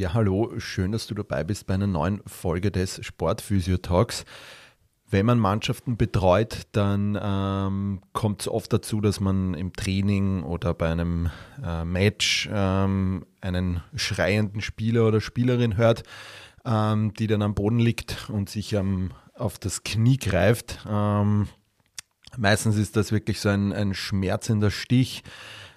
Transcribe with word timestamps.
Ja, 0.00 0.14
hallo, 0.14 0.50
schön, 0.56 0.92
dass 0.92 1.08
du 1.08 1.14
dabei 1.14 1.44
bist 1.44 1.66
bei 1.66 1.74
einer 1.74 1.86
neuen 1.86 2.22
Folge 2.24 2.70
des 2.70 3.04
Sportphysio 3.04 3.76
Talks. 3.76 4.24
Wenn 5.10 5.26
man 5.26 5.38
Mannschaften 5.38 5.98
betreut, 5.98 6.62
dann 6.72 7.18
ähm, 7.22 8.00
kommt 8.14 8.40
es 8.40 8.48
oft 8.48 8.72
dazu, 8.72 9.02
dass 9.02 9.20
man 9.20 9.52
im 9.52 9.74
Training 9.74 10.42
oder 10.42 10.72
bei 10.72 10.90
einem 10.90 11.28
äh, 11.62 11.84
Match 11.84 12.48
ähm, 12.50 13.26
einen 13.42 13.82
schreienden 13.94 14.62
Spieler 14.62 15.06
oder 15.06 15.20
Spielerin 15.20 15.76
hört, 15.76 16.04
ähm, 16.64 17.12
die 17.12 17.26
dann 17.26 17.42
am 17.42 17.54
Boden 17.54 17.78
liegt 17.78 18.30
und 18.30 18.48
sich 18.48 18.74
auf 19.34 19.58
das 19.58 19.84
Knie 19.84 20.16
greift. 20.16 20.78
Ähm, 20.88 21.46
meistens 22.38 22.78
ist 22.78 22.96
das 22.96 23.12
wirklich 23.12 23.38
so 23.38 23.50
ein, 23.50 23.74
ein 23.74 23.92
schmerzender 23.92 24.70
Stich, 24.70 25.24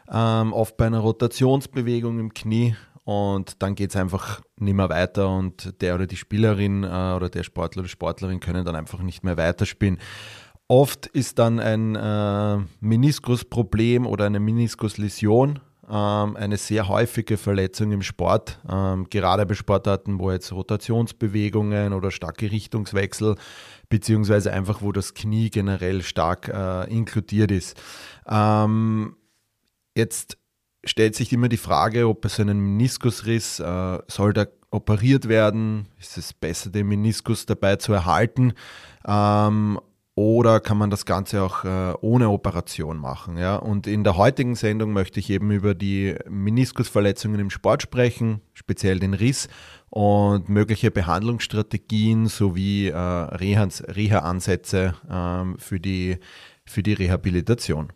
ähm, 0.09 0.53
oft 0.53 0.77
bei 0.77 0.87
einer 0.87 0.99
Rotationsbewegung 0.99 2.19
im 2.19 2.33
Knie 2.33 2.77
und 3.03 3.61
dann 3.61 3.75
geht 3.75 3.89
es 3.89 3.95
einfach 3.95 4.41
nicht 4.57 4.75
mehr 4.75 4.89
weiter 4.89 5.29
und 5.29 5.81
der 5.81 5.95
oder 5.95 6.07
die 6.07 6.15
Spielerin 6.15 6.83
äh, 6.83 6.87
oder 6.87 7.29
der 7.29 7.43
Sportler 7.43 7.81
oder 7.81 7.89
Sportlerin 7.89 8.39
können 8.39 8.65
dann 8.65 8.75
einfach 8.75 9.01
nicht 9.01 9.23
mehr 9.23 9.37
weiterspielen. 9.37 9.99
Oft 10.67 11.07
ist 11.07 11.39
dann 11.39 11.59
ein 11.59 11.95
äh, 11.95 12.65
Meniskusproblem 12.79 14.05
oder 14.07 14.25
eine 14.25 14.39
Meniskusläsion 14.39 15.59
ähm, 15.89 16.37
eine 16.37 16.55
sehr 16.57 16.87
häufige 16.87 17.35
Verletzung 17.35 17.91
im 17.91 18.01
Sport, 18.01 18.59
ähm, 18.69 19.07
gerade 19.09 19.45
bei 19.45 19.53
Sportarten, 19.53 20.17
wo 20.17 20.31
jetzt 20.31 20.53
Rotationsbewegungen 20.53 21.91
oder 21.91 22.09
starke 22.09 22.49
Richtungswechsel 22.49 23.35
beziehungsweise 23.89 24.53
einfach, 24.53 24.81
wo 24.81 24.93
das 24.93 25.13
Knie 25.13 25.49
generell 25.49 26.01
stark 26.01 26.47
äh, 26.47 26.89
inkludiert 26.89 27.51
ist. 27.51 27.81
Ähm, 28.27 29.17
jetzt 29.95 30.37
stellt 30.83 31.15
sich 31.15 31.31
immer 31.33 31.49
die 31.49 31.57
Frage, 31.57 32.07
ob 32.07 32.21
bei 32.21 32.29
so 32.29 32.41
einem 32.41 32.59
Meniskusriss 32.59 33.59
äh, 33.59 33.99
soll 34.07 34.33
da 34.33 34.45
operiert 34.71 35.27
werden? 35.27 35.87
Ist 35.99 36.17
es 36.17 36.33
besser, 36.33 36.69
den 36.69 36.87
Meniskus 36.87 37.45
dabei 37.45 37.77
zu 37.77 37.93
erhalten? 37.93 38.53
Ähm, 39.05 39.79
oder 40.15 40.59
kann 40.59 40.77
man 40.77 40.91
das 40.91 41.05
Ganze 41.05 41.41
auch 41.41 41.63
äh, 41.63 41.93
ohne 42.01 42.29
Operation 42.29 42.97
machen? 42.97 43.37
Ja? 43.37 43.55
Und 43.55 43.87
in 43.87 44.03
der 44.03 44.15
heutigen 44.15 44.55
Sendung 44.55 44.93
möchte 44.93 45.19
ich 45.19 45.29
eben 45.31 45.49
über 45.49 45.73
die 45.73 46.15
Meniskusverletzungen 46.29 47.39
im 47.39 47.49
Sport 47.49 47.81
sprechen, 47.81 48.41
speziell 48.53 48.99
den 48.99 49.15
Riss 49.15 49.47
und 49.89 50.49
mögliche 50.49 50.91
Behandlungsstrategien 50.91 52.27
sowie 52.27 52.89
äh, 52.89 52.95
Reha-Ansätze 52.95 54.93
äh, 55.09 55.59
für, 55.59 55.79
die, 55.79 56.17
für 56.65 56.83
die 56.83 56.93
Rehabilitation. 56.93 57.91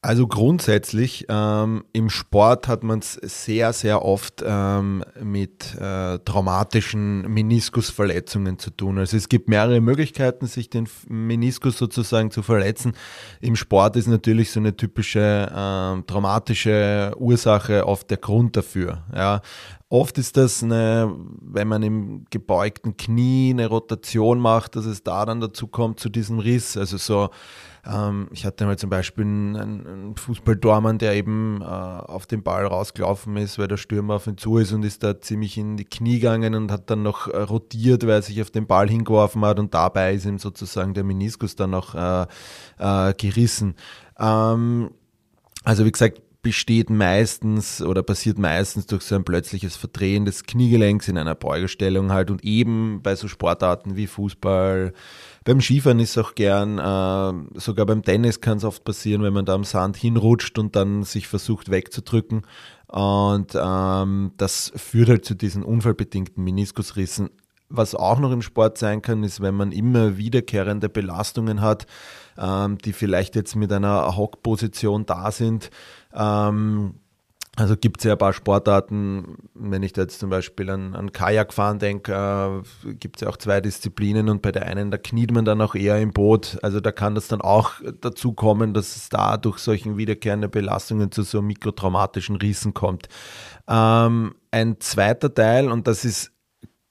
Also 0.00 0.28
grundsätzlich 0.28 1.26
ähm, 1.28 1.82
im 1.92 2.08
Sport 2.08 2.68
hat 2.68 2.84
man 2.84 3.00
es 3.00 3.14
sehr, 3.14 3.72
sehr 3.72 4.04
oft 4.04 4.44
ähm, 4.46 5.02
mit 5.20 5.74
äh, 5.74 6.20
traumatischen 6.20 7.22
Meniskusverletzungen 7.22 8.60
zu 8.60 8.70
tun. 8.70 8.98
Also 8.98 9.16
es 9.16 9.28
gibt 9.28 9.48
mehrere 9.48 9.80
Möglichkeiten, 9.80 10.46
sich 10.46 10.70
den 10.70 10.88
Meniskus 11.08 11.78
sozusagen 11.78 12.30
zu 12.30 12.44
verletzen. 12.44 12.92
Im 13.40 13.56
Sport 13.56 13.96
ist 13.96 14.06
natürlich 14.06 14.52
so 14.52 14.60
eine 14.60 14.76
typische 14.76 15.50
ähm, 15.52 16.06
traumatische 16.06 17.12
Ursache 17.18 17.84
oft 17.84 18.08
der 18.08 18.18
Grund 18.18 18.56
dafür. 18.56 19.02
Ja. 19.12 19.40
Oft 19.88 20.18
ist 20.18 20.36
das 20.36 20.62
eine, 20.62 21.12
wenn 21.40 21.66
man 21.66 21.82
im 21.82 22.24
gebeugten 22.30 22.96
Knie 22.96 23.50
eine 23.50 23.66
Rotation 23.66 24.38
macht, 24.38 24.76
dass 24.76 24.84
es 24.84 25.02
da 25.02 25.24
dann 25.26 25.40
dazu 25.40 25.66
kommt 25.66 25.98
zu 25.98 26.08
diesem 26.08 26.38
Riss. 26.38 26.76
Also 26.76 26.98
so 26.98 27.30
ähm, 27.88 28.28
ich 28.32 28.44
hatte 28.44 28.66
mal 28.66 28.78
zum 28.78 28.90
Beispiel 28.90 29.24
einen, 29.24 29.56
einen 29.56 30.16
Fußballdormann, 30.16 30.98
der 30.98 31.14
eben 31.14 31.62
äh, 31.62 31.64
auf 31.64 32.26
den 32.26 32.42
Ball 32.42 32.66
rausgelaufen 32.66 33.36
ist, 33.36 33.58
weil 33.58 33.68
der 33.68 33.78
Stürmer 33.78 34.16
auf 34.16 34.26
ihn 34.26 34.36
zu 34.36 34.58
ist 34.58 34.72
und 34.72 34.84
ist 34.84 35.02
da 35.02 35.20
ziemlich 35.20 35.56
in 35.56 35.76
die 35.76 35.84
Knie 35.84 36.18
gegangen 36.18 36.54
und 36.54 36.70
hat 36.70 36.90
dann 36.90 37.02
noch 37.02 37.28
äh, 37.28 37.38
rotiert, 37.38 38.02
weil 38.02 38.16
er 38.16 38.22
sich 38.22 38.42
auf 38.42 38.50
den 38.50 38.66
Ball 38.66 38.88
hingeworfen 38.88 39.44
hat 39.44 39.58
und 39.58 39.72
dabei 39.72 40.14
ist 40.14 40.26
ihm 40.26 40.38
sozusagen 40.38 40.92
der 40.92 41.04
Meniskus 41.04 41.56
dann 41.56 41.70
noch 41.70 41.94
äh, 41.94 42.26
äh 42.78 43.14
gerissen. 43.14 43.74
Ähm, 44.18 44.90
also 45.64 45.84
wie 45.84 45.92
gesagt, 45.92 46.20
besteht 46.42 46.88
meistens 46.88 47.82
oder 47.82 48.02
passiert 48.02 48.38
meistens 48.38 48.86
durch 48.86 49.02
so 49.02 49.16
ein 49.16 49.24
plötzliches 49.24 49.76
Verdrehen 49.76 50.24
des 50.24 50.44
Kniegelenks 50.44 51.08
in 51.08 51.18
einer 51.18 51.34
Beugestellung 51.34 52.12
halt 52.12 52.30
und 52.30 52.44
eben 52.44 53.02
bei 53.02 53.16
so 53.16 53.28
Sportarten 53.28 53.96
wie 53.96 54.06
Fußball, 54.06 54.92
beim 55.48 55.62
Skifahren 55.62 55.98
ist 55.98 56.18
auch 56.18 56.34
gern, 56.34 56.76
äh, 56.78 57.58
sogar 57.58 57.86
beim 57.86 58.02
Tennis 58.02 58.42
kann 58.42 58.58
es 58.58 58.64
oft 58.64 58.84
passieren, 58.84 59.22
wenn 59.22 59.32
man 59.32 59.46
da 59.46 59.54
am 59.54 59.64
Sand 59.64 59.96
hinrutscht 59.96 60.58
und 60.58 60.76
dann 60.76 61.04
sich 61.04 61.26
versucht 61.26 61.70
wegzudrücken. 61.70 62.42
Und 62.86 63.56
ähm, 63.58 64.32
das 64.36 64.70
führt 64.76 65.08
halt 65.08 65.24
zu 65.24 65.34
diesen 65.34 65.62
unfallbedingten 65.62 66.44
Meniskusrissen. 66.44 67.30
Was 67.70 67.94
auch 67.94 68.18
noch 68.18 68.30
im 68.30 68.42
Sport 68.42 68.76
sein 68.76 69.00
kann, 69.00 69.24
ist, 69.24 69.40
wenn 69.40 69.54
man 69.54 69.72
immer 69.72 70.18
wiederkehrende 70.18 70.90
Belastungen 70.90 71.62
hat, 71.62 71.86
ähm, 72.36 72.76
die 72.76 72.92
vielleicht 72.92 73.34
jetzt 73.34 73.56
mit 73.56 73.72
einer 73.72 74.18
Hockposition 74.18 75.06
da 75.06 75.32
sind. 75.32 75.70
Ähm, 76.12 76.96
also 77.58 77.76
gibt 77.76 77.98
es 77.98 78.04
ja 78.04 78.12
ein 78.12 78.18
paar 78.18 78.32
Sportarten, 78.32 79.36
wenn 79.54 79.82
ich 79.82 79.92
da 79.92 80.02
jetzt 80.02 80.20
zum 80.20 80.30
Beispiel 80.30 80.70
an, 80.70 80.94
an 80.94 81.10
Kajakfahren 81.10 81.80
denke, 81.80 82.12
äh, 82.12 82.92
gibt 82.94 83.16
es 83.16 83.22
ja 83.22 83.28
auch 83.28 83.36
zwei 83.36 83.60
Disziplinen 83.60 84.28
und 84.28 84.42
bei 84.42 84.52
der 84.52 84.66
einen, 84.66 84.92
da 84.92 84.96
kniet 84.96 85.32
man 85.32 85.44
dann 85.44 85.60
auch 85.60 85.74
eher 85.74 85.98
im 85.98 86.12
Boot. 86.12 86.58
Also 86.62 86.78
da 86.78 86.92
kann 86.92 87.16
das 87.16 87.26
dann 87.26 87.40
auch 87.40 87.72
dazu 88.00 88.32
kommen, 88.32 88.74
dass 88.74 88.94
es 88.94 89.08
da 89.08 89.36
durch 89.36 89.58
solchen 89.58 89.96
wiederkehrenden 89.96 90.52
Belastungen 90.52 91.10
zu 91.10 91.22
so 91.24 91.42
mikrotraumatischen 91.42 92.36
Rissen 92.36 92.74
kommt. 92.74 93.08
Ähm, 93.66 94.36
ein 94.52 94.78
zweiter 94.78 95.34
Teil, 95.34 95.68
und 95.68 95.88
das 95.88 96.04
ist 96.04 96.30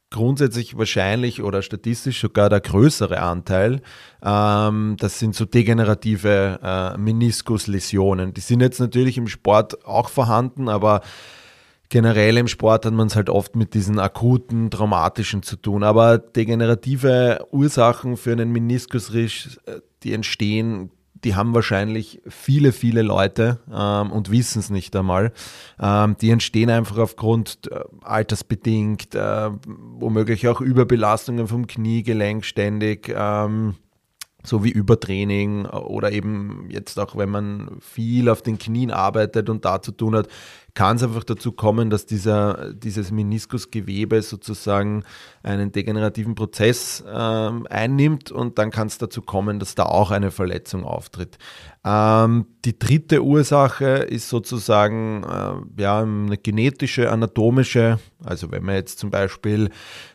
grundsätzlich 0.09 0.77
wahrscheinlich 0.77 1.43
oder 1.43 1.61
statistisch 1.61 2.21
sogar 2.21 2.49
der 2.49 2.61
größere 2.61 3.21
Anteil. 3.21 3.81
Ähm, 4.23 4.95
das 4.99 5.19
sind 5.19 5.35
so 5.35 5.45
degenerative 5.45 6.59
äh, 6.63 6.97
Meniskusläsionen. 6.97 8.33
Die 8.33 8.41
sind 8.41 8.61
jetzt 8.61 8.79
natürlich 8.79 9.17
im 9.17 9.27
Sport 9.27 9.85
auch 9.85 10.09
vorhanden, 10.09 10.69
aber 10.69 11.01
generell 11.89 12.37
im 12.37 12.47
Sport 12.47 12.85
hat 12.85 12.93
man 12.93 13.07
es 13.07 13.15
halt 13.15 13.29
oft 13.29 13.55
mit 13.55 13.73
diesen 13.73 13.99
akuten, 13.99 14.71
traumatischen 14.71 15.43
zu 15.43 15.57
tun. 15.57 15.83
Aber 15.83 16.17
degenerative 16.17 17.45
Ursachen 17.51 18.17
für 18.17 18.31
einen 18.31 18.51
Meniskusriss, 18.51 19.59
äh, 19.65 19.79
die 20.03 20.13
entstehen 20.13 20.91
die 21.23 21.35
haben 21.35 21.53
wahrscheinlich 21.53 22.21
viele, 22.27 22.71
viele 22.71 23.01
Leute 23.01 23.59
ähm, 23.71 24.11
und 24.11 24.31
wissen 24.31 24.59
es 24.59 24.69
nicht 24.69 24.95
einmal. 24.95 25.31
Ähm, 25.79 26.15
die 26.19 26.29
entstehen 26.29 26.69
einfach 26.69 26.97
aufgrund 26.97 27.71
äh, 27.71 27.79
altersbedingt, 28.01 29.15
äh, 29.15 29.49
womöglich 29.65 30.47
auch 30.47 30.61
Überbelastungen 30.61 31.47
vom 31.47 31.67
Kniegelenk 31.67 32.45
ständig. 32.45 33.13
Ähm, 33.15 33.75
so 34.43 34.63
wie 34.63 34.71
Übertraining 34.71 35.65
oder 35.65 36.11
eben 36.11 36.67
jetzt 36.69 36.97
auch, 36.99 37.17
wenn 37.17 37.29
man 37.29 37.77
viel 37.81 38.29
auf 38.29 38.41
den 38.41 38.57
Knien 38.57 38.91
arbeitet 38.91 39.49
und 39.49 39.65
da 39.65 39.81
zu 39.81 39.91
tun 39.91 40.15
hat, 40.15 40.29
kann 40.73 40.97
es 40.97 41.03
einfach 41.03 41.23
dazu 41.23 41.51
kommen, 41.51 41.89
dass 41.89 42.05
dieser, 42.05 42.73
dieses 42.73 43.11
Meniskusgewebe 43.11 44.21
sozusagen 44.21 45.03
einen 45.41 45.71
degenerativen 45.71 46.35
Prozess 46.35 47.03
äh, 47.07 47.11
einnimmt 47.11 48.31
und 48.31 48.59
dann 48.59 48.69
kann 48.69 48.87
es 48.87 48.97
dazu 48.97 49.21
kommen, 49.21 49.59
dass 49.59 49.75
da 49.75 49.83
auch 49.83 50.11
eine 50.11 50.29
Verletzung 50.29 50.83
auftritt. 50.83 51.37
Ähm, 51.83 52.47
die 52.65 52.77
dritte 52.77 53.23
Ursache 53.23 53.85
ist 53.85 54.27
sozusagen 54.27 55.23
äh, 55.23 55.81
ja, 55.81 56.01
eine 56.01 56.37
genetische, 56.37 57.11
anatomische, 57.11 57.99
also 58.23 58.51
wenn 58.51 58.63
man 58.63 58.75
jetzt 58.75 58.99
zum 58.99 59.09
Beispiel 59.09 59.69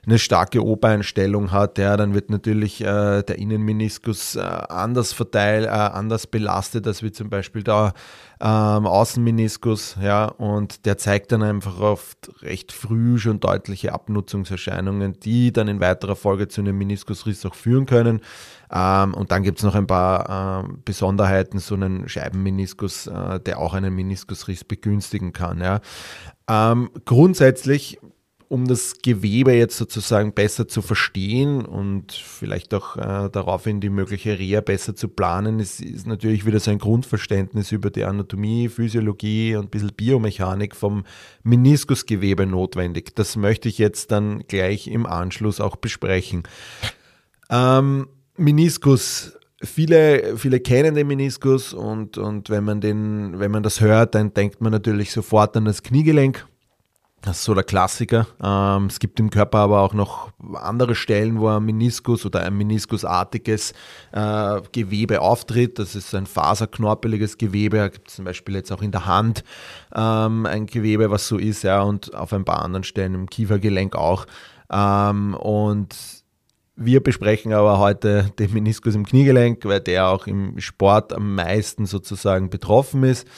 eine 0.05 0.19
starke 0.19 0.62
Obereinstellung 0.62 1.50
hat, 1.50 1.78
ja, 1.78 1.96
dann 1.96 2.12
wird 2.14 2.28
natürlich 2.28 2.82
äh, 2.82 3.22
der 3.22 3.38
Innenmeniskus 3.38 4.37
äh, 4.37 4.40
anders 4.40 5.12
verteilt, 5.14 5.64
äh, 5.64 5.70
anders 5.70 6.26
belastet, 6.26 6.87
als 6.87 7.02
wie 7.02 7.12
zum 7.12 7.31
Beispiel 7.31 7.62
da 7.62 7.94
ähm, 8.44 8.86
Außenmeniskus, 8.86 9.96
ja, 10.02 10.24
und 10.24 10.84
der 10.84 10.98
zeigt 10.98 11.30
dann 11.30 11.44
einfach 11.44 11.78
oft 11.78 12.42
recht 12.42 12.72
früh 12.72 13.16
schon 13.18 13.38
deutliche 13.38 13.92
Abnutzungserscheinungen, 13.92 15.20
die 15.20 15.52
dann 15.52 15.68
in 15.68 15.78
weiterer 15.78 16.16
Folge 16.16 16.48
zu 16.48 16.60
einem 16.60 16.76
Meniskusriss 16.76 17.46
auch 17.46 17.54
führen 17.54 17.86
können. 17.86 18.20
Ähm, 18.72 19.14
und 19.14 19.30
dann 19.30 19.44
gibt 19.44 19.58
es 19.58 19.64
noch 19.64 19.76
ein 19.76 19.86
paar 19.86 20.64
äh, 20.64 20.72
Besonderheiten, 20.84 21.60
so 21.60 21.76
einen 21.76 22.08
Scheibenmeniskus, 22.08 23.06
äh, 23.06 23.38
der 23.38 23.60
auch 23.60 23.74
einen 23.74 23.94
Meniskusriss 23.94 24.64
begünstigen 24.64 25.32
kann. 25.32 25.60
Ja. 25.60 25.80
Ähm, 26.48 26.90
grundsätzlich 27.04 28.00
um 28.52 28.69
das 28.69 28.96
Gewebe 29.00 29.54
jetzt 29.54 29.78
sozusagen 29.78 30.34
besser 30.34 30.69
zu 30.69 30.82
verstehen 30.82 31.64
und 31.64 32.12
vielleicht 32.12 32.75
auch 32.75 32.99
äh, 32.99 33.31
daraufhin 33.32 33.81
die 33.81 33.88
mögliche 33.88 34.38
Reha 34.38 34.60
besser 34.60 34.94
zu 34.94 35.08
planen, 35.08 35.58
ist, 35.58 35.81
ist 35.81 36.06
natürlich 36.06 36.44
wieder 36.44 36.60
so 36.60 36.70
ein 36.70 36.76
Grundverständnis 36.76 37.72
über 37.72 37.88
die 37.88 38.04
Anatomie, 38.04 38.69
Physiologie 38.69 39.56
und 39.56 39.64
ein 39.64 39.70
bisschen 39.70 39.94
Biomechanik 39.96 40.76
vom 40.76 41.04
Meniskusgewebe 41.44 42.44
notwendig. 42.44 43.14
Das 43.14 43.37
möchte 43.37 43.70
ich 43.70 43.78
jetzt 43.78 44.12
dann 44.12 44.44
gleich 44.49 44.87
im 44.87 45.06
Anschluss 45.06 45.58
auch 45.58 45.76
besprechen. 45.76 46.43
Ähm, 47.48 48.06
Meniskus 48.37 49.32
viele, 49.62 50.37
viele 50.37 50.60
kennen 50.60 50.94
den 50.94 51.06
Meniskus 51.06 51.72
und, 51.72 52.19
und 52.19 52.50
wenn 52.50 52.64
man 52.64 52.82
den, 52.82 53.38
wenn 53.38 53.50
man 53.50 53.62
das 53.62 53.81
hört, 53.81 54.14
dann 54.14 54.34
denkt 54.34 54.60
man 54.60 54.72
natürlich 54.72 55.10
sofort 55.10 55.56
an 55.56 55.64
das 55.64 55.82
Kniegelenk. 55.82 56.46
Das 57.22 57.38
ist 57.38 57.44
so 57.44 57.54
der 57.54 57.62
Klassiker. 57.62 58.26
Ähm, 58.42 58.86
es 58.86 58.98
gibt 58.98 59.20
im 59.20 59.30
Körper 59.30 59.58
aber 59.58 59.80
auch 59.80 59.94
noch 59.94 60.32
andere 60.54 60.96
Stellen, 60.96 61.38
wo 61.38 61.48
ein 61.48 61.64
Meniskus 61.64 62.26
oder 62.26 62.40
ein 62.40 62.56
meniskusartiges 62.56 63.74
äh, 64.10 64.60
Gewebe 64.72 65.20
auftritt. 65.20 65.78
Das 65.78 65.94
ist 65.94 66.12
ein 66.16 66.26
faserknorpeliges 66.26 67.38
Gewebe. 67.38 67.76
Da 67.76 67.88
gibt 67.88 68.08
es 68.08 68.16
zum 68.16 68.24
Beispiel 68.24 68.56
jetzt 68.56 68.72
auch 68.72 68.82
in 68.82 68.90
der 68.90 69.06
Hand 69.06 69.44
ähm, 69.94 70.46
ein 70.46 70.66
Gewebe, 70.66 71.10
was 71.10 71.28
so 71.28 71.38
ist, 71.38 71.62
ja, 71.62 71.82
und 71.82 72.12
auf 72.12 72.32
ein 72.32 72.44
paar 72.44 72.62
anderen 72.62 72.82
Stellen 72.82 73.14
im 73.14 73.30
Kiefergelenk 73.30 73.94
auch. 73.94 74.26
Ähm, 74.69 75.34
und 75.34 75.94
wir 76.74 77.00
besprechen 77.00 77.52
aber 77.52 77.78
heute 77.78 78.32
den 78.40 78.52
Meniskus 78.52 78.96
im 78.96 79.06
Kniegelenk, 79.06 79.64
weil 79.64 79.80
der 79.80 80.08
auch 80.08 80.26
im 80.26 80.58
Sport 80.58 81.12
am 81.12 81.36
meisten 81.36 81.86
sozusagen 81.86 82.50
betroffen 82.50 83.04
ist. 83.04 83.28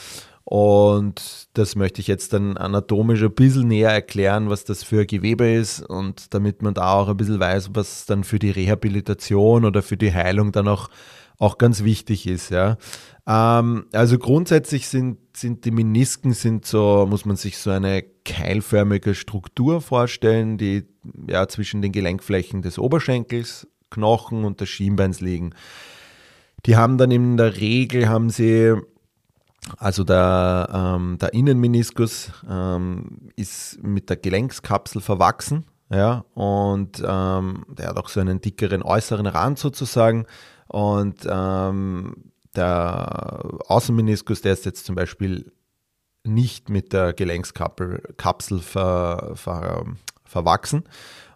Und 0.47 1.47
das 1.53 1.75
möchte 1.75 2.01
ich 2.01 2.07
jetzt 2.07 2.31
dann 2.33 2.55
anatomisch 2.55 3.23
ein 3.23 3.33
bisschen 3.33 3.67
näher 3.67 3.89
erklären, 3.89 4.47
was 4.47 4.63
das 4.63 4.83
für 4.83 5.07
Gewebe 5.07 5.51
ist 5.51 5.81
und 5.81 6.35
damit 6.35 6.61
man 6.61 6.75
da 6.75 6.93
auch 6.93 7.09
ein 7.09 7.17
bisschen 7.17 7.39
weiß, 7.39 7.71
was 7.73 8.05
dann 8.05 8.23
für 8.23 8.37
die 8.37 8.51
Rehabilitation 8.51 9.65
oder 9.65 9.81
für 9.81 9.97
die 9.97 10.13
Heilung 10.13 10.51
dann 10.51 10.67
auch, 10.67 10.91
auch 11.39 11.57
ganz 11.57 11.83
wichtig 11.83 12.27
ist. 12.27 12.51
Ja. 12.51 12.77
Ähm, 13.27 13.87
also 13.91 14.19
grundsätzlich 14.19 14.87
sind, 14.87 15.17
sind 15.35 15.65
die 15.65 15.71
Menisken 15.71 16.33
sind 16.33 16.67
so, 16.67 17.07
muss 17.09 17.25
man 17.25 17.37
sich 17.37 17.57
so 17.57 17.71
eine 17.71 18.03
keilförmige 18.23 19.15
Struktur 19.15 19.81
vorstellen, 19.81 20.59
die 20.59 20.85
ja 21.27 21.47
zwischen 21.47 21.81
den 21.81 21.91
Gelenkflächen 21.91 22.61
des 22.61 22.77
Oberschenkels, 22.77 23.67
Knochen 23.89 24.45
und 24.45 24.61
des 24.61 24.69
Schienbeins 24.69 25.21
liegen. 25.21 25.55
Die 26.67 26.75
haben 26.75 26.99
dann 26.99 27.09
in 27.09 27.35
der 27.35 27.57
Regel 27.57 28.07
haben 28.09 28.29
sie 28.29 28.75
also 29.77 30.03
der, 30.03 30.69
ähm, 30.71 31.17
der 31.19 31.33
Innenmeniskus 31.33 32.31
ähm, 32.49 33.29
ist 33.35 33.81
mit 33.83 34.09
der 34.09 34.17
Gelenkskapsel 34.17 35.01
verwachsen, 35.01 35.65
ja, 35.89 36.25
und 36.33 37.03
ähm, 37.05 37.65
der 37.69 37.89
hat 37.89 37.97
auch 37.97 38.09
so 38.09 38.19
einen 38.19 38.41
dickeren 38.41 38.81
äußeren 38.81 39.27
Rand 39.27 39.59
sozusagen. 39.59 40.25
Und 40.67 41.27
ähm, 41.29 42.31
der 42.55 43.43
Außenmeniskus, 43.67 44.41
der 44.41 44.53
ist 44.53 44.65
jetzt 44.65 44.85
zum 44.85 44.95
Beispiel 44.95 45.51
nicht 46.23 46.69
mit 46.69 46.91
der 46.91 47.13
Gelenkskapsel 47.13 48.59
ver, 48.61 49.31
ver, 49.35 49.85
verwachsen. 50.23 50.83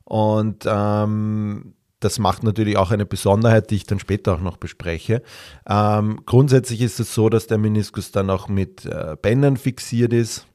Und 0.04 0.66
ähm, 0.68 1.76
das 2.00 2.20
macht 2.20 2.44
natürlich 2.44 2.78
auch 2.78 2.92
eine 2.92 3.06
Besonderheit, 3.06 3.72
die 3.72 3.76
ich 3.76 3.86
dann 3.86 4.00
später 4.00 4.36
auch 4.36 4.42
noch 4.42 4.58
bespreche. 4.58 5.22
Ähm, 5.68 6.22
grundsätzlich 6.26 6.82
ist 6.82 7.00
es 7.00 7.14
so, 7.14 7.30
dass 7.30 7.48
der 7.48 7.58
Meniskus 7.58 8.12
dann 8.12 8.30
auch 8.30 8.48
mit 8.48 8.86
äh, 8.86 9.18
Bändern 9.22 9.58
fixiert 9.58 10.14
ist 10.14 10.46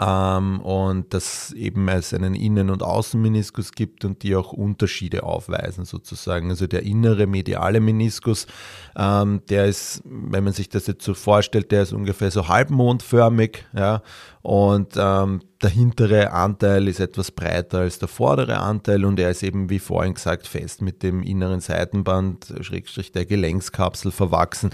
ähm, 0.00 0.60
und 0.60 1.14
dass 1.14 1.52
eben 1.52 1.88
es 1.88 2.12
einen 2.12 2.34
Innen- 2.34 2.70
und 2.70 2.82
Außenmeniskus 2.82 3.72
gibt 3.72 4.04
und 4.04 4.22
die 4.22 4.34
auch 4.34 4.52
Unterschiede 4.52 5.22
aufweisen 5.22 5.84
sozusagen. 5.84 6.50
Also 6.50 6.66
der 6.66 6.82
innere 6.82 7.26
mediale 7.26 7.80
Meniskus, 7.80 8.46
ähm, 8.96 9.42
der 9.48 9.66
ist, 9.66 10.02
wenn 10.04 10.44
man 10.44 10.52
sich 10.52 10.68
das 10.68 10.86
jetzt 10.86 11.04
so 11.04 11.14
vorstellt, 11.14 11.70
der 11.70 11.82
ist 11.82 11.92
ungefähr 11.92 12.30
so 12.30 12.48
halbmondförmig, 12.48 13.64
ja, 13.76 14.02
und 14.42 14.92
ähm, 14.96 15.40
der 15.62 15.70
hintere 15.70 16.32
Anteil 16.32 16.88
ist 16.88 17.00
etwas 17.00 17.30
breiter 17.30 17.78
als 17.78 17.98
der 17.98 18.08
vordere 18.08 18.58
Anteil 18.58 19.06
und 19.06 19.18
er 19.18 19.30
ist 19.30 19.42
eben, 19.42 19.70
wie 19.70 19.78
vorhin 19.78 20.12
gesagt, 20.12 20.46
fest 20.46 20.82
mit 20.82 21.02
dem 21.02 21.22
inneren 21.22 21.60
Seitenband, 21.60 22.52
Schrägstrich 22.60 23.12
der 23.12 23.24
Gelenkskapsel 23.24 24.12
verwachsen. 24.12 24.68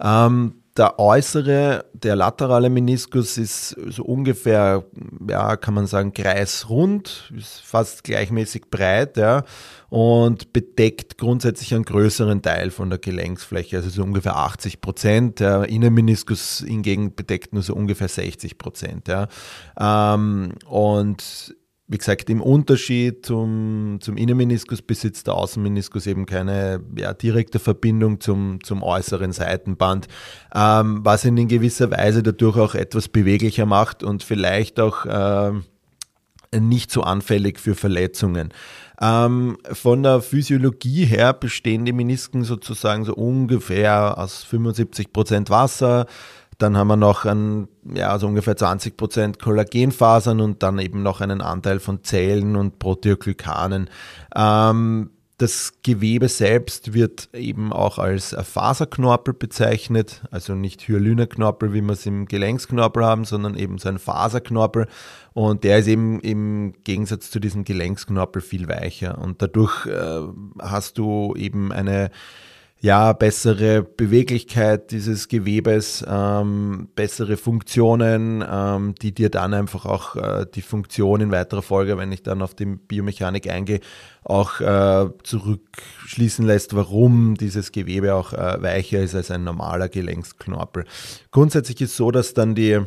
Ähm, 0.00 0.59
der 0.76 0.98
äußere, 0.98 1.86
der 1.92 2.14
laterale 2.14 2.70
Meniskus 2.70 3.38
ist 3.38 3.70
so 3.88 4.04
ungefähr, 4.04 4.84
ja, 5.28 5.56
kann 5.56 5.74
man 5.74 5.86
sagen, 5.86 6.12
kreisrund, 6.12 7.32
ist 7.36 7.60
fast 7.60 8.04
gleichmäßig 8.04 8.70
breit, 8.70 9.16
ja, 9.16 9.44
und 9.88 10.52
bedeckt 10.52 11.18
grundsätzlich 11.18 11.74
einen 11.74 11.84
größeren 11.84 12.42
Teil 12.42 12.70
von 12.70 12.88
der 12.88 13.00
Gelenksfläche, 13.00 13.78
also 13.78 13.90
so 13.90 14.02
ungefähr 14.02 14.36
80 14.36 14.80
Prozent. 14.80 15.40
Der 15.40 15.68
Innenmeniskus 15.68 16.64
hingegen 16.66 17.14
bedeckt 17.16 17.52
nur 17.52 17.62
so 17.62 17.74
ungefähr 17.74 18.08
60 18.08 18.56
Prozent, 18.56 19.08
ja. 19.08 19.26
Ähm, 19.78 20.52
und 20.66 21.54
wie 21.90 21.98
gesagt, 21.98 22.30
im 22.30 22.40
Unterschied 22.40 23.26
zum, 23.26 23.98
zum 24.00 24.16
Innenmeniskus 24.16 24.80
besitzt 24.80 25.26
der 25.26 25.34
Außenmeniskus 25.34 26.06
eben 26.06 26.24
keine 26.24 26.80
ja, 26.96 27.12
direkte 27.12 27.58
Verbindung 27.58 28.20
zum, 28.20 28.62
zum 28.62 28.84
äußeren 28.84 29.32
Seitenband, 29.32 30.06
ähm, 30.54 31.00
was 31.02 31.24
ihn 31.24 31.36
in 31.36 31.48
gewisser 31.48 31.90
Weise 31.90 32.22
dadurch 32.22 32.56
auch 32.58 32.76
etwas 32.76 33.08
beweglicher 33.08 33.66
macht 33.66 34.04
und 34.04 34.22
vielleicht 34.22 34.78
auch 34.78 35.04
äh, 35.04 35.50
nicht 36.60 36.92
so 36.92 37.02
anfällig 37.02 37.58
für 37.58 37.74
Verletzungen. 37.74 38.54
Ähm, 39.00 39.58
von 39.72 40.04
der 40.04 40.20
Physiologie 40.20 41.06
her 41.06 41.32
bestehen 41.32 41.84
die 41.84 41.92
Menisken 41.92 42.44
sozusagen 42.44 43.04
so 43.04 43.14
ungefähr 43.14 44.16
aus 44.16 44.44
75 44.44 45.12
Prozent 45.12 45.50
Wasser, 45.50 46.06
dann 46.62 46.76
haben 46.76 46.88
wir 46.88 46.96
noch 46.96 47.24
ein, 47.24 47.68
ja, 47.84 48.10
also 48.10 48.26
ungefähr 48.26 48.56
20 48.56 48.96
Prozent 48.96 49.38
Kollagenfasern 49.38 50.40
und 50.40 50.62
dann 50.62 50.78
eben 50.78 51.02
noch 51.02 51.20
einen 51.20 51.40
Anteil 51.40 51.80
von 51.80 52.04
Zellen 52.04 52.56
und 52.56 52.78
Proteoglykanen. 52.78 53.88
Ähm, 54.34 55.10
das 55.40 55.72
Gewebe 55.82 56.28
selbst 56.28 56.92
wird 56.92 57.30
eben 57.32 57.72
auch 57.72 57.98
als 57.98 58.36
Faserknorpel 58.38 59.32
bezeichnet, 59.32 60.20
also 60.30 60.54
nicht 60.54 60.86
Hyaluronknorpel, 60.86 61.72
wie 61.72 61.80
wir 61.80 61.94
es 61.94 62.04
im 62.04 62.26
Gelenksknorpel 62.26 63.02
haben, 63.02 63.24
sondern 63.24 63.56
eben 63.56 63.78
so 63.78 63.88
ein 63.88 63.98
Faserknorpel. 63.98 64.86
Und 65.32 65.64
der 65.64 65.78
ist 65.78 65.86
eben 65.86 66.20
im 66.20 66.74
Gegensatz 66.84 67.30
zu 67.30 67.40
diesem 67.40 67.64
Gelenksknorpel 67.64 68.42
viel 68.42 68.68
weicher. 68.68 69.16
Und 69.16 69.40
dadurch 69.40 69.86
äh, 69.86 70.20
hast 70.58 70.98
du 70.98 71.34
eben 71.36 71.72
eine 71.72 72.10
ja, 72.82 73.12
bessere 73.12 73.82
Beweglichkeit 73.82 74.90
dieses 74.90 75.28
Gewebes, 75.28 76.02
ähm, 76.08 76.88
bessere 76.94 77.36
Funktionen, 77.36 78.42
ähm, 78.50 78.94
die 79.02 79.12
dir 79.12 79.28
dann 79.28 79.52
einfach 79.52 79.84
auch 79.84 80.16
äh, 80.16 80.46
die 80.54 80.62
Funktion 80.62 81.20
in 81.20 81.30
weiterer 81.30 81.60
Folge, 81.60 81.98
wenn 81.98 82.10
ich 82.10 82.22
dann 82.22 82.40
auf 82.40 82.54
die 82.54 82.64
Biomechanik 82.64 83.50
eingehe, 83.50 83.80
auch 84.24 84.60
äh, 84.60 85.10
zurückschließen 85.22 86.46
lässt, 86.46 86.74
warum 86.74 87.34
dieses 87.34 87.70
Gewebe 87.72 88.14
auch 88.14 88.32
äh, 88.32 88.62
weicher 88.62 89.00
ist 89.00 89.14
als 89.14 89.30
ein 89.30 89.44
normaler 89.44 89.90
Gelenksknorpel. 89.90 90.86
Grundsätzlich 91.32 91.82
ist 91.82 91.96
so, 91.96 92.10
dass 92.10 92.32
dann 92.32 92.54
die 92.54 92.80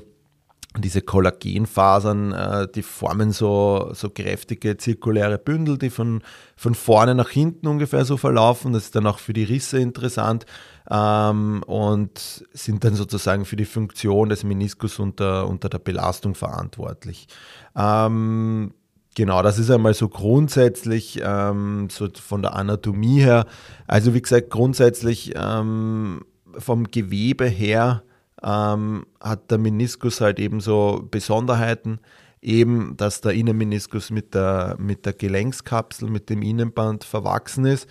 diese 0.78 1.02
Kollagenfasern, 1.02 2.32
äh, 2.32 2.68
die 2.74 2.82
formen 2.82 3.32
so, 3.32 3.92
so 3.94 4.10
kräftige 4.10 4.78
zirkuläre 4.78 5.38
Bündel, 5.38 5.78
die 5.78 5.90
von, 5.90 6.22
von 6.56 6.74
vorne 6.74 7.16
nach 7.16 7.30
hinten 7.30 7.68
ungefähr 7.68 8.06
so 8.06 8.18
verlaufen. 8.18 8.74
Das 8.74 8.86
ist 8.86 8.96
dann 8.96 9.06
auch 9.06 9.20
für 9.20 9.34
die 9.34 9.44
Risse 9.44 9.80
interessant 9.80 10.46
ähm, 10.90 11.62
und 11.64 12.46
sind 12.54 12.84
dann 12.84 12.96
sozusagen 12.96 13.46
für 13.46 13.56
die 13.56 13.66
Funktion 13.66 14.30
des 14.30 14.44
Meniskus 14.44 15.00
unter, 15.00 15.48
unter 15.48 15.70
der 15.70 15.80
Belastung 15.80 16.36
verantwortlich. 16.36 17.28
Ähm, 17.76 18.74
Genau, 19.16 19.44
das 19.44 19.60
ist 19.60 19.70
einmal 19.70 19.94
so 19.94 20.10
grundsätzlich 20.10 21.22
ähm, 21.24 21.88
so 21.92 22.08
von 22.20 22.42
der 22.42 22.56
Anatomie 22.56 23.20
her. 23.20 23.46
Also 23.86 24.16
wie 24.16 24.22
gesagt, 24.24 24.50
grundsätzlich 24.50 25.34
ähm, 25.36 26.26
vom 26.58 26.86
Gewebe 26.90 27.46
her 27.46 28.02
ähm, 28.44 29.06
hat 29.20 29.52
der 29.52 29.58
Meniskus 29.58 30.22
halt 30.22 30.40
eben 30.40 30.60
so 30.60 31.08
Besonderheiten, 31.10 32.00
eben, 32.42 32.96
dass 32.98 33.22
der 33.22 33.34
Innenmeniskus 33.34 34.12
mit 34.12 34.34
der, 34.34 34.76
mit 34.80 35.06
der 35.06 35.14
Gelenkskapsel, 35.14 36.10
mit 36.10 36.30
dem 36.30 36.42
Innenband 36.42 37.04
verwachsen 37.04 37.66
ist. 37.66 37.88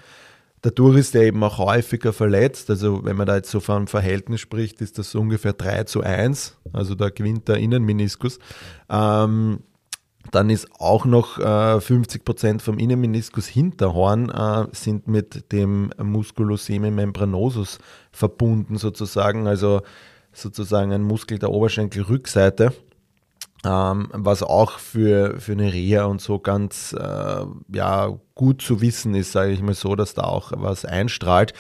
Dadurch 0.60 0.98
ist 0.98 1.14
er 1.16 1.22
eben 1.22 1.42
auch 1.42 1.58
häufiger 1.58 2.12
verletzt. 2.12 2.70
Also 2.70 3.04
wenn 3.04 3.16
man 3.16 3.26
da 3.26 3.36
jetzt 3.36 3.50
so 3.50 3.58
von 3.58 3.88
Verhältnis 3.88 4.40
spricht, 4.40 4.80
ist 4.80 4.96
das 4.96 5.10
so 5.10 5.20
ungefähr 5.20 5.54
3 5.54 5.84
zu 5.84 6.02
1. 6.02 6.56
Also 6.72 6.94
da 6.94 7.08
gewinnt 7.08 7.48
der 7.48 7.56
Innenmeniskus. 7.56 8.38
Ähm, 8.88 9.60
dann 10.30 10.50
ist 10.50 10.68
auch 10.78 11.04
noch 11.04 11.38
äh, 11.38 11.80
50 11.80 12.24
Prozent 12.24 12.62
vom 12.62 12.78
Innenmeniskus 12.78 13.48
Hinterhorn 13.48 14.30
äh, 14.30 14.66
sind 14.70 15.08
mit 15.08 15.50
dem 15.50 15.90
Musculus 16.00 16.66
semimembranosus 16.66 17.78
verbunden 18.12 18.76
sozusagen. 18.76 19.48
Also 19.48 19.82
sozusagen 20.32 20.92
ein 20.92 21.02
Muskel 21.02 21.38
der 21.38 21.50
Oberschenkelrückseite. 21.50 22.72
ähm, 23.64 24.08
was 24.12 24.42
auch 24.42 24.78
für, 24.78 25.38
für 25.38 25.52
eine 25.52 25.72
Reha 25.72 26.04
und 26.04 26.20
so 26.20 26.38
ganz 26.38 26.94
äh, 26.98 27.44
ja, 27.72 28.18
gut 28.34 28.60
zu 28.60 28.80
wissen 28.80 29.14
ist, 29.14 29.32
sage 29.32 29.52
ich 29.52 29.62
mal 29.62 29.74
so, 29.74 29.94
dass 29.94 30.14
da 30.14 30.22
auch 30.22 30.52
was 30.56 30.84
einstrahlt. 30.84 31.52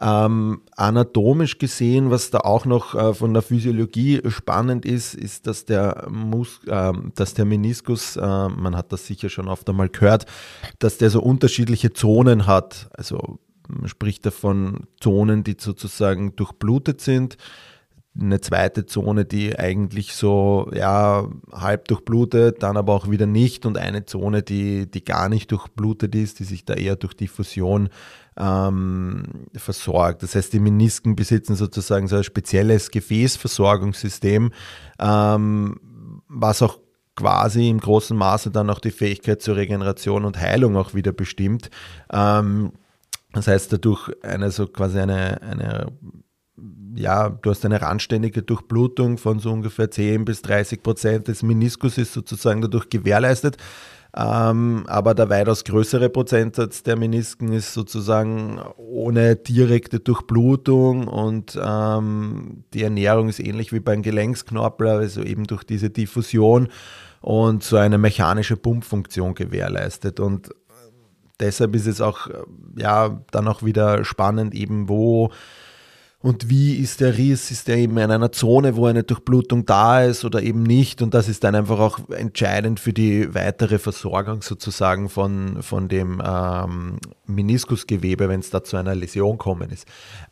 Ähm, 0.00 0.62
anatomisch 0.76 1.58
gesehen, 1.58 2.10
was 2.10 2.30
da 2.30 2.38
auch 2.40 2.64
noch 2.64 2.94
äh, 2.94 3.12
von 3.12 3.34
der 3.34 3.42
Physiologie 3.42 4.20
spannend 4.28 4.84
ist, 4.84 5.14
ist, 5.14 5.48
dass 5.48 5.64
der, 5.64 6.06
Mus 6.08 6.60
äh, 6.66 6.92
dass 7.16 7.34
der 7.34 7.44
Meniskus, 7.44 8.16
äh, 8.16 8.48
man 8.48 8.76
hat 8.76 8.92
das 8.92 9.06
sicher 9.06 9.28
schon 9.28 9.48
oft 9.48 9.68
einmal 9.68 9.88
gehört, 9.88 10.26
dass 10.78 10.98
der 10.98 11.10
so 11.10 11.20
unterschiedliche 11.20 11.92
Zonen 11.92 12.46
hat. 12.46 12.88
Also 12.92 13.40
man 13.66 13.88
spricht 13.88 14.24
davon 14.24 14.86
Zonen, 15.00 15.42
die 15.42 15.56
sozusagen 15.58 16.36
durchblutet 16.36 17.00
sind 17.00 17.36
eine 18.20 18.40
zweite 18.40 18.86
Zone, 18.86 19.24
die 19.24 19.58
eigentlich 19.58 20.14
so 20.14 20.70
ja, 20.74 21.28
halb 21.52 21.88
durchblutet, 21.88 22.62
dann 22.62 22.76
aber 22.76 22.94
auch 22.94 23.10
wieder 23.10 23.26
nicht 23.26 23.66
und 23.66 23.78
eine 23.78 24.06
Zone, 24.06 24.42
die, 24.42 24.90
die 24.90 25.04
gar 25.04 25.28
nicht 25.28 25.52
durchblutet 25.52 26.14
ist, 26.14 26.40
die 26.40 26.44
sich 26.44 26.64
da 26.64 26.74
eher 26.74 26.96
durch 26.96 27.14
Diffusion 27.14 27.90
ähm, 28.36 29.24
versorgt. 29.54 30.22
Das 30.22 30.34
heißt, 30.34 30.52
die 30.52 30.60
Menisken 30.60 31.16
besitzen 31.16 31.56
sozusagen 31.56 32.08
so 32.08 32.16
ein 32.16 32.24
spezielles 32.24 32.90
Gefäßversorgungssystem, 32.90 34.52
ähm, 34.98 35.80
was 36.28 36.62
auch 36.62 36.78
quasi 37.14 37.68
im 37.68 37.80
großen 37.80 38.16
Maße 38.16 38.50
dann 38.50 38.70
auch 38.70 38.78
die 38.78 38.92
Fähigkeit 38.92 39.42
zur 39.42 39.56
Regeneration 39.56 40.24
und 40.24 40.38
Heilung 40.38 40.76
auch 40.76 40.94
wieder 40.94 41.12
bestimmt. 41.12 41.70
Ähm, 42.12 42.72
das 43.32 43.46
heißt, 43.48 43.72
dadurch 43.72 44.10
eine 44.22 44.50
so 44.50 44.66
quasi 44.66 44.98
eine, 44.98 45.42
eine 45.42 45.86
ja, 46.94 47.28
du 47.28 47.50
hast 47.50 47.64
eine 47.64 47.80
randständige 47.80 48.42
Durchblutung 48.42 49.18
von 49.18 49.38
so 49.38 49.52
ungefähr 49.52 49.90
10 49.90 50.24
bis 50.24 50.42
30 50.42 50.82
Prozent 50.82 51.28
des 51.28 51.42
Meniskus 51.42 51.98
ist 51.98 52.12
sozusagen 52.12 52.60
dadurch 52.60 52.88
gewährleistet. 52.90 53.56
Ähm, 54.16 54.84
aber 54.86 55.14
der 55.14 55.28
weitaus 55.28 55.64
größere 55.64 56.08
Prozentsatz 56.08 56.82
der 56.82 56.96
Menisken 56.96 57.52
ist 57.52 57.74
sozusagen 57.74 58.58
ohne 58.78 59.36
direkte 59.36 60.00
Durchblutung 60.00 61.06
und 61.06 61.58
ähm, 61.62 62.64
die 62.72 62.82
Ernährung 62.82 63.28
ist 63.28 63.38
ähnlich 63.38 63.72
wie 63.72 63.80
beim 63.80 64.02
Gelenksknorpel, 64.02 64.88
also 64.88 65.22
eben 65.22 65.44
durch 65.44 65.62
diese 65.62 65.90
Diffusion 65.90 66.68
und 67.20 67.62
so 67.62 67.76
eine 67.76 67.98
mechanische 67.98 68.56
Pumpfunktion 68.56 69.34
gewährleistet. 69.34 70.20
Und 70.20 70.54
deshalb 71.38 71.74
ist 71.74 71.86
es 71.86 72.00
auch 72.00 72.28
ja 72.76 73.20
dann 73.30 73.46
auch 73.46 73.62
wieder 73.62 74.04
spannend, 74.04 74.54
eben 74.54 74.88
wo 74.88 75.30
und 76.20 76.50
wie 76.50 76.74
ist 76.74 77.00
der 77.00 77.16
Riss? 77.16 77.52
Ist 77.52 77.68
der 77.68 77.76
eben 77.76 77.96
in 77.96 78.10
einer 78.10 78.32
Zone, 78.32 78.74
wo 78.74 78.86
eine 78.86 79.04
Durchblutung 79.04 79.64
da 79.66 80.02
ist 80.02 80.24
oder 80.24 80.42
eben 80.42 80.64
nicht? 80.64 81.00
Und 81.00 81.14
das 81.14 81.28
ist 81.28 81.44
dann 81.44 81.54
einfach 81.54 81.78
auch 81.78 82.00
entscheidend 82.10 82.80
für 82.80 82.92
die 82.92 83.34
weitere 83.36 83.78
Versorgung 83.78 84.42
sozusagen 84.42 85.08
von, 85.08 85.62
von 85.62 85.86
dem 85.86 86.20
ähm, 86.24 86.98
Meniskusgewebe, 87.26 88.28
wenn 88.28 88.40
es 88.40 88.50
da 88.50 88.64
zu 88.64 88.76
einer 88.76 88.96
Läsion 88.96 89.38
kommen 89.38 89.70
ist. 89.70 89.86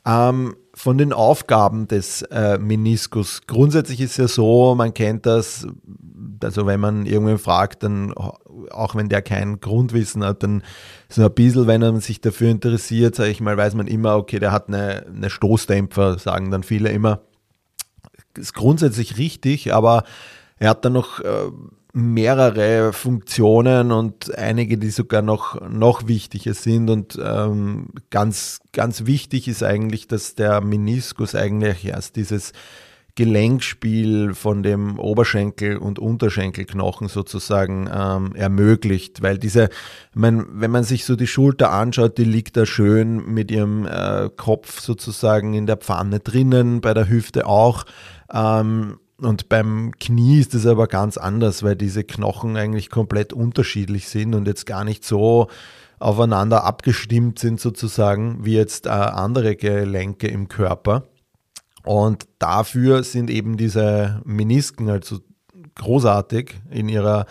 Ähm, 0.05 0.57
von 0.76 0.99
den 0.99 1.14
Aufgaben 1.14 1.88
des 1.88 2.21
äh, 2.21 2.59
Meniskus. 2.59 3.40
Grundsätzlich 3.47 4.02
ist 4.02 4.18
ja 4.18 4.28
so, 4.28 4.75
man 4.75 4.92
kennt 4.92 5.25
das, 5.25 5.66
also 6.42 6.66
wenn 6.66 6.80
man 6.80 7.06
irgendwen 7.06 7.38
fragt, 7.38 7.83
dann 7.83 8.12
auch 8.12 8.95
wenn 8.95 9.09
der 9.09 9.23
kein 9.23 9.59
Grundwissen 9.61 10.23
hat, 10.23 10.42
dann 10.42 10.62
so 11.09 11.25
ein 11.25 11.33
bisschen, 11.33 11.66
wenn 11.66 11.80
man 11.80 12.00
sich 12.00 12.21
dafür 12.21 12.50
interessiert, 12.50 13.14
sage 13.14 13.30
ich 13.30 13.40
mal, 13.40 13.56
weiß 13.56 13.75
man 13.75 13.87
immer, 13.87 14.16
okay, 14.16 14.38
der 14.38 14.52
hat 14.52 14.68
eine, 14.68 15.06
eine 15.06 15.30
Stoßdämpfer, 15.30 16.18
sagen 16.18 16.50
dann 16.50 16.62
viele 16.62 16.90
immer. 16.90 17.23
Ist 18.37 18.52
grundsätzlich 18.52 19.16
richtig, 19.16 19.73
aber 19.73 20.04
er 20.59 20.68
hat 20.71 20.85
dann 20.85 20.92
noch 20.92 21.21
äh, 21.21 21.50
mehrere 21.97 22.93
Funktionen 22.93 23.91
und 23.91 24.37
einige, 24.37 24.76
die 24.76 24.91
sogar 24.91 25.23
noch, 25.23 25.67
noch 25.71 26.07
wichtiger 26.07 26.53
sind. 26.53 26.91
Und 26.91 27.19
ähm, 27.25 27.87
ganz, 28.11 28.61
ganz 28.73 29.07
wichtig 29.07 29.49
ist 29.49 29.62
eigentlich, 29.62 30.07
dass 30.07 30.35
der 30.35 30.61
Meniskus 30.61 31.35
eigentlich 31.35 31.87
erst 31.87 32.17
dieses 32.17 32.53
Gelenkspiel 33.15 34.35
von 34.35 34.62
dem 34.62 34.99
Oberschenkel- 34.99 35.79
und 35.79 35.99
Unterschenkelknochen 35.99 37.09
sozusagen 37.09 37.88
ähm, 37.91 38.35
ermöglicht. 38.35 39.23
Weil 39.23 39.38
diese, 39.38 39.71
mein, 40.12 40.45
wenn 40.50 40.71
man 40.71 40.85
sich 40.85 41.07
so 41.07 41.17
die 41.17 41.26
Schulter 41.26 41.73
anschaut, 41.73 42.19
die 42.19 42.25
liegt 42.25 42.59
da 42.59 42.67
schön 42.67 43.25
mit 43.25 43.50
ihrem 43.50 43.87
äh, 43.87 44.29
Kopf 44.37 44.81
sozusagen 44.81 45.55
in 45.55 45.65
der 45.65 45.79
Pfanne 45.79 46.21
drinnen, 46.21 46.83
bei 46.83 46.93
der 46.93 47.09
Hüfte 47.09 47.47
auch. 47.47 47.87
Ähm, 48.31 48.99
und 49.18 49.49
beim 49.49 49.92
Knie 49.99 50.40
ist 50.40 50.54
es 50.54 50.66
aber 50.66 50.88
ganz 50.88 51.16
anders, 51.16 51.62
weil 51.62 51.76
diese 51.76 52.04
Knochen 52.04 52.56
eigentlich 52.56 52.90
komplett 52.90 53.32
unterschiedlich 53.32 54.08
sind 54.08 54.35
und 54.35 54.46
jetzt 54.46 54.66
gar 54.66 54.85
nicht 54.85 55.04
so 55.04 55.49
aufeinander 55.99 56.64
abgestimmt 56.64 57.38
sind 57.38 57.58
sozusagen 57.58 58.44
wie 58.44 58.54
jetzt 58.54 58.87
äh, 58.87 58.90
andere 58.90 59.56
Gelenke 59.56 60.28
im 60.28 60.49
Körper. 60.49 61.04
Und 61.85 62.26
dafür 62.38 63.04
sind 63.04 63.30
eben 63.30 63.56
diese 63.56 64.20
Menisken 64.25 64.90
also 64.90 65.20
großartig 65.76 66.54
in 66.70 66.88
ihrer, 66.88 67.26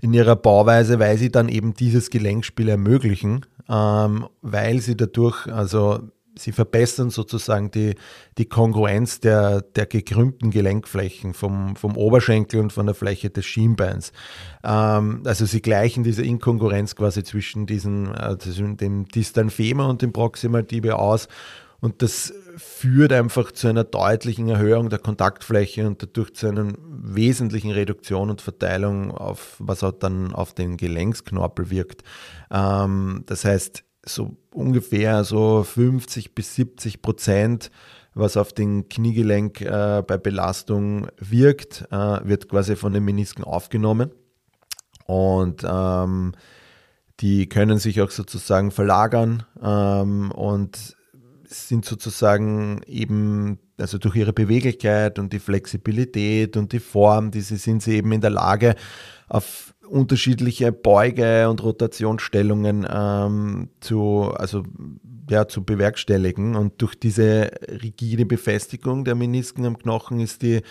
in 0.00 0.12
ihrer 0.14 0.34
Bauweise, 0.34 0.98
weil 0.98 1.18
sie 1.18 1.30
dann 1.30 1.48
eben 1.48 1.74
dieses 1.74 2.10
Gelenkspiel 2.10 2.68
ermöglichen, 2.68 3.46
ähm, 3.68 4.26
weil 4.40 4.80
sie 4.80 4.96
dadurch, 4.96 5.46
also 5.46 6.00
sie 6.38 6.52
verbessern 6.52 7.10
sozusagen 7.10 7.70
die, 7.70 7.94
die 8.38 8.46
Kongruenz 8.46 9.20
der, 9.20 9.60
der 9.62 9.86
gekrümmten 9.86 10.50
Gelenkflächen 10.50 11.34
vom, 11.34 11.76
vom 11.76 11.96
Oberschenkel 11.96 12.60
und 12.60 12.72
von 12.72 12.86
der 12.86 12.94
Fläche 12.94 13.30
des 13.30 13.44
Schienbeins. 13.44 14.12
Ähm, 14.64 15.22
also 15.24 15.44
sie 15.44 15.60
gleichen 15.60 16.04
diese 16.04 16.22
Inkongruenz 16.22 16.96
quasi 16.96 17.22
zwischen 17.24 17.66
diesen, 17.66 18.14
äh, 18.14 18.38
zwischen 18.38 18.76
dem 18.76 19.06
Distal 19.08 19.50
Femur 19.50 19.88
und 19.88 20.02
dem 20.02 20.12
Proximal 20.12 20.64
Tibia 20.64 20.94
aus 20.94 21.28
und 21.80 22.02
das 22.02 22.32
führt 22.56 23.12
einfach 23.12 23.52
zu 23.52 23.68
einer 23.68 23.84
deutlichen 23.84 24.48
Erhöhung 24.48 24.90
der 24.90 24.98
Kontaktfläche 24.98 25.86
und 25.86 26.02
dadurch 26.02 26.34
zu 26.34 26.48
einer 26.48 26.72
wesentlichen 26.76 27.70
Reduktion 27.70 28.30
und 28.30 28.40
Verteilung 28.40 29.12
auf, 29.12 29.54
was 29.60 29.84
auch 29.84 29.92
dann 29.92 30.34
auf 30.34 30.54
den 30.54 30.76
Gelenksknorpel 30.76 31.70
wirkt. 31.70 32.02
Ähm, 32.50 33.22
das 33.26 33.44
heißt, 33.44 33.84
so 34.08 34.36
ungefähr 34.52 35.24
so 35.24 35.62
50 35.62 36.34
bis 36.34 36.54
70 36.54 37.02
Prozent, 37.02 37.70
was 38.14 38.36
auf 38.36 38.52
den 38.52 38.88
Kniegelenk 38.88 39.60
äh, 39.60 40.02
bei 40.06 40.18
Belastung 40.18 41.08
wirkt, 41.18 41.86
äh, 41.90 41.96
wird 42.24 42.48
quasi 42.48 42.76
von 42.76 42.92
den 42.92 43.04
Menisken 43.04 43.44
aufgenommen. 43.44 44.10
Und 45.06 45.64
ähm, 45.66 46.32
die 47.20 47.48
können 47.48 47.78
sich 47.78 48.00
auch 48.00 48.10
sozusagen 48.10 48.70
verlagern 48.70 49.44
ähm, 49.62 50.30
und 50.32 50.96
sind 51.44 51.84
sozusagen 51.84 52.82
eben, 52.86 53.58
also 53.78 53.98
durch 53.98 54.16
ihre 54.16 54.32
Beweglichkeit 54.32 55.18
und 55.18 55.32
die 55.32 55.38
Flexibilität 55.38 56.56
und 56.56 56.72
die 56.72 56.80
Form, 56.80 57.30
diese 57.30 57.56
sind 57.56 57.82
sie 57.82 57.96
eben 57.96 58.12
in 58.12 58.20
der 58.20 58.30
Lage, 58.30 58.74
auf 59.28 59.74
unterschiedliche 59.88 60.72
Beuge- 60.72 61.48
und 61.48 61.62
Rotationsstellungen 61.62 62.86
ähm, 62.90 63.68
zu, 63.80 64.32
also, 64.34 64.64
ja, 65.30 65.46
zu 65.48 65.64
bewerkstelligen. 65.64 66.56
Und 66.56 66.80
durch 66.82 66.94
diese 66.94 67.50
rigide 67.68 68.26
Befestigung 68.26 69.04
der 69.04 69.14
Menisken 69.14 69.64
am 69.66 69.78
Knochen 69.78 70.20
ist 70.20 70.42
die, 70.42 70.62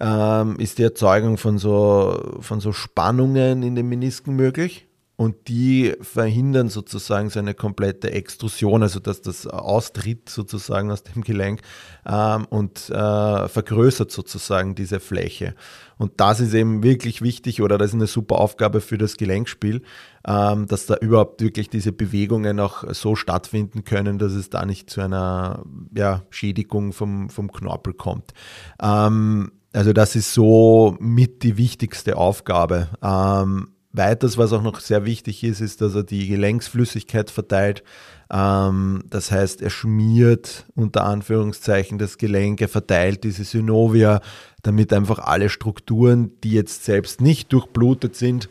ähm, 0.00 0.56
ist 0.58 0.78
die 0.78 0.84
Erzeugung 0.84 1.36
von 1.36 1.58
so, 1.58 2.38
von 2.40 2.60
so 2.60 2.72
Spannungen 2.72 3.62
in 3.62 3.74
den 3.74 3.88
Menisken 3.88 4.34
möglich 4.34 4.87
und 5.18 5.48
die 5.48 5.96
verhindern 6.00 6.68
sozusagen 6.68 7.28
seine 7.28 7.52
komplette 7.52 8.12
Extrusion, 8.12 8.84
also 8.84 9.00
dass 9.00 9.20
das 9.20 9.48
austritt 9.48 10.28
sozusagen 10.28 10.92
aus 10.92 11.02
dem 11.02 11.24
Gelenk 11.24 11.60
ähm, 12.06 12.46
und 12.50 12.88
äh, 12.88 13.48
vergrößert 13.48 14.12
sozusagen 14.12 14.76
diese 14.76 15.00
Fläche. 15.00 15.56
Und 15.96 16.20
das 16.20 16.38
ist 16.38 16.54
eben 16.54 16.84
wirklich 16.84 17.20
wichtig 17.20 17.60
oder 17.60 17.78
das 17.78 17.88
ist 17.88 17.94
eine 17.94 18.06
super 18.06 18.38
Aufgabe 18.38 18.80
für 18.80 18.96
das 18.96 19.16
Gelenkspiel, 19.16 19.82
ähm, 20.24 20.68
dass 20.68 20.86
da 20.86 20.94
überhaupt 20.94 21.42
wirklich 21.42 21.68
diese 21.68 21.90
Bewegungen 21.90 22.60
auch 22.60 22.84
so 22.94 23.16
stattfinden 23.16 23.82
können, 23.82 24.20
dass 24.20 24.34
es 24.34 24.50
da 24.50 24.64
nicht 24.64 24.88
zu 24.88 25.00
einer 25.00 25.64
ja, 25.96 26.22
Schädigung 26.30 26.92
vom, 26.92 27.28
vom 27.28 27.50
Knorpel 27.50 27.92
kommt. 27.92 28.34
Ähm, 28.80 29.50
also 29.72 29.92
das 29.92 30.14
ist 30.14 30.32
so 30.32 30.96
mit 31.00 31.42
die 31.42 31.56
wichtigste 31.56 32.16
Aufgabe. 32.16 32.86
Ähm, 33.02 33.70
Weiters, 33.92 34.36
was 34.36 34.52
auch 34.52 34.62
noch 34.62 34.80
sehr 34.80 35.04
wichtig 35.04 35.42
ist, 35.44 35.60
ist, 35.60 35.80
dass 35.80 35.94
er 35.94 36.04
die 36.04 36.28
Gelenksflüssigkeit 36.28 37.30
verteilt. 37.30 37.82
Ähm, 38.30 39.02
das 39.08 39.30
heißt, 39.30 39.62
er 39.62 39.70
schmiert 39.70 40.66
unter 40.74 41.04
Anführungszeichen 41.04 41.98
das 41.98 42.18
Gelenk, 42.18 42.60
er 42.60 42.68
verteilt 42.68 43.24
diese 43.24 43.44
Synovia, 43.44 44.20
damit 44.62 44.92
einfach 44.92 45.18
alle 45.18 45.48
Strukturen, 45.48 46.32
die 46.44 46.52
jetzt 46.52 46.84
selbst 46.84 47.20
nicht 47.20 47.52
durchblutet 47.52 48.14
sind, 48.14 48.50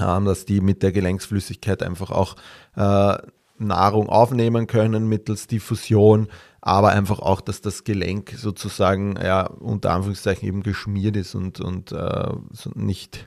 ähm, 0.00 0.26
dass 0.26 0.44
die 0.44 0.60
mit 0.60 0.82
der 0.82 0.92
Gelenksflüssigkeit 0.92 1.82
einfach 1.82 2.10
auch 2.10 2.36
äh, 2.76 3.16
Nahrung 3.58 4.08
aufnehmen 4.08 4.66
können 4.66 5.08
mittels 5.08 5.46
Diffusion 5.46 6.28
aber 6.62 6.90
einfach 6.90 7.20
auch, 7.20 7.40
dass 7.40 7.62
das 7.62 7.84
Gelenk 7.84 8.34
sozusagen 8.36 9.16
ja 9.16 9.46
unter 9.46 9.92
Anführungszeichen 9.92 10.46
eben 10.46 10.62
geschmiert 10.62 11.16
ist 11.16 11.34
und, 11.34 11.60
und 11.60 11.92
äh, 11.92 12.32
nicht 12.74 13.26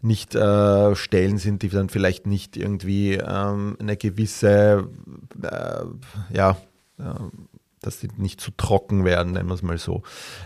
nicht 0.00 0.34
äh, 0.34 0.94
Stellen 0.94 1.38
sind, 1.38 1.62
die 1.62 1.68
dann 1.68 1.88
vielleicht 1.88 2.26
nicht 2.26 2.56
irgendwie 2.56 3.14
ähm, 3.14 3.76
eine 3.80 3.96
gewisse, 3.96 4.88
äh, 5.42 5.84
ja, 6.34 6.56
äh, 6.98 7.04
dass 7.80 8.00
die 8.00 8.08
nicht 8.16 8.40
zu 8.40 8.50
trocken 8.56 9.04
werden, 9.04 9.32
nennen 9.32 9.48
wir 9.48 9.54
es 9.54 9.62
mal 9.62 9.78
so. 9.78 10.02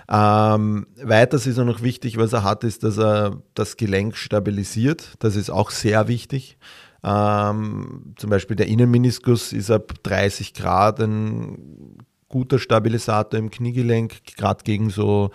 Ähm, 0.08 0.86
weiters 1.02 1.46
ist 1.46 1.58
auch 1.58 1.64
noch 1.64 1.82
wichtig, 1.82 2.16
was 2.18 2.32
er 2.32 2.44
hat, 2.44 2.64
ist, 2.64 2.84
dass 2.84 2.98
er 2.98 3.42
das 3.54 3.76
Gelenk 3.76 4.16
stabilisiert. 4.16 5.14
Das 5.18 5.36
ist 5.36 5.50
auch 5.50 5.70
sehr 5.70 6.08
wichtig. 6.08 6.58
Ähm, 7.04 8.14
zum 8.16 8.30
Beispiel 8.30 8.56
der 8.56 8.68
Innenmeniskus 8.68 9.52
ist 9.52 9.70
ab 9.70 9.94
30 10.02 10.54
Grad 10.54 11.00
ein 11.00 11.98
guter 12.28 12.58
Stabilisator 12.58 13.38
im 13.38 13.50
Kniegelenk, 13.50 14.36
gerade 14.36 14.62
gegen 14.64 14.90
so 14.90 15.30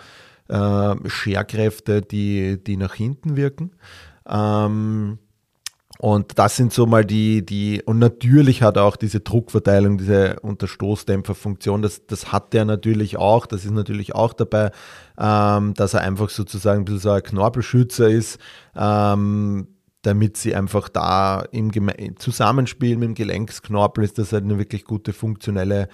äh, 0.48 0.94
Scherkräfte, 1.08 2.02
die, 2.02 2.62
die 2.62 2.76
nach 2.76 2.94
hinten 2.94 3.36
wirken. 3.36 3.72
Ähm, 4.28 5.18
und 5.98 6.38
das 6.38 6.54
sind 6.56 6.72
so 6.72 6.86
mal 6.86 7.04
die, 7.04 7.44
die, 7.44 7.82
und 7.84 7.98
natürlich 7.98 8.62
hat 8.62 8.78
auch 8.78 8.94
diese 8.94 9.18
Druckverteilung, 9.18 9.98
diese 9.98 10.38
Unterstoßdämpferfunktion, 10.40 11.82
das, 11.82 12.06
das 12.06 12.30
hat 12.30 12.54
er 12.54 12.64
natürlich 12.64 13.16
auch, 13.16 13.46
das 13.46 13.64
ist 13.64 13.72
natürlich 13.72 14.14
auch 14.14 14.32
dabei, 14.32 14.70
ähm, 15.18 15.74
dass 15.74 15.94
er 15.94 16.02
einfach 16.02 16.30
sozusagen 16.30 16.82
ein 16.82 16.84
bisschen 16.84 17.00
so 17.00 17.10
ein 17.10 17.22
Knorpelschützer 17.22 18.08
ist, 18.08 18.38
ähm, 18.76 19.66
damit 20.08 20.36
sie 20.36 20.54
einfach 20.54 20.88
da 20.88 21.44
im 21.52 21.70
Geme 21.70 21.94
Zusammenspiel 22.18 22.96
mit 22.96 23.08
dem 23.08 23.14
Gelenksknorpel 23.14 24.02
ist 24.02 24.18
das 24.18 24.32
halt 24.32 24.44
eine 24.44 24.58
wirklich 24.58 24.84
gute 24.84 25.12
funktionelle 25.12 25.88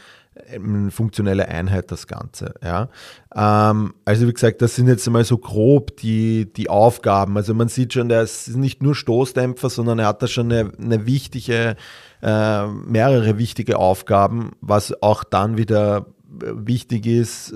eine 0.52 0.90
funktionelle 0.90 1.49
Einheit, 1.49 1.90
das 1.90 2.06
Ganze. 2.06 2.54
Ja. 2.62 2.88
Ähm, 3.35 3.94
also 4.04 4.26
wie 4.26 4.33
gesagt, 4.33 4.62
das 4.62 4.75
sind 4.75 4.88
jetzt 4.88 5.06
einmal 5.06 5.25
so 5.25 5.38
grob 5.38 5.97
die, 5.99 6.52
die 6.52 6.68
Aufgaben. 6.68 7.37
Also 7.37 7.54
man 7.54 7.68
sieht 7.68 7.92
schon, 7.92 8.09
der 8.09 8.23
ist 8.23 8.56
nicht 8.56 8.83
nur 8.83 8.94
Stoßdämpfer, 8.94 9.71
sondern 9.71 9.99
er 9.99 10.09
hat 10.09 10.23
da 10.23 10.26
schon 10.26 10.50
eine, 10.50 10.73
eine 10.80 11.06
wichtige, 11.06 11.76
äh, 12.23 12.66
mehrere 12.66 13.38
wichtige 13.38 13.78
Aufgaben, 13.78 14.52
was 14.61 15.02
auch 15.02 15.25
dann 15.25 15.56
wieder 15.56 16.06
wichtig 16.41 17.07
ist 17.07 17.55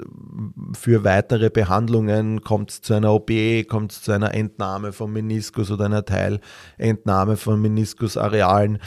für 0.73 1.05
weitere 1.05 1.51
Behandlungen, 1.51 2.43
kommt 2.43 2.71
es 2.71 2.83
zu 2.83 2.95
einer 2.95 3.13
OP, 3.13 3.31
kommt 3.69 3.93
es 3.93 4.03
zu 4.03 4.13
einer 4.13 4.35
Entnahme 4.35 4.93
vom 4.93 5.13
Meniskus 5.13 5.71
oder 5.71 5.87
einer 5.87 6.05
Teilentnahme 6.05 7.37
von 7.37 7.61
Meniskusarealen 7.61 8.79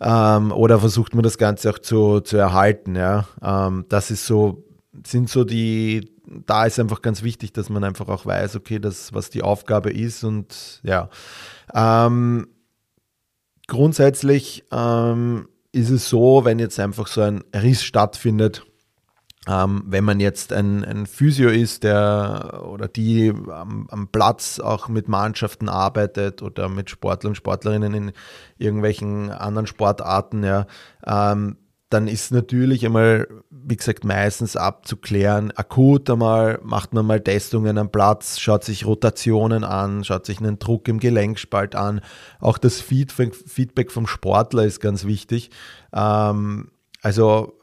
ähm, 0.00 0.52
oder 0.52 0.80
versucht 0.80 1.14
man 1.14 1.22
das 1.22 1.38
Ganze 1.38 1.70
auch 1.70 1.78
zu, 1.78 2.20
zu 2.20 2.36
erhalten. 2.36 2.96
Ja? 2.96 3.26
Ähm, 3.42 3.84
das 3.88 4.10
ist 4.10 4.26
so, 4.26 4.64
sind 5.06 5.28
so 5.28 5.44
die, 5.44 6.10
da 6.46 6.66
ist 6.66 6.78
einfach 6.80 7.02
ganz 7.02 7.22
wichtig, 7.22 7.52
dass 7.52 7.68
man 7.68 7.84
einfach 7.84 8.08
auch 8.08 8.26
weiß, 8.26 8.56
okay, 8.56 8.78
das, 8.78 9.12
was 9.12 9.30
die 9.30 9.42
Aufgabe 9.42 9.90
ist 9.90 10.24
und 10.24 10.80
ja. 10.82 11.10
Ähm, 11.74 12.48
grundsätzlich 13.66 14.64
ähm, 14.72 15.48
ist 15.72 15.90
es 15.90 16.08
so, 16.08 16.44
wenn 16.44 16.58
jetzt 16.58 16.80
einfach 16.80 17.06
so 17.06 17.20
ein 17.20 17.44
Riss 17.54 17.84
stattfindet, 17.84 18.64
ähm, 19.48 19.84
wenn 19.86 20.04
man 20.04 20.20
jetzt 20.20 20.52
ein, 20.52 20.84
ein 20.84 21.06
Physio 21.06 21.48
ist, 21.48 21.82
der 21.82 22.62
oder 22.64 22.88
die 22.88 23.30
am, 23.30 23.86
am, 23.90 24.08
Platz 24.08 24.60
auch 24.60 24.88
mit 24.88 25.08
Mannschaften 25.08 25.70
arbeitet 25.70 26.42
oder 26.42 26.68
mit 26.68 26.90
Sportlern 26.90 27.34
Sportlerinnen 27.34 27.94
in 27.94 28.12
irgendwelchen 28.58 29.30
anderen 29.30 29.66
Sportarten, 29.66 30.44
ja, 30.44 30.66
ähm, 31.06 31.56
dann 31.88 32.06
ist 32.06 32.30
natürlich 32.30 32.86
einmal, 32.86 33.26
wie 33.50 33.76
gesagt, 33.76 34.04
meistens 34.04 34.56
abzuklären. 34.56 35.50
Akut 35.56 36.08
einmal 36.08 36.60
macht 36.62 36.92
man 36.92 37.04
mal 37.04 37.20
Testungen 37.20 37.78
am 37.78 37.90
Platz, 37.90 38.38
schaut 38.38 38.62
sich 38.62 38.86
Rotationen 38.86 39.64
an, 39.64 40.04
schaut 40.04 40.24
sich 40.24 40.38
einen 40.38 40.60
Druck 40.60 40.86
im 40.86 41.00
Gelenkspalt 41.00 41.74
an. 41.74 42.00
Auch 42.38 42.58
das 42.58 42.80
Feedback 42.80 43.90
vom 43.90 44.06
Sportler 44.06 44.64
ist 44.64 44.80
ganz 44.80 45.04
wichtig. 45.04 45.50
Ähm, 45.92 46.70
also 47.02 47.59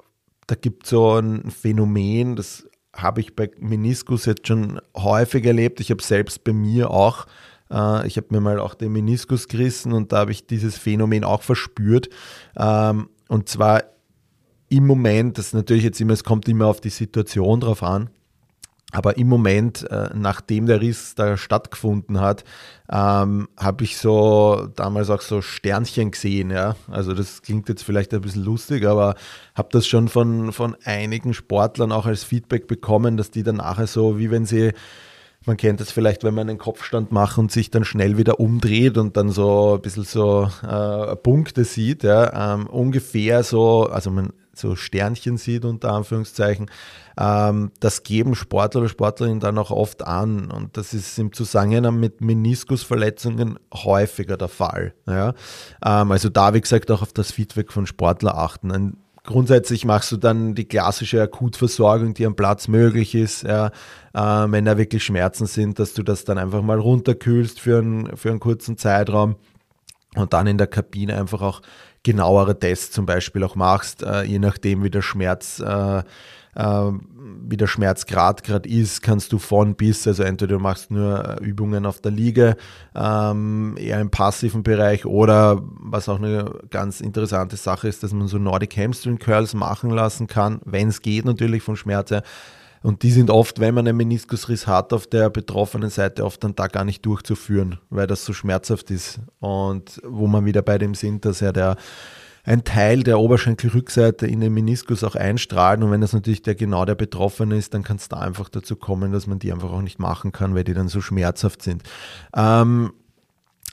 da 0.47 0.55
gibt 0.55 0.85
es 0.85 0.91
so 0.91 1.15
ein 1.15 1.51
Phänomen, 1.51 2.35
das 2.35 2.67
habe 2.95 3.21
ich 3.21 3.35
bei 3.35 3.51
Meniskus 3.59 4.25
jetzt 4.25 4.47
schon 4.47 4.79
häufig 4.95 5.45
erlebt. 5.45 5.79
Ich 5.79 5.91
habe 5.91 6.01
selbst 6.01 6.43
bei 6.43 6.53
mir 6.53 6.89
auch, 6.89 7.27
äh, 7.69 8.07
ich 8.07 8.17
habe 8.17 8.27
mir 8.31 8.41
mal 8.41 8.59
auch 8.59 8.73
den 8.73 8.91
Meniskus 8.91 9.47
gerissen 9.47 9.93
und 9.93 10.11
da 10.11 10.19
habe 10.19 10.31
ich 10.31 10.47
dieses 10.47 10.77
Phänomen 10.77 11.23
auch 11.23 11.43
verspürt. 11.43 12.09
Ähm, 12.55 13.09
und 13.27 13.49
zwar 13.49 13.83
im 14.69 14.87
Moment, 14.87 15.37
das 15.37 15.47
ist 15.47 15.53
natürlich 15.53 15.83
jetzt 15.83 16.01
immer, 16.01 16.13
es 16.13 16.23
kommt 16.23 16.47
immer 16.47 16.65
auf 16.67 16.81
die 16.81 16.89
Situation 16.89 17.59
drauf 17.59 17.83
an, 17.83 18.09
aber 18.93 19.17
im 19.17 19.27
Moment, 19.27 19.83
äh, 19.91 20.09
nachdem 20.13 20.65
der 20.65 20.79
Riss 20.79 21.13
da 21.13 21.35
stattgefunden 21.35 22.21
hat, 22.21 22.45
ähm, 22.89 23.49
habe 23.57 23.83
ich 23.83 23.97
so 23.97 24.69
damals 24.75 25.09
auch 25.09 25.21
so 25.21 25.41
Sternchen 25.41 26.11
gesehen. 26.11 26.51
Ja? 26.51 26.77
Also 26.89 27.13
das 27.13 27.41
klingt 27.41 27.67
jetzt 27.67 27.83
vielleicht 27.83 28.13
ein 28.13 28.21
bisschen 28.21 28.45
lustig, 28.45 28.85
aber 28.85 29.15
habe 29.55 29.69
das 29.71 29.87
schon 29.87 30.07
von, 30.07 30.53
von 30.53 30.77
einigen 30.85 31.33
Sportlern 31.33 31.91
auch 31.91 32.05
als 32.05 32.23
Feedback 32.23 32.67
bekommen, 32.67 33.17
dass 33.17 33.29
die 33.29 33.43
dann 33.43 33.57
nachher 33.57 33.87
so, 33.87 34.19
wie 34.19 34.31
wenn 34.31 34.45
sie 34.45 34.71
man 35.45 35.55
kennt 35.55 35.79
das 35.79 35.91
vielleicht, 35.91 36.25
wenn 36.25 36.33
man 36.33 36.49
einen 36.49 36.57
Kopfstand 36.57 37.13
macht 37.13 37.37
und 37.37 37.53
sich 37.53 37.71
dann 37.71 37.85
schnell 37.85 38.17
wieder 38.17 38.39
umdreht 38.39 38.97
und 38.97 39.15
dann 39.15 39.29
so 39.29 39.75
ein 39.75 39.81
bisschen 39.81 40.03
so 40.03 40.49
äh, 40.61 41.15
Punkte 41.15 41.63
sieht. 41.63 42.03
Ja? 42.03 42.55
Ähm, 42.55 42.67
ungefähr 42.67 43.43
so, 43.43 43.85
also 43.85 44.11
man 44.11 44.33
so 44.57 44.75
Sternchen 44.75 45.37
sieht, 45.37 45.65
unter 45.65 45.93
Anführungszeichen, 45.93 46.69
ähm, 47.19 47.71
das 47.79 48.03
geben 48.03 48.35
Sportler 48.35 48.81
oder 48.81 48.89
Sportlerinnen 48.89 49.39
dann 49.39 49.57
auch 49.57 49.71
oft 49.71 50.05
an. 50.05 50.51
Und 50.51 50.77
das 50.77 50.93
ist 50.93 51.17
im 51.17 51.33
Zusammenhang 51.33 51.99
mit 51.99 52.21
Meniskusverletzungen 52.21 53.59
häufiger 53.73 54.37
der 54.37 54.47
Fall. 54.47 54.93
Ja? 55.07 55.33
Ähm, 55.83 56.11
also 56.11 56.29
da, 56.29 56.53
wie 56.53 56.61
gesagt, 56.61 56.91
auch 56.91 57.01
auf 57.01 57.13
das 57.13 57.31
Feedback 57.31 57.71
von 57.71 57.87
Sportler 57.87 58.37
achten. 58.37 58.71
Ein, 58.71 58.97
grundsätzlich 59.23 59.83
machst 59.85 60.11
du 60.11 60.17
dann 60.17 60.55
die 60.55 60.65
klassische 60.65 61.21
Akutversorgung, 61.21 62.13
die 62.13 62.25
am 62.25 62.35
Platz 62.35 62.67
möglich 62.67 63.15
ist. 63.15 63.43
Ja? 63.43 63.67
Äh, 64.13 64.51
wenn 64.51 64.65
da 64.65 64.77
wirklich 64.77 65.03
Schmerzen 65.03 65.47
sind, 65.47 65.79
dass 65.79 65.93
du 65.93 66.03
das 66.03 66.23
dann 66.23 66.37
einfach 66.37 66.61
mal 66.61 66.79
runterkühlst 66.79 67.59
für, 67.59 67.79
ein, 67.79 68.15
für 68.15 68.29
einen 68.29 68.39
kurzen 68.39 68.77
Zeitraum 68.77 69.35
und 70.15 70.33
dann 70.33 70.47
in 70.47 70.57
der 70.57 70.67
Kabine 70.67 71.15
einfach 71.15 71.41
auch 71.41 71.61
genauere 72.07 72.57
Tests 72.57 72.91
zum 72.91 73.05
Beispiel 73.05 73.43
auch 73.43 73.55
machst, 73.55 74.01
äh, 74.01 74.23
je 74.23 74.39
nachdem 74.39 74.81
wie 74.81 74.89
der 74.89 75.01
Schmerz, 75.01 75.59
äh, 75.59 75.99
äh, 76.55 76.91
wie 77.49 77.57
der 77.57 77.67
Schmerzgrad 77.67 78.45
gerade 78.45 78.69
ist, 78.69 79.01
kannst 79.01 79.33
du 79.33 79.39
von 79.39 79.75
bis, 79.75 80.07
also 80.07 80.23
entweder 80.23 80.55
du 80.55 80.61
machst 80.61 80.89
nur 80.89 81.37
äh, 81.41 81.43
Übungen 81.43 81.85
auf 81.85 81.99
der 81.99 82.13
Liege, 82.13 82.55
ähm, 82.95 83.75
eher 83.77 83.99
im 83.99 84.09
passiven 84.09 84.63
Bereich 84.63 85.05
oder 85.05 85.61
was 85.61 86.07
auch 86.07 86.17
eine 86.17 86.49
ganz 86.69 87.01
interessante 87.01 87.57
Sache 87.57 87.89
ist, 87.89 88.03
dass 88.03 88.13
man 88.13 88.29
so 88.29 88.37
Nordic 88.37 88.77
Hamstring 88.77 89.19
Curls 89.19 89.53
machen 89.53 89.89
lassen 89.89 90.27
kann, 90.27 90.61
wenn 90.63 90.87
es 90.87 91.01
geht 91.01 91.25
natürlich 91.25 91.61
von 91.61 91.75
Schmerz 91.75 92.11
her 92.11 92.23
und 92.83 93.03
die 93.03 93.11
sind 93.11 93.29
oft, 93.29 93.59
wenn 93.59 93.73
man 93.73 93.87
einen 93.87 93.97
Meniskusriss 93.97 94.67
hat, 94.67 94.93
auf 94.93 95.07
der 95.07 95.29
betroffenen 95.29 95.89
Seite 95.89 96.23
oft 96.23 96.43
dann 96.43 96.55
da 96.55 96.67
gar 96.67 96.83
nicht 96.83 97.05
durchzuführen, 97.05 97.79
weil 97.89 98.07
das 98.07 98.25
so 98.25 98.33
schmerzhaft 98.33 98.91
ist. 98.91 99.19
Und 99.39 99.99
wo 100.03 100.27
man 100.27 100.45
wieder 100.45 100.61
bei 100.61 100.77
dem 100.77 100.93
sind, 100.93 101.25
dass 101.25 101.39
ja 101.39 101.51
der 101.51 101.75
ein 102.47 102.63
Teil 102.63 103.03
der 103.03 103.19
Oberschenkelrückseite 103.19 104.25
in 104.25 104.39
den 104.39 104.53
Meniskus 104.53 105.03
auch 105.03 105.15
einstrahlt. 105.15 105.83
Und 105.83 105.91
wenn 105.91 105.99
das 105.99 106.13
natürlich 106.13 106.43
der 106.43 106.55
genau 106.55 106.85
der 106.85 106.95
Betroffene 106.95 107.57
ist, 107.57 107.73
dann 107.73 107.83
kann 107.83 107.97
es 107.97 108.07
da 108.07 108.19
einfach 108.19 108.47
dazu 108.47 108.77
kommen, 108.77 109.11
dass 109.11 109.27
man 109.27 109.37
die 109.37 109.51
einfach 109.51 109.69
auch 109.69 109.81
nicht 109.81 109.99
machen 109.99 110.31
kann, 110.31 110.55
weil 110.55 110.63
die 110.63 110.73
dann 110.73 110.87
so 110.87 111.01
schmerzhaft 111.01 111.61
sind. 111.61 111.83
Ähm, 112.33 112.93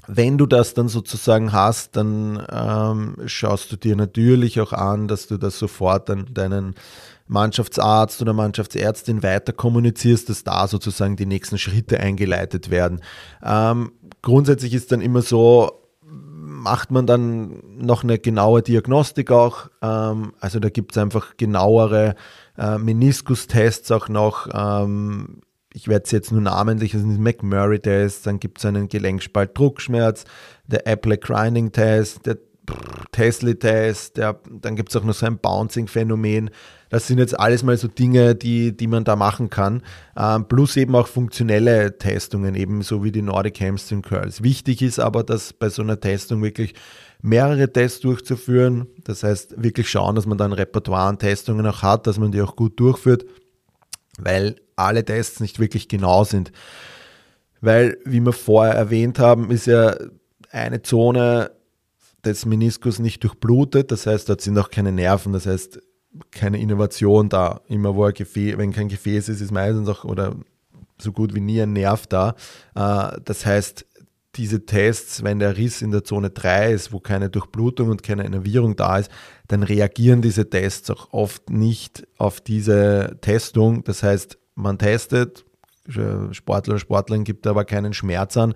wenn 0.09 0.39
du 0.39 0.47
das 0.47 0.75
dann 0.75 0.89
sozusagen 0.89 1.53
hast, 1.53 1.97
dann 1.97 2.45
ähm, 2.51 3.17
schaust 3.27 3.71
du 3.71 3.77
dir 3.77 3.95
natürlich 3.95 4.61
auch 4.61 4.73
an, 4.73 5.07
dass 5.07 5.29
du 5.29 5.39
das 5.39 5.57
sofort 5.57 6.11
an 6.11 6.27
deinen 6.33 6.75
Mannschaftsarzt 7.27 8.21
oder 8.21 8.33
Mannschaftsärztin 8.33 9.23
weiter 9.23 9.53
kommunizierst, 9.53 10.29
dass 10.29 10.45
da 10.45 10.69
sozusagen 10.69 11.17
die 11.17 11.27
nächsten 11.27 11.59
Schritte 11.59 12.01
eingeleitet 12.01 12.71
werden. 12.71 13.01
Ähm, 13.43 13.93
grundsätzlich 14.23 14.75
ist 14.75 14.93
dann 14.93 15.01
immer 15.01 15.23
so, 15.23 15.85
macht 16.03 16.91
man 16.91 17.07
dann 17.07 17.63
noch 17.79 18.05
eine 18.05 18.19
genaue 18.19 18.63
Diagnostik 18.63 19.31
auch. 19.31 19.69
Ähm, 19.83 20.33
also 20.41 20.61
da 20.61 20.69
gibt 20.69 20.93
es 20.93 20.99
einfach 20.99 21.37
genauere 21.37 22.15
äh, 22.59 22.79
Meniskustests 22.79 23.91
auch 23.91 24.09
noch. 24.09 24.49
Ähm, 24.53 25.41
ich 25.73 25.89
werde 25.89 26.05
es 26.05 26.13
jetzt 26.13 26.31
nur 26.31 26.41
namentlich, 26.41 26.93
das 26.93 27.01
sind 27.01 27.19
McMurray-Test, 27.19 28.27
dann 28.27 28.39
gibt 28.39 28.59
es 28.59 28.65
einen 28.65 28.89
Gelenkspalt-Druckschmerz, 28.89 30.25
der 30.67 30.87
Apple 30.87 31.19
Grinding-Test, 31.19 32.27
der 32.27 32.39
Tesla-Test, 33.13 34.19
dann 34.19 34.77
gibt 34.77 34.91
es 34.91 34.97
auch 34.97 35.05
noch 35.05 35.15
so 35.15 35.27
ein 35.27 35.39
Bouncing-Phänomen. 35.39 36.51
Das 36.95 37.09
sind 37.09 37.19
jetzt 37.19 37.37
alles 37.37 37.65
mal 37.65 37.77
so 37.77 37.89
Dinge, 37.89 38.37
die, 38.37 38.71
die 38.71 38.87
man 38.87 39.03
da 39.03 39.17
machen 39.17 39.51
kann. 39.51 39.83
Ähm, 40.17 40.47
plus 40.47 40.77
eben 40.77 40.95
auch 40.95 41.09
funktionelle 41.09 41.99
Testungen, 41.99 42.55
eben 42.55 42.83
so 42.83 43.03
wie 43.03 43.11
die 43.11 43.21
Nordic 43.21 43.61
Hamstring 43.61 44.01
Curls. 44.01 44.45
Wichtig 44.45 44.81
ist 44.81 45.01
aber, 45.01 45.25
dass 45.25 45.53
bei 45.53 45.71
so 45.71 45.83
einer 45.83 45.99
Testung 45.99 46.41
wirklich 46.41 46.75
mehrere 47.21 47.73
Tests 47.73 47.99
durchzuführen. 47.99 48.87
Das 49.03 49.25
heißt, 49.25 49.61
wirklich 49.61 49.91
schauen, 49.91 50.15
dass 50.15 50.27
man 50.27 50.39
dann 50.39 50.53
Repertoire 50.53 51.09
an 51.09 51.19
Testungen 51.19 51.67
auch 51.67 51.83
hat, 51.83 52.07
dass 52.07 52.21
man 52.21 52.31
die 52.31 52.41
auch 52.41 52.55
gut 52.55 52.79
durchführt, 52.79 53.25
weil 54.21 54.55
alle 54.77 55.05
Tests 55.05 55.41
nicht 55.41 55.59
wirklich 55.59 55.89
genau 55.89 56.23
sind. 56.23 56.53
Weil, 57.61 57.99
wie 58.05 58.21
wir 58.21 58.33
vorher 58.33 58.75
erwähnt 58.75 59.19
haben, 59.19 59.51
ist 59.51 59.67
ja 59.67 59.97
eine 60.53 60.83
Zone 60.83 61.51
des 62.25 62.47
Meniskus 62.47 63.01
nicht 63.01 63.25
durchblutet, 63.25 63.91
das 63.91 64.07
heißt, 64.07 64.29
dort 64.29 64.43
sind 64.43 64.57
auch 64.59 64.71
keine 64.71 64.93
Nerven, 64.93 65.33
das 65.33 65.47
heißt, 65.47 65.81
keine 66.31 66.61
Innovation 66.61 67.29
da. 67.29 67.61
Immer 67.69 67.95
wo 67.95 68.05
ein 68.05 68.15
Gefäß, 68.15 68.59
wenn 68.59 68.73
kein 68.73 68.89
Gefäß 68.89 69.29
ist, 69.29 69.41
ist 69.41 69.53
meistens 69.53 69.89
auch 69.89 70.05
oder 70.05 70.37
so 70.99 71.13
gut 71.13 71.35
wie 71.35 71.41
nie 71.41 71.61
ein 71.61 71.73
Nerv 71.73 72.07
da. 72.07 72.35
Äh, 72.75 73.21
das 73.25 73.47
heißt, 73.47 73.87
diese 74.37 74.67
Tests, 74.67 75.23
wenn 75.23 75.39
der 75.39 75.57
Riss 75.57 75.83
in 75.83 75.91
der 75.91 76.05
Zone 76.05 76.31
3 76.31 76.73
ist, 76.73 76.93
wo 76.93 77.01
keine 77.01 77.31
Durchblutung 77.31 77.91
und 77.91 78.03
keine 78.03 78.25
Innervierung 78.25 78.77
da 78.77 78.99
ist, 78.99 79.11
dann 79.49 79.63
reagieren 79.63 80.23
diese 80.23 80.49
Tests 80.51 80.91
auch 80.91 81.13
oft 81.13 81.51
nicht 81.51 82.07
auf 82.19 82.41
diese 82.41 83.19
Testung. 83.21 83.85
Das 83.85 84.03
heißt, 84.03 84.39
man 84.55 84.79
testet, 84.79 85.45
Sportler 85.87 86.73
oder 86.73 86.81
Sportlerin 86.81 87.25
gibt 87.25 87.47
aber 87.47 87.65
keinen 87.65 87.93
Schmerz 87.93 88.37
an, 88.37 88.55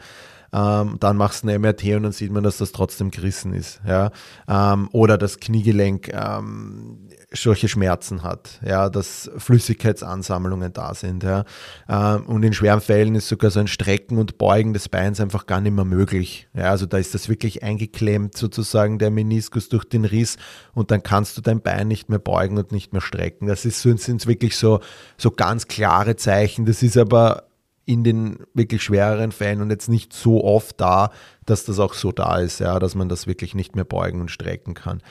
ähm, 0.53 0.97
dann 0.99 1.17
machst 1.17 1.45
du 1.45 1.49
ein 1.49 1.61
MRT 1.61 1.85
und 1.97 2.05
dann 2.05 2.13
sieht 2.13 2.33
man, 2.33 2.43
dass 2.43 2.59
das 2.59 2.73
trotzdem 2.73 3.11
gerissen 3.11 3.53
ist. 3.53 3.81
Ja? 3.87 4.11
Ähm, 4.49 4.89
oder 4.93 5.19
das 5.19 5.39
Kniegelenk 5.39 6.09
ähm, 6.09 7.09
solche 7.31 7.69
Schmerzen 7.69 8.23
hat, 8.23 8.59
ja, 8.65 8.89
dass 8.89 9.31
Flüssigkeitsansammlungen 9.37 10.73
da 10.73 10.95
sind. 10.95 11.23
Ja? 11.23 11.45
Ähm, 11.89 12.25
und 12.27 12.43
in 12.43 12.55
schweren 12.55 12.81
Fällen 12.81 13.15
ist 13.15 13.29
sogar 13.29 13.51
so 13.51 13.61
ein 13.61 13.67
Strecken 13.67 14.17
und 14.17 14.39
Beugen 14.39 14.73
des 14.73 14.89
Beins 14.89 15.21
einfach 15.21 15.47
gar 15.47 15.61
nicht 15.61 15.75
mehr 15.75 15.85
möglich. 15.85 16.49
Ja? 16.55 16.71
Also 16.71 16.87
da 16.87 16.97
ist 16.97 17.15
das 17.15 17.29
wirklich 17.29 17.63
eingeklemmt, 17.63 18.37
sozusagen 18.37 18.99
der 18.99 19.11
Meniskus 19.11 19.69
durch 19.69 19.85
den 19.85 20.07
Riss 20.07 20.39
und 20.73 20.91
dann 20.91 21.03
kannst 21.03 21.37
du 21.37 21.43
dein 21.43 21.61
Bein 21.61 21.89
nicht 21.89 22.09
mehr 22.09 22.19
beugen 22.19 22.57
und 22.57 22.73
nicht 22.73 22.93
mehr 22.93 23.03
strecken. 23.03 23.47
Das 23.47 23.67
ist, 23.67 23.83
sind 23.83 24.27
wirklich 24.27 24.57
so, 24.57 24.81
so 25.19 25.31
ganz 25.31 25.67
klare 25.69 26.17
Zeichen. 26.17 26.65
Das 26.65 26.83
ist 26.83 26.97
aber 26.97 27.49
in 27.85 28.05
den 28.05 28.39
wirklich 28.55 28.83
schwereren 28.83 29.33
Fällen 29.33 29.61
und 29.61 29.71
jetzt 29.71 29.89
nicht 29.89 30.13
so 30.13 30.45
oft 30.45 30.81
da, 30.81 31.11
dass 31.45 31.65
das 31.65 31.79
auch 31.79 31.95
so 31.95 32.13
da 32.13 32.39
ist, 32.39 32.61
ja, 32.61 32.79
dass 32.79 32.95
man 32.95 33.09
das 33.09 33.27
wirklich 33.27 33.55
nicht 33.55 33.77
mehr 33.77 33.85
beugen 33.85 34.21
und 34.21 34.31
strecken 34.31 34.75
kann. 34.75 35.03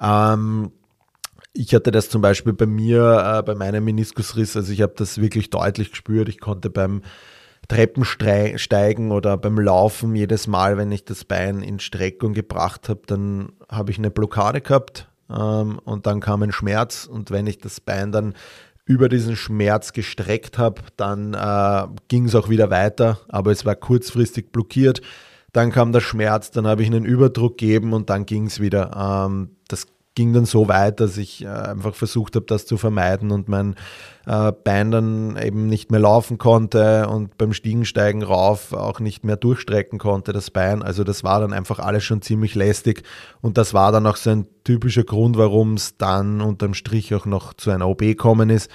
Ähm, 0.00 0.72
ich 1.54 1.72
hatte 1.72 1.92
das 1.92 2.10
zum 2.10 2.20
Beispiel 2.20 2.52
bei 2.52 2.66
mir, 2.66 3.38
äh, 3.38 3.42
bei 3.42 3.54
meinem 3.54 3.84
Meniskusriss, 3.84 4.56
also 4.56 4.72
ich 4.72 4.82
habe 4.82 4.94
das 4.96 5.20
wirklich 5.20 5.50
deutlich 5.50 5.90
gespürt. 5.90 6.28
Ich 6.28 6.40
konnte 6.40 6.68
beim 6.68 7.02
Treppensteigen 7.68 9.12
oder 9.12 9.38
beim 9.38 9.58
Laufen 9.58 10.14
jedes 10.14 10.46
Mal, 10.48 10.76
wenn 10.76 10.92
ich 10.92 11.04
das 11.04 11.24
Bein 11.24 11.62
in 11.62 11.78
Streckung 11.78 12.34
gebracht 12.34 12.88
habe, 12.88 13.02
dann 13.06 13.52
habe 13.70 13.90
ich 13.90 13.98
eine 13.98 14.10
Blockade 14.10 14.60
gehabt 14.60 15.08
ähm, 15.30 15.78
und 15.84 16.06
dann 16.06 16.20
kam 16.20 16.42
ein 16.42 16.52
Schmerz 16.52 17.06
und 17.06 17.30
wenn 17.30 17.46
ich 17.46 17.58
das 17.58 17.80
Bein 17.80 18.12
dann 18.12 18.34
über 18.84 19.08
diesen 19.08 19.36
Schmerz 19.36 19.92
gestreckt 19.92 20.58
habe, 20.58 20.82
dann 20.96 21.32
äh, 21.32 21.86
ging 22.08 22.26
es 22.26 22.34
auch 22.34 22.50
wieder 22.50 22.68
weiter, 22.70 23.20
aber 23.28 23.50
es 23.50 23.64
war 23.64 23.76
kurzfristig 23.76 24.52
blockiert. 24.52 25.00
Dann 25.52 25.70
kam 25.70 25.92
der 25.92 26.00
Schmerz, 26.00 26.50
dann 26.50 26.66
habe 26.66 26.82
ich 26.82 26.88
einen 26.88 27.04
Überdruck 27.04 27.56
gegeben 27.56 27.92
und 27.92 28.10
dann 28.10 28.26
ging 28.26 28.46
es 28.46 28.60
wieder. 28.60 29.26
Ähm, 29.26 29.56
das 29.68 29.86
ging 30.14 30.32
dann 30.32 30.44
so 30.44 30.68
weit, 30.68 31.00
dass 31.00 31.16
ich 31.16 31.44
äh, 31.44 31.48
einfach 31.48 31.94
versucht 31.94 32.36
habe, 32.36 32.46
das 32.46 32.66
zu 32.66 32.76
vermeiden 32.76 33.30
und 33.30 33.48
mein 33.48 33.74
äh, 34.26 34.52
Bein 34.52 34.90
dann 34.90 35.36
eben 35.36 35.66
nicht 35.66 35.90
mehr 35.90 36.00
laufen 36.00 36.38
konnte 36.38 37.08
und 37.08 37.36
beim 37.36 37.52
Stiegensteigen 37.52 38.22
rauf 38.22 38.72
auch 38.72 39.00
nicht 39.00 39.24
mehr 39.24 39.36
durchstrecken 39.36 39.98
konnte, 39.98 40.32
das 40.32 40.50
Bein. 40.50 40.82
Also 40.82 41.04
das 41.04 41.24
war 41.24 41.40
dann 41.40 41.52
einfach 41.52 41.78
alles 41.78 42.04
schon 42.04 42.22
ziemlich 42.22 42.54
lästig 42.54 43.02
und 43.40 43.58
das 43.58 43.74
war 43.74 43.92
dann 43.92 44.06
auch 44.06 44.16
so 44.16 44.30
ein 44.30 44.46
typischer 44.62 45.04
Grund, 45.04 45.36
warum 45.36 45.74
es 45.74 45.96
dann 45.96 46.40
unterm 46.40 46.74
Strich 46.74 47.14
auch 47.14 47.26
noch 47.26 47.54
zu 47.54 47.70
einer 47.70 47.88
OB 47.88 48.00
gekommen 48.00 48.50
ist. 48.50 48.70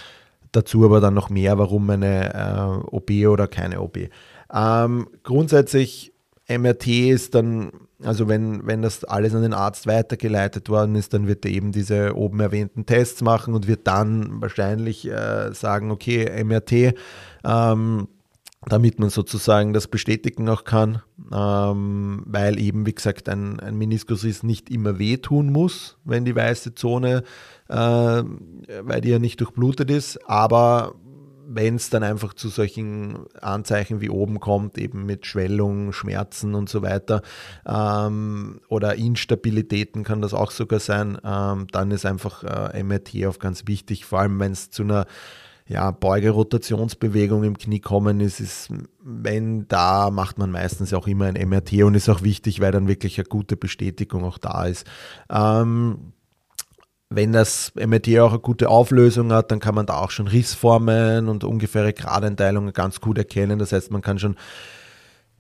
Dazu 0.52 0.84
aber 0.84 0.99
dann 0.99 1.13
noch 1.13 1.30
mehr, 1.30 1.58
warum 1.58 1.89
eine 1.89 2.34
äh, 2.34 2.95
OB 2.95 3.28
oder 3.28 3.47
keine 3.47 3.82
OB. 3.82 4.10
Ähm, 4.52 5.08
grundsätzlich 5.23 6.12
MRT 6.50 6.88
ist 6.88 7.36
dann 7.36 7.72
also 8.04 8.30
wenn, 8.30 8.66
wenn 8.66 8.82
das 8.82 9.04
alles 9.04 9.36
an 9.36 9.42
den 9.42 9.54
Arzt 9.54 9.86
weitergeleitet 9.86 10.70
worden 10.70 10.96
ist, 10.96 11.14
dann 11.14 11.28
wird 11.28 11.46
er 11.46 11.52
eben 11.52 11.72
diese 11.72 12.16
oben 12.16 12.40
erwähnten 12.40 12.86
Tests 12.86 13.22
machen 13.22 13.54
und 13.54 13.68
wird 13.68 13.88
dann 13.88 14.42
wahrscheinlich 14.42 15.10
äh, 15.10 15.54
sagen, 15.54 15.92
okay, 15.92 16.44
MRT, 16.44 16.96
ähm, 17.44 18.08
damit 18.68 19.00
man 19.00 19.10
sozusagen 19.10 19.74
das 19.74 19.88
bestätigen 19.88 20.48
auch 20.50 20.64
kann, 20.64 21.02
ähm, 21.34 22.24
weil 22.26 22.60
eben, 22.60 22.86
wie 22.86 22.94
gesagt, 22.94 23.28
ein, 23.28 23.60
ein 23.60 23.78
Meniskusriss 23.78 24.44
nicht 24.44 24.70
immer 24.70 24.98
wehtun 25.00 25.52
muss, 25.52 25.98
wenn 26.04 26.26
die 26.26 26.36
weiße 26.36 26.76
Zone, 26.76 27.24
äh, 27.68 27.76
weil 27.76 29.02
die 29.02 29.10
ja 29.10 29.20
nicht 29.20 29.42
durchblutet 29.42 29.92
ist, 29.92 30.18
aber 30.30 30.96
wenn 31.52 31.76
es 31.76 31.90
dann 31.90 32.04
einfach 32.04 32.34
zu 32.34 32.50
solchen 32.50 33.26
Anzeichen 33.42 34.02
wie 34.02 34.10
oben 34.10 34.40
kommt, 34.40 34.78
eben 34.78 35.06
mit 35.06 35.26
Schwellung, 35.26 35.94
Schmerzen 35.94 36.54
und 36.54 36.70
so 36.70 36.84
weiter, 36.84 37.24
ähm, 37.66 38.62
oder 38.70 38.96
Instabilitäten 38.96 40.04
kann 40.04 40.22
das 40.22 40.34
auch 40.34 40.52
sogar 40.52 40.80
sein, 40.80 41.18
ähm, 41.24 41.68
dann 41.72 41.90
ist 41.92 42.06
einfach 42.06 42.44
äh, 42.44 42.84
MRT 42.84 43.26
auch 43.26 43.40
ganz 43.40 43.66
wichtig, 43.66 44.06
vor 44.06 44.20
allem 44.20 44.40
wenn 44.40 44.52
es 44.52 44.70
zu 44.70 44.84
einer 44.84 45.06
ja, 45.66 45.92
Beugerotationsbewegung 45.92 47.44
im 47.44 47.58
Knie 47.58 47.80
kommen 47.80 48.20
ist, 48.22 48.40
ist, 48.40 48.74
wenn 49.04 49.68
da 49.68 50.10
macht 50.10 50.40
man 50.40 50.52
meistens 50.52 50.94
auch 50.94 51.08
immer 51.08 51.26
ein 51.26 51.50
MRT 51.50 51.84
und 51.84 51.94
ist 51.94 52.10
auch 52.10 52.24
wichtig, 52.24 52.60
weil 52.60 52.72
dann 52.72 52.88
wirklich 52.88 53.20
eine 53.20 53.26
gute 53.26 53.56
Bestätigung 53.56 54.24
auch 54.24 54.40
da 54.40 54.66
ist. 54.66 54.88
Ähm, 55.30 56.14
wenn 57.10 57.32
das 57.32 57.72
MRT 57.76 58.19
auch 58.19 58.32
eine 58.32 58.39
gute 58.39 58.69
Auflösung 58.69 59.34
hat, 59.34 59.52
dann 59.52 59.60
kann 59.60 59.74
man 59.76 59.88
da 59.88 59.98
auch 59.98 60.12
schon 60.12 60.28
Rissformen 60.28 61.28
und 61.28 61.43
ungefähre 61.43 61.93
Gradeinteilungen 61.93 62.72
ganz 62.72 63.02
gut 63.02 63.17
erkennen. 63.17 63.58
Das 63.58 63.72
heißt, 63.72 63.91
man 63.91 64.02
kann 64.02 64.19
schon 64.19 64.36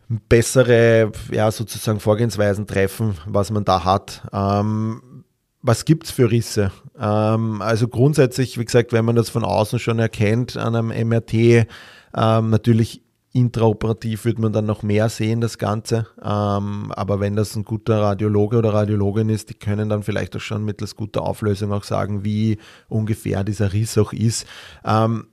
bessere, 0.07 1.11
ja, 1.31 1.51
sozusagen 1.51 1.99
Vorgehensweisen 1.99 2.65
treffen, 2.65 3.15
was 3.27 3.51
man 3.51 3.65
da 3.65 3.85
hat. 3.85 4.27
Ähm, 4.33 5.23
was 5.61 5.85
gibt 5.85 6.05
es 6.05 6.11
für 6.11 6.31
Risse? 6.31 6.71
Ähm, 6.99 7.61
also 7.61 7.87
grundsätzlich, 7.87 8.57
wie 8.57 8.65
gesagt, 8.65 8.91
wenn 8.91 9.05
man 9.05 9.15
das 9.15 9.29
von 9.29 9.43
außen 9.43 9.77
schon 9.77 9.99
erkennt 9.99 10.57
an 10.57 10.75
einem 10.75 11.09
MRT, 11.09 11.67
ähm, 12.15 12.49
natürlich 12.49 13.03
Intraoperativ 13.39 14.25
wird 14.25 14.39
man 14.39 14.51
dann 14.51 14.65
noch 14.65 14.83
mehr 14.83 15.09
sehen, 15.09 15.39
das 15.39 15.57
Ganze. 15.57 16.07
Ähm, 16.21 16.91
aber 16.91 17.19
wenn 17.19 17.35
das 17.35 17.55
ein 17.55 17.63
guter 17.63 18.01
Radiologe 18.01 18.57
oder 18.57 18.73
Radiologin 18.73 19.29
ist, 19.29 19.49
die 19.49 19.53
können 19.53 19.89
dann 19.89 20.03
vielleicht 20.03 20.35
auch 20.35 20.41
schon 20.41 20.65
mittels 20.65 20.95
guter 20.95 21.23
Auflösung 21.23 21.71
auch 21.71 21.83
sagen, 21.83 22.23
wie 22.25 22.57
ungefähr 22.89 23.43
dieser 23.43 23.71
Riss 23.71 23.97
auch 23.97 24.13
ist. 24.13 24.45
Ähm, 24.83 25.27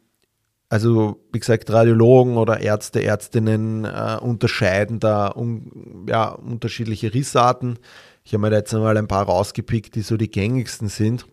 also, 0.68 1.20
wie 1.32 1.38
gesagt, 1.38 1.70
Radiologen 1.70 2.36
oder 2.36 2.60
Ärzte, 2.60 3.02
Ärztinnen 3.02 3.84
äh, 3.84 4.18
unterscheiden 4.20 4.98
da 4.98 5.32
un, 5.34 6.06
ja, 6.08 6.28
unterschiedliche 6.28 7.14
Rissarten. 7.14 7.78
Ich 8.24 8.32
habe 8.34 8.42
mir 8.42 8.50
da 8.50 8.56
jetzt 8.56 8.74
einmal 8.74 8.96
ein 8.96 9.08
paar 9.08 9.26
rausgepickt, 9.26 9.94
die 9.94 10.02
so 10.02 10.16
die 10.16 10.30
gängigsten 10.30 10.88
sind. 10.88 11.26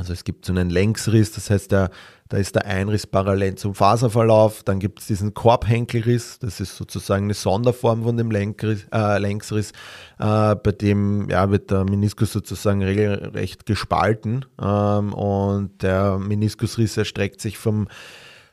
Also 0.00 0.14
es 0.14 0.24
gibt 0.24 0.46
so 0.46 0.52
einen 0.54 0.70
Längsriss, 0.70 1.32
das 1.32 1.50
heißt, 1.50 1.72
der, 1.72 1.90
da 2.30 2.38
ist 2.38 2.54
der 2.54 2.64
Einriss 2.64 3.06
parallel 3.06 3.56
zum 3.56 3.74
Faserverlauf. 3.74 4.62
Dann 4.62 4.80
gibt 4.80 5.00
es 5.00 5.06
diesen 5.06 5.34
Korbhenkelriss, 5.34 6.38
das 6.38 6.58
ist 6.58 6.74
sozusagen 6.74 7.24
eine 7.24 7.34
Sonderform 7.34 8.04
von 8.04 8.16
dem 8.16 8.30
Lenkriss, 8.30 8.86
äh, 8.94 9.18
Längsriss, 9.18 9.72
äh, 10.18 10.56
bei 10.56 10.72
dem 10.72 11.28
ja, 11.28 11.50
wird 11.50 11.70
der 11.70 11.84
Meniskus 11.84 12.32
sozusagen 12.32 12.82
regelrecht 12.82 13.66
gespalten 13.66 14.46
ähm, 14.60 15.12
und 15.12 15.82
der 15.82 16.18
Meniskusriss 16.18 16.96
erstreckt 16.96 17.42
sich 17.42 17.58
vom 17.58 17.86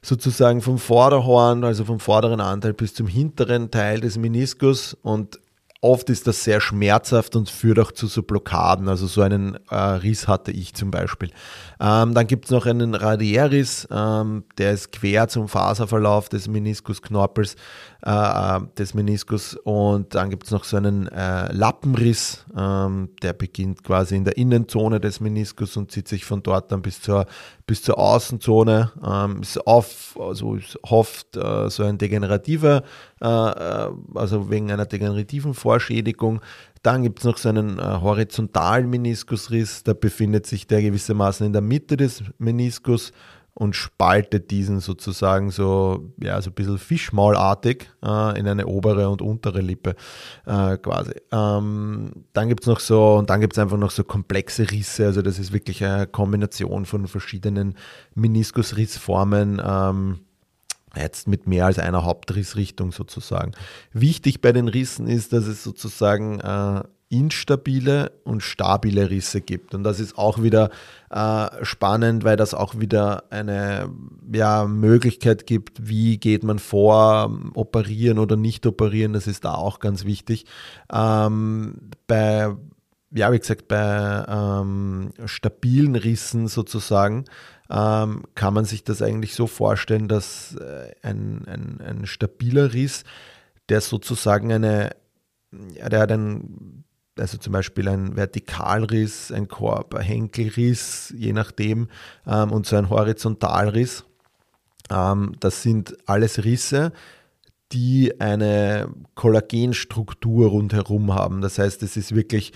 sozusagen 0.01 0.61
vom 0.61 0.79
Vorderhorn, 0.79 1.63
also 1.63 1.85
vom 1.85 1.99
vorderen 1.99 2.41
Anteil 2.41 2.73
bis 2.73 2.93
zum 2.93 3.07
hinteren 3.07 3.71
Teil 3.71 4.01
des 4.01 4.17
Meniskus 4.17 4.97
und 5.01 5.39
Oft 5.81 6.09
ist 6.09 6.25
das 6.27 6.43
sehr 6.43 6.59
schmerzhaft 6.59 7.35
und 7.35 7.49
führt 7.49 7.79
auch 7.79 7.91
zu 7.91 8.07
so 8.07 8.23
Blockaden. 8.23 8.89
Also 8.89 9.05
so 9.07 9.21
einen 9.21 9.57
äh, 9.69 9.75
Riss 9.75 10.27
hatte 10.27 10.51
ich 10.51 10.73
zum 10.73 10.91
Beispiel. 10.91 11.31
Ähm, 11.79 12.13
dann 12.13 12.27
gibt 12.27 12.45
es 12.45 12.51
noch 12.51 12.65
einen 12.65 12.95
Radiäriss, 12.95 13.87
ähm, 13.91 14.43
der 14.57 14.71
ist 14.71 14.91
quer 14.91 15.27
zum 15.27 15.47
Faserverlauf 15.47 16.29
des 16.29 16.47
Meniskusknorpels 16.47 17.55
äh, 18.05 18.11
äh, 18.11 18.59
des 18.77 18.93
Meniskus. 18.93 19.55
Und 19.55 20.15
dann 20.15 20.29
gibt 20.29 20.45
es 20.45 20.51
noch 20.51 20.63
so 20.63 20.77
einen 20.77 21.07
äh, 21.07 21.51
Lappenriss, 21.51 22.45
ähm, 22.55 23.09
der 23.21 23.33
beginnt 23.33 23.83
quasi 23.83 24.15
in 24.15 24.23
der 24.23 24.37
Innenzone 24.37 24.99
des 24.99 25.19
Meniskus 25.19 25.77
und 25.77 25.91
zieht 25.91 26.07
sich 26.07 26.25
von 26.25 26.43
dort 26.43 26.71
dann 26.71 26.81
bis 26.81 27.01
zur, 27.01 27.25
bis 27.65 27.81
zur 27.83 27.97
Außenzone. 27.97 28.91
Ähm, 29.05 29.41
ist, 29.41 29.65
auf, 29.65 30.17
also 30.19 30.55
ist 30.55 30.77
oft 30.83 31.35
äh, 31.37 31.69
so 31.69 31.83
ein 31.83 31.97
degenerativer 31.97 32.83
äh, 33.19 33.25
äh, 33.25 33.89
also 34.13 34.51
wegen 34.51 34.71
einer 34.71 34.85
degenerativen 34.85 35.53
Vorschädigung. 35.55 36.41
Dann 36.83 37.03
gibt 37.03 37.19
es 37.19 37.25
noch 37.25 37.37
so 37.37 37.49
einen 37.49 37.79
äh, 37.79 37.81
horizontalen 37.81 38.89
Meniskusriss, 38.89 39.83
da 39.83 39.93
befindet 39.93 40.45
sich 40.45 40.67
der 40.67 40.81
gewissermaßen 40.81 41.45
in 41.45 41.53
der 41.53 41.61
Mitte 41.61 41.97
des 41.97 42.23
Meniskus 42.37 43.11
und 43.59 43.75
spaltet 43.75 44.51
diesen 44.51 44.81
sozusagen 44.81 45.49
so, 45.49 46.13
ja, 46.21 46.39
so 46.43 46.51
ein 46.51 46.53
bisschen 46.53 46.77
fischmaulartig 46.77 47.89
äh, 48.05 48.39
in 48.39 48.47
eine 48.47 48.67
obere 48.67 49.09
und 49.09 49.23
untere 49.23 49.61
Lippe 49.61 49.95
äh, 50.45 50.77
quasi. 50.77 51.13
Ähm, 51.31 52.11
dann 52.33 52.49
gibt 52.49 52.61
es 52.61 52.67
noch 52.67 52.79
so, 52.79 53.15
und 53.15 53.31
dann 53.31 53.41
gibt 53.41 53.53
es 53.53 53.59
einfach 53.59 53.77
noch 53.77 53.89
so 53.89 54.03
komplexe 54.03 54.69
Risse, 54.69 55.07
also 55.07 55.23
das 55.23 55.39
ist 55.39 55.53
wirklich 55.53 55.83
eine 55.83 56.05
Kombination 56.05 56.85
von 56.85 57.07
verschiedenen 57.07 57.73
Meniskusrissformen. 58.13 59.59
Ähm, 59.65 60.19
jetzt 61.01 61.27
mit 61.27 61.47
mehr 61.47 61.65
als 61.65 61.79
einer 61.79 62.03
Hauptrissrichtung 62.03 62.91
sozusagen. 62.91 63.51
Wichtig 63.93 64.41
bei 64.41 64.51
den 64.51 64.67
Rissen 64.67 65.07
ist, 65.07 65.33
dass 65.33 65.47
es 65.47 65.63
sozusagen 65.63 66.39
äh, 66.39 66.83
instabile 67.09 68.11
und 68.23 68.43
stabile 68.43 69.09
Risse 69.09 69.41
gibt. 69.41 69.73
Und 69.73 69.83
das 69.83 69.99
ist 69.99 70.17
auch 70.17 70.41
wieder 70.41 70.69
äh, 71.09 71.47
spannend, 71.63 72.23
weil 72.23 72.35
das 72.35 72.53
auch 72.53 72.79
wieder 72.79 73.23
eine 73.29 73.89
ja, 74.31 74.65
Möglichkeit 74.65 75.47
gibt, 75.47 75.87
wie 75.87 76.17
geht 76.17 76.43
man 76.43 76.59
vor, 76.59 77.31
operieren 77.53 78.19
oder 78.19 78.35
nicht 78.35 78.65
operieren, 78.65 79.13
das 79.13 79.27
ist 79.27 79.45
da 79.45 79.53
auch 79.53 79.79
ganz 79.79 80.03
wichtig. 80.03 80.45
Ähm, 80.91 81.91
bei, 82.07 82.53
ja, 83.11 83.31
wie 83.31 83.39
gesagt, 83.39 83.69
bei 83.69 84.25
ähm, 84.27 85.11
stabilen 85.25 85.95
Rissen 85.95 86.47
sozusagen 86.47 87.23
ähm, 87.69 88.23
kann 88.35 88.53
man 88.53 88.65
sich 88.65 88.83
das 88.83 89.01
eigentlich 89.01 89.35
so 89.35 89.47
vorstellen, 89.47 90.07
dass 90.07 90.55
äh, 90.55 90.91
ein, 91.01 91.45
ein, 91.47 91.81
ein 91.81 92.05
stabiler 92.05 92.73
Riss, 92.73 93.03
der 93.69 93.81
sozusagen 93.81 94.51
eine, 94.51 94.95
ja, 95.73 95.89
der 95.89 95.99
hat 95.99 96.11
ein 96.11 96.83
also 97.19 97.37
zum 97.37 97.53
Beispiel 97.53 97.87
ein 97.87 98.15
Vertikalriss, 98.15 99.31
ein 99.31 99.47
Korb, 99.47 99.95
ein 99.95 100.03
Henkelriss, 100.03 101.13
je 101.17 101.33
nachdem, 101.33 101.89
ähm, 102.25 102.51
und 102.51 102.65
so 102.65 102.75
ein 102.75 102.89
Horizontalriss. 102.89 104.05
Ähm, 104.89 105.33
das 105.39 105.63
sind 105.63 105.97
alles 106.05 106.43
Risse, 106.43 106.91
die 107.71 108.19
eine 108.21 108.89
Kollagenstruktur 109.15 110.49
rundherum 110.49 111.13
haben. 111.13 111.41
Das 111.41 111.59
heißt, 111.59 111.83
es 111.83 111.97
ist 111.97 112.15
wirklich 112.15 112.53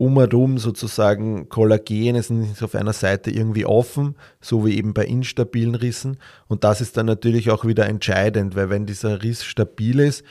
um 0.00 0.16
und 0.16 0.32
um 0.32 0.56
sozusagen 0.56 1.50
Kollagen, 1.50 2.16
es 2.16 2.30
ist 2.30 2.62
auf 2.62 2.74
einer 2.74 2.94
Seite 2.94 3.30
irgendwie 3.30 3.66
offen, 3.66 4.16
so 4.40 4.64
wie 4.64 4.78
eben 4.78 4.94
bei 4.94 5.04
instabilen 5.04 5.74
Rissen. 5.74 6.16
Und 6.48 6.64
das 6.64 6.80
ist 6.80 6.96
dann 6.96 7.04
natürlich 7.04 7.50
auch 7.50 7.66
wieder 7.66 7.86
entscheidend, 7.86 8.56
weil 8.56 8.70
wenn 8.70 8.86
dieser 8.86 9.22
Riss 9.22 9.44
stabil 9.44 10.00
ist, 10.00 10.24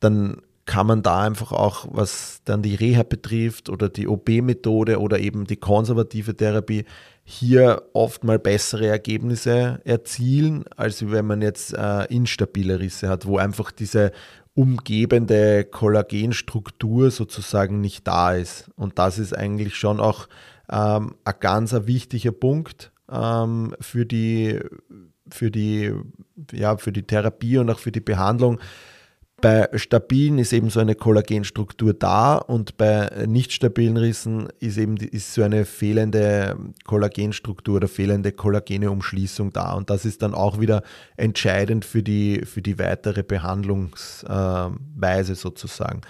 dann 0.00 0.42
kann 0.66 0.86
man 0.86 1.02
da 1.02 1.22
einfach 1.22 1.52
auch, 1.52 1.86
was 1.90 2.42
dann 2.44 2.60
die 2.60 2.74
Reha 2.74 3.04
betrifft 3.04 3.70
oder 3.70 3.88
die 3.88 4.06
OP-Methode 4.06 5.00
oder 5.00 5.18
eben 5.18 5.46
die 5.46 5.56
konservative 5.56 6.36
Therapie, 6.36 6.84
hier 7.24 7.84
oft 7.94 8.22
mal 8.22 8.38
bessere 8.38 8.86
Ergebnisse 8.86 9.80
erzielen, 9.84 10.64
als 10.76 11.10
wenn 11.10 11.24
man 11.26 11.40
jetzt 11.40 11.72
äh, 11.72 12.04
instabile 12.04 12.80
Risse 12.80 13.08
hat, 13.08 13.24
wo 13.24 13.38
einfach 13.38 13.72
diese 13.72 14.12
umgebende 14.56 15.64
Kollagenstruktur 15.64 17.10
sozusagen 17.10 17.80
nicht 17.80 18.06
da 18.08 18.32
ist. 18.32 18.70
Und 18.74 18.98
das 18.98 19.18
ist 19.18 19.36
eigentlich 19.36 19.76
schon 19.76 20.00
auch 20.00 20.28
ähm, 20.70 21.14
ein 21.24 21.34
ganz 21.38 21.74
wichtiger 21.84 22.32
Punkt 22.32 22.90
ähm, 23.12 23.76
für, 23.80 24.06
die, 24.06 24.58
für, 25.30 25.50
die, 25.50 25.92
ja, 26.52 26.78
für 26.78 26.90
die 26.90 27.02
Therapie 27.02 27.58
und 27.58 27.70
auch 27.70 27.78
für 27.78 27.92
die 27.92 28.00
Behandlung 28.00 28.58
bei 29.40 29.68
stabilen 29.74 30.38
ist 30.38 30.52
eben 30.54 30.70
so 30.70 30.80
eine 30.80 30.94
Kollagenstruktur 30.94 31.92
da 31.92 32.36
und 32.36 32.78
bei 32.78 33.10
nicht 33.26 33.52
stabilen 33.52 33.98
Rissen 33.98 34.48
ist 34.60 34.78
eben 34.78 34.96
ist 34.96 35.34
so 35.34 35.42
eine 35.42 35.66
fehlende 35.66 36.56
Kollagenstruktur 36.84 37.76
oder 37.76 37.88
fehlende 37.88 38.32
Kollageneumschließung 38.32 39.52
da. 39.52 39.74
Und 39.74 39.90
das 39.90 40.06
ist 40.06 40.22
dann 40.22 40.32
auch 40.32 40.58
wieder 40.58 40.82
entscheidend 41.16 41.84
für 41.84 42.02
die, 42.02 42.46
für 42.46 42.62
die 42.62 42.78
weitere 42.78 43.22
Behandlungsweise 43.22 45.34
sozusagen. 45.34 46.00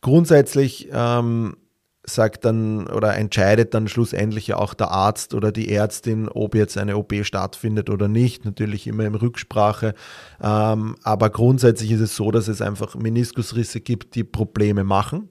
Grundsätzlich 0.00 0.88
ähm, 0.90 1.56
sagt 2.04 2.44
dann 2.44 2.86
oder 2.86 3.16
entscheidet 3.16 3.74
dann 3.74 3.88
schlussendlich 3.88 4.46
ja 4.46 4.56
auch 4.56 4.74
der 4.74 4.90
Arzt 4.90 5.34
oder 5.34 5.52
die 5.52 5.70
Ärztin, 5.70 6.28
ob 6.28 6.54
jetzt 6.54 6.78
eine 6.78 6.96
OP 6.96 7.14
stattfindet 7.22 7.90
oder 7.90 8.08
nicht. 8.08 8.44
Natürlich 8.44 8.86
immer 8.86 9.04
in 9.04 9.14
Rücksprache. 9.14 9.94
Ähm, 10.42 10.96
aber 11.02 11.30
grundsätzlich 11.30 11.90
ist 11.92 12.00
es 12.00 12.16
so, 12.16 12.30
dass 12.30 12.48
es 12.48 12.62
einfach 12.62 12.94
Meniskusrisse 12.94 13.80
gibt, 13.80 14.14
die 14.14 14.24
Probleme 14.24 14.84
machen. 14.84 15.28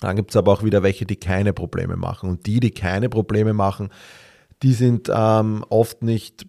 Dann 0.00 0.16
gibt 0.16 0.30
es 0.30 0.36
aber 0.36 0.52
auch 0.52 0.62
wieder 0.62 0.82
welche, 0.82 1.06
die 1.06 1.16
keine 1.16 1.52
Probleme 1.52 1.96
machen. 1.96 2.30
Und 2.30 2.46
die, 2.46 2.60
die 2.60 2.70
keine 2.70 3.08
Probleme 3.08 3.52
machen, 3.52 3.88
die 4.62 4.74
sind 4.74 5.10
ähm, 5.12 5.64
oft 5.68 6.02
nicht 6.02 6.46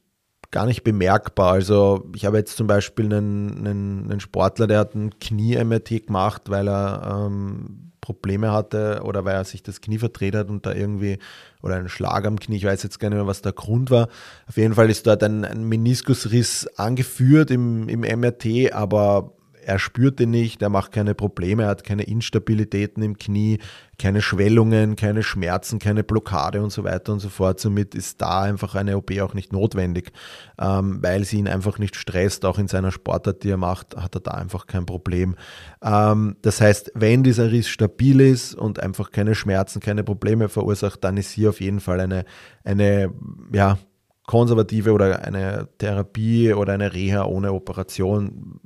gar 0.52 0.66
nicht 0.66 0.84
bemerkbar. 0.84 1.54
Also 1.54 2.10
ich 2.16 2.26
habe 2.26 2.38
jetzt 2.38 2.58
zum 2.58 2.68
Beispiel 2.68 3.06
einen, 3.06 3.66
einen, 3.66 4.12
einen 4.12 4.20
Sportler, 4.20 4.68
der 4.68 4.80
hat 4.80 4.96
ein 4.96 5.20
Knie-MRT 5.20 6.08
gemacht, 6.08 6.44
weil 6.48 6.68
er 6.68 7.26
ähm, 7.28 7.92
Probleme 8.02 8.52
hatte 8.52 9.02
oder 9.04 9.26
weil 9.26 9.36
er 9.36 9.44
sich 9.44 9.62
das 9.62 9.82
Knie 9.82 10.00
verdreht 10.00 10.36
hat 10.36 10.50
und 10.50 10.66
da 10.66 10.74
irgendwie 10.74 11.20
oder 11.62 11.76
einen 11.76 11.90
Schlag 11.90 12.26
am 12.26 12.40
Knie, 12.40 12.58
ich 12.58 12.66
weiß 12.66 12.82
jetzt 12.84 13.00
gar 13.00 13.10
nicht 13.10 13.18
mehr, 13.18 13.28
was 13.28 13.42
der 13.42 13.52
Grund 13.52 13.92
war. 13.92 14.08
Auf 14.48 14.58
jeden 14.58 14.74
Fall 14.74 14.90
ist 14.90 15.06
dort 15.06 15.24
ein, 15.24 15.46
ein 15.46 15.64
Meniskusriss 15.64 16.68
angeführt 16.78 17.52
im, 17.52 17.88
im 17.90 18.02
MRT, 18.02 18.74
aber 18.74 19.34
er 19.70 19.78
spürt 19.78 20.20
den 20.20 20.32
nicht, 20.32 20.64
er 20.64 20.70
macht 20.70 20.92
keine 20.92 21.14
Probleme, 21.14 21.64
er 21.64 21.70
hat 21.70 21.84
keine 21.84 22.02
Instabilitäten 22.04 23.04
im 23.04 23.20
Knie, 23.20 23.60
keine 24.00 24.24
Schwellungen, 24.24 24.96
keine 24.96 25.22
Schmerzen, 25.22 25.78
keine 25.78 26.04
Blockade 26.04 26.64
und 26.64 26.72
so 26.72 26.84
weiter 26.84 27.14
und 27.14 27.20
so 27.20 27.30
fort. 27.30 27.60
Somit 27.60 27.94
ist 27.94 28.20
da 28.20 28.42
einfach 28.42 28.74
eine 28.74 28.98
OP 28.98 29.12
auch 29.20 29.36
nicht 29.36 29.54
notwendig, 29.54 30.12
ähm, 30.60 30.98
weil 31.04 31.24
sie 31.24 31.38
ihn 31.38 31.48
einfach 31.48 31.78
nicht 31.78 31.96
stresst. 31.96 32.46
Auch 32.46 32.58
in 32.58 32.68
seiner 32.68 32.92
Sportart, 32.92 33.44
die 33.44 33.52
er 33.52 33.58
macht, 33.58 33.96
hat 33.96 34.16
er 34.16 34.22
da 34.22 34.32
einfach 34.32 34.66
kein 34.66 34.88
Problem. 34.88 35.36
Ähm, 35.84 36.36
das 36.42 36.62
heißt, 36.62 36.92
wenn 36.96 37.22
dieser 37.22 37.52
Riss 37.52 37.68
stabil 37.68 38.22
ist 38.22 38.56
und 38.56 38.80
einfach 38.80 39.12
keine 39.12 39.36
Schmerzen, 39.36 39.82
keine 39.82 40.04
Probleme 40.04 40.50
verursacht, 40.50 41.04
dann 41.04 41.16
ist 41.18 41.30
hier 41.30 41.50
auf 41.50 41.62
jeden 41.62 41.80
Fall 41.80 42.00
eine, 42.00 42.26
eine 42.64 43.14
ja, 43.54 43.78
konservative 44.26 44.94
oder 44.94 45.24
eine 45.24 45.68
Therapie 45.78 46.54
oder 46.54 46.74
eine 46.74 46.92
Reha 46.92 47.26
ohne 47.26 47.54
Operation 47.54 48.60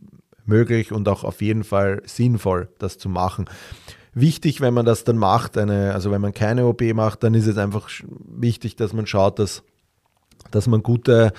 möglich 0.45 0.91
und 0.91 1.07
auch 1.07 1.23
auf 1.23 1.41
jeden 1.41 1.63
Fall 1.63 2.01
sinnvoll, 2.05 2.69
das 2.79 2.97
zu 2.97 3.09
machen. 3.09 3.45
Wichtig, 4.13 4.61
wenn 4.61 4.73
man 4.73 4.85
das 4.85 5.03
dann 5.03 5.17
macht, 5.17 5.57
eine, 5.57 5.93
also 5.93 6.11
wenn 6.11 6.21
man 6.21 6.33
keine 6.33 6.65
OP 6.65 6.81
macht, 6.93 7.23
dann 7.23 7.33
ist 7.33 7.47
es 7.47 7.57
einfach 7.57 7.89
wichtig, 8.27 8.75
dass 8.75 8.93
man 8.93 9.07
schaut, 9.07 9.39
dass, 9.39 9.63
dass 10.51 10.67
man 10.67 10.83
gute, 10.83 11.33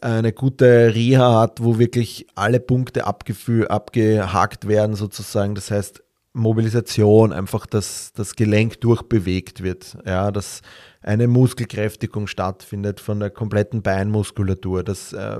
eine 0.00 0.32
gute 0.32 0.94
Reha 0.94 1.40
hat, 1.40 1.62
wo 1.62 1.78
wirklich 1.78 2.26
alle 2.34 2.60
Punkte 2.60 3.06
abgehakt 3.06 4.68
werden 4.68 4.96
sozusagen. 4.96 5.54
Das 5.54 5.70
heißt, 5.70 6.02
Mobilisation, 6.32 7.32
einfach, 7.32 7.66
dass 7.66 8.12
das 8.12 8.36
Gelenk 8.36 8.80
durchbewegt 8.80 9.62
wird, 9.64 9.98
ja, 10.06 10.30
dass 10.30 10.62
eine 11.02 11.26
Muskelkräftigung 11.26 12.26
stattfindet 12.26 13.00
von 13.00 13.18
der 13.18 13.30
kompletten 13.30 13.82
Beinmuskulatur, 13.82 14.84
dass 14.84 15.12
äh, 15.12 15.38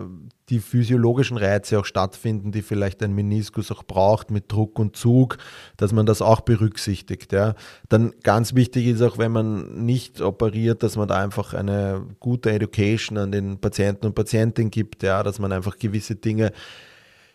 die 0.48 0.58
physiologischen 0.58 1.36
Reize 1.36 1.78
auch 1.78 1.84
stattfinden, 1.84 2.50
die 2.50 2.62
vielleicht 2.62 3.02
ein 3.02 3.14
Meniskus 3.14 3.70
auch 3.70 3.84
braucht 3.84 4.32
mit 4.32 4.50
Druck 4.50 4.78
und 4.78 4.96
Zug, 4.96 5.36
dass 5.76 5.92
man 5.92 6.06
das 6.06 6.22
auch 6.22 6.40
berücksichtigt. 6.40 7.32
Ja. 7.32 7.54
Dann 7.88 8.12
ganz 8.24 8.54
wichtig 8.54 8.86
ist 8.86 9.02
auch, 9.02 9.16
wenn 9.18 9.32
man 9.32 9.84
nicht 9.84 10.20
operiert, 10.20 10.82
dass 10.82 10.96
man 10.96 11.06
da 11.06 11.22
einfach 11.22 11.54
eine 11.54 12.04
gute 12.18 12.50
Education 12.50 13.16
an 13.16 13.30
den 13.30 13.58
Patienten 13.58 14.06
und 14.06 14.14
Patientinnen 14.14 14.70
gibt, 14.70 15.04
ja, 15.04 15.22
dass 15.22 15.38
man 15.38 15.52
einfach 15.52 15.78
gewisse 15.78 16.16
Dinge 16.16 16.52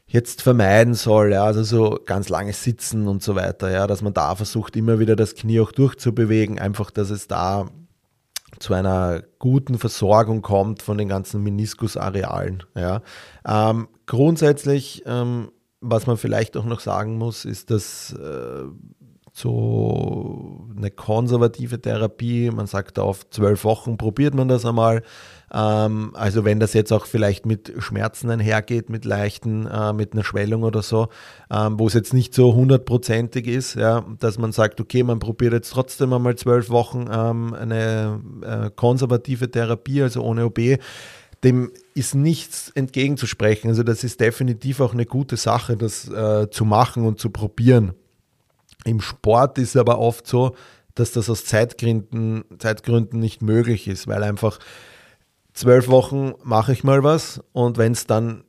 jetzt 0.08 0.41
vermeiden 0.41 0.94
soll, 0.94 1.32
ja, 1.34 1.44
also 1.44 1.63
so 1.63 2.00
ganz 2.06 2.30
langes 2.30 2.63
Sitzen 2.63 3.08
und 3.08 3.24
so 3.24 3.36
weiter, 3.36 3.72
ja, 3.72 3.88
dass 3.88 4.02
man 4.02 4.13
da 4.13 4.36
versucht, 4.36 4.76
immer 4.76 5.00
wieder 5.00 5.15
das 5.15 5.36
Knie 5.36 5.60
auch 5.60 5.72
durchzubewegen, 5.72 6.60
einfach, 6.60 6.91
dass 6.91 7.10
es 7.10 7.28
da 7.28 7.68
zu 8.60 8.74
einer 8.74 9.24
guten 9.39 9.78
Versorgung 9.78 10.41
kommt 10.41 10.82
von 10.82 10.98
den 10.98 11.10
ganzen 11.10 11.44
Meniskusarealen. 11.44 12.63
Ja. 12.76 13.02
Ähm, 13.46 13.88
grundsätzlich, 14.06 15.04
ähm, 15.06 15.52
was 15.82 16.08
man 16.08 16.18
vielleicht 16.18 16.56
auch 16.56 16.65
noch 16.65 16.80
sagen 16.80 17.18
muss, 17.18 17.46
ist, 17.46 17.70
dass 17.70 18.13
äh, 18.13 18.63
so 19.34 20.65
eine 20.78 20.91
konservative 20.91 21.82
Therapie, 21.82 22.50
man 22.52 22.68
sagt 22.68 23.00
auf 23.00 23.30
zwölf 23.30 23.65
Wochen 23.65 23.98
probiert 23.98 24.34
man 24.34 24.48
das 24.48 24.65
einmal, 24.65 25.04
also 25.49 26.43
wenn 26.43 26.60
das 26.60 26.73
jetzt 26.73 26.91
auch 26.91 27.05
vielleicht 27.05 27.45
mit 27.45 27.73
Schmerzen 27.79 28.29
einhergeht, 28.29 28.89
mit 28.89 29.05
leichten, 29.05 29.67
äh, 29.67 29.93
mit 29.93 30.13
einer 30.13 30.23
Schwellung 30.23 30.63
oder 30.63 30.81
so, 30.81 31.10
ähm, 31.51 31.79
wo 31.79 31.88
es 31.88 31.93
jetzt 31.93 32.13
nicht 32.13 32.34
so 32.34 32.55
hundertprozentig 32.55 33.47
ist, 33.47 33.75
ja, 33.75 34.05
dass 34.19 34.38
man 34.38 34.51
sagt, 34.51 34.81
okay, 34.81 35.03
man 35.03 35.19
probiert 35.19 35.53
jetzt 35.53 35.71
trotzdem 35.71 36.13
einmal 36.13 36.36
zwölf 36.36 36.69
Wochen 36.69 37.08
ähm, 37.12 37.53
eine 37.53 38.21
äh, 38.41 38.69
konservative 38.75 39.49
Therapie, 39.49 40.01
also 40.01 40.21
ohne 40.23 40.45
OB 40.45 40.79
dem 41.43 41.71
ist 41.93 42.15
nichts 42.15 42.71
entgegenzusprechen. 42.71 43.69
Also 43.69 43.84
das 43.84 44.03
ist 44.03 44.19
definitiv 44.19 44.79
auch 44.79 44.93
eine 44.93 45.05
gute 45.05 45.38
Sache, 45.38 45.77
das 45.77 46.10
äh, 46.10 46.49
zu 46.49 46.65
machen 46.65 47.05
und 47.05 47.19
zu 47.19 47.29
probieren. 47.29 47.93
Im 48.84 48.99
Sport 48.99 49.60
ist 49.60 49.69
es 49.69 49.75
aber 49.75 49.99
oft 49.99 50.25
so, 50.25 50.55
dass 50.95 51.12
das 51.12 51.29
aus 51.29 51.45
Zeitgründen, 51.45 52.45
Zeitgründen 52.58 53.19
nicht 53.19 53.43
möglich 53.43 53.88
ist, 53.88 54.08
weil 54.08 54.23
einfach 54.23 54.60
zwölf 55.56 55.88
Wochen 55.88 56.34
mache 56.44 56.74
ich 56.74 56.84
mal 56.84 57.04
was 57.04 57.41
und 57.54 57.78
wenn 57.78 57.94
es 57.94 58.06
dann 58.06 58.44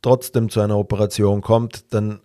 trotzdem 0.00 0.48
zu 0.48 0.60
einer 0.60 0.78
Operation 0.78 1.42
kommt, 1.42 1.92
dann 1.92 2.20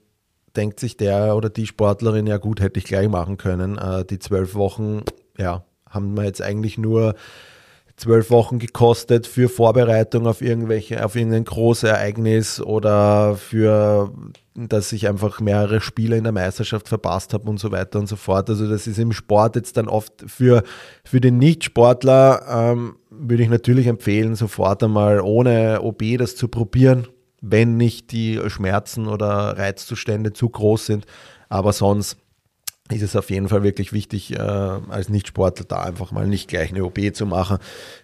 denkt 0.56 0.80
sich 0.80 0.98
der 0.98 1.36
oder 1.36 1.50
die 1.50 1.68
Sportlerin, 1.68 2.26
ja 2.26 2.38
gut, 2.38 2.62
hätte 2.62 2.80
ich 2.80 2.86
gleich 2.86 3.10
machen 3.10 3.38
können. 3.38 3.78
Äh, 3.78 4.06
die 4.06 4.20
zwölf 4.20 4.56
Wochen, 4.56 5.04
ja, 5.38 5.66
haben 5.88 6.16
wir 6.16 6.24
jetzt 6.24 6.42
eigentlich 6.42 6.78
nur 6.78 7.16
zwölf 7.98 8.30
Wochen 8.30 8.60
gekostet 8.60 9.26
für 9.26 9.50
Vorbereitung 9.50 10.28
auf 10.28 10.42
irgendwelche, 10.42 11.04
auf 11.04 11.16
irgendein 11.16 11.46
großes 11.46 11.90
Ereignis 11.90 12.62
oder 12.62 13.36
für, 13.36 14.14
dass 14.54 14.92
ich 14.92 15.08
einfach 15.08 15.40
mehrere 15.40 15.82
Spiele 15.82 16.16
in 16.16 16.24
der 16.24 16.32
Meisterschaft 16.32 16.88
verpasst 16.88 17.34
habe 17.34 17.50
und 17.50 17.60
so 17.60 17.72
weiter 17.72 17.98
und 17.98 18.08
so 18.08 18.16
fort. 18.16 18.52
Also 18.52 18.70
das 18.70 18.86
ist 18.86 19.00
im 19.00 19.14
Sport 19.14 19.56
jetzt 19.56 19.78
dann 19.78 19.88
oft 19.88 20.14
für, 20.28 20.62
für 21.04 21.20
den 21.20 21.40
Nichtsportler, 21.40 22.46
ähm, 22.48 22.98
würde 23.10 23.42
ich 23.42 23.50
natürlich 23.50 23.88
empfehlen, 23.88 24.36
sofort 24.36 24.84
einmal 24.84 25.20
ohne 25.20 25.82
OB 25.82 26.20
das 26.20 26.36
zu 26.36 26.48
probieren, 26.50 27.08
wenn 27.42 27.78
nicht 27.78 28.12
die 28.12 28.40
Schmerzen 28.48 29.08
oder 29.08 29.58
Reizzustände 29.58 30.34
zu 30.34 30.50
groß 30.50 30.86
sind. 30.86 31.06
Aber 31.50 31.74
sonst 31.74 32.18
ist 32.92 33.02
es 33.02 33.16
auf 33.16 33.30
jeden 33.30 33.50
Fall 33.50 33.64
wirklich 33.64 33.94
wichtig, 33.94 34.34
äh, 34.34 34.38
als 34.40 35.10
Nichtsportler 35.10 35.66
da 35.68 35.82
einfach 35.82 36.12
mal 36.12 36.28
nicht 36.28 36.48
gleich 36.48 36.72
eine 36.72 36.84
OP 36.86 37.00
zu 37.14 37.26
machen. 37.26 37.58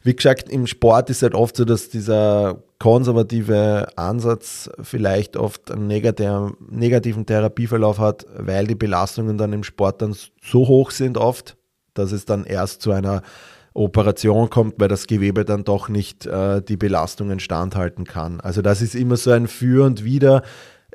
Wie 0.03 0.15
gesagt, 0.15 0.49
im 0.49 0.67
Sport 0.67 1.09
ist 1.09 1.23
halt 1.23 1.35
oft 1.35 1.55
so, 1.55 1.65
dass 1.65 1.89
dieser 1.89 2.61
konservative 2.79 3.87
Ansatz 3.95 4.69
vielleicht 4.81 5.37
oft 5.37 5.71
einen 5.71 5.87
negativen 5.87 7.25
Therapieverlauf 7.25 7.99
hat, 7.99 8.25
weil 8.35 8.67
die 8.67 8.75
Belastungen 8.75 9.37
dann 9.37 9.53
im 9.53 9.63
Sport 9.63 10.01
dann 10.01 10.15
so 10.41 10.67
hoch 10.67 10.91
sind 10.91 11.17
oft, 11.17 11.55
dass 11.93 12.11
es 12.11 12.25
dann 12.25 12.43
erst 12.43 12.81
zu 12.81 12.91
einer 12.91 13.21
Operation 13.73 14.49
kommt, 14.49 14.75
weil 14.77 14.87
das 14.87 15.07
Gewebe 15.07 15.45
dann 15.45 15.63
doch 15.63 15.89
nicht 15.89 16.25
äh, 16.25 16.61
die 16.61 16.77
Belastungen 16.77 17.39
standhalten 17.39 18.05
kann. 18.05 18.39
Also 18.39 18.61
das 18.61 18.81
ist 18.81 18.95
immer 18.95 19.17
so 19.17 19.31
ein 19.31 19.47
Für 19.47 19.85
und 19.85 20.03
Wider 20.03 20.43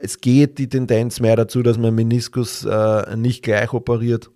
es 0.00 0.20
geht 0.20 0.58
die 0.58 0.68
Tendenz 0.68 1.20
mehr 1.20 1.36
dazu, 1.36 1.62
dass 1.62 1.78
man 1.78 1.94
Meniskus 1.94 2.64
äh, 2.64 3.16
nicht 3.16 3.42
gleich 3.42 3.72
operiert, 3.72 4.30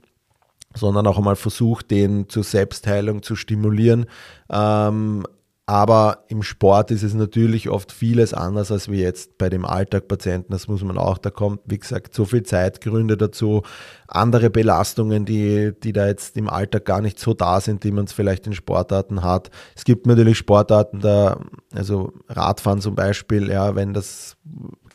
sondern 0.75 1.07
auch 1.07 1.19
einmal 1.19 1.37
versucht, 1.37 1.91
den 1.91 2.29
zur 2.29 2.45
Selbstheilung 2.45 3.23
zu 3.23 3.37
stimulieren. 3.37 4.07
Ähm, 4.51 5.25
aber 5.65 6.25
im 6.27 6.43
Sport 6.43 6.91
ist 6.91 7.05
es 7.05 7.15
natürlich 7.15 7.69
oft 7.69 7.93
vieles 7.93 8.35
anders 8.35 8.73
als 8.73 8.91
wie 8.91 9.01
jetzt 9.01 9.39
bei 9.39 9.49
dem 9.49 9.65
Alltagpatienten. 9.65 10.51
Das 10.51 10.67
muss 10.67 10.83
man 10.83 10.99
auch, 10.99 11.19
da 11.19 11.31
kommt, 11.31 11.61
wie 11.67 11.79
gesagt, 11.79 12.15
so 12.15 12.25
viel 12.25 12.43
Zeitgründe 12.43 13.17
dazu, 13.17 13.63
andere 14.09 14.51
Belastungen, 14.51 15.25
die, 15.25 15.73
die 15.81 15.93
da 15.93 16.09
jetzt 16.09 16.37
im 16.37 16.51
Alltag 16.51 16.85
gar 16.85 17.01
nicht 17.01 17.21
so 17.21 17.33
da 17.33 17.61
sind, 17.61 17.85
die 17.85 17.93
man 17.93 18.07
es 18.07 18.13
vielleicht 18.13 18.47
in 18.49 18.55
Sportarten 18.55 19.23
hat. 19.23 19.51
Es 19.77 19.85
gibt 19.85 20.07
natürlich 20.07 20.37
Sportarten, 20.37 20.99
da, 20.99 21.39
also 21.73 22.13
Radfahren 22.29 22.81
zum 22.81 22.97
Beispiel, 22.97 23.49
ja, 23.49 23.77
wenn 23.77 23.95
das 23.95 24.37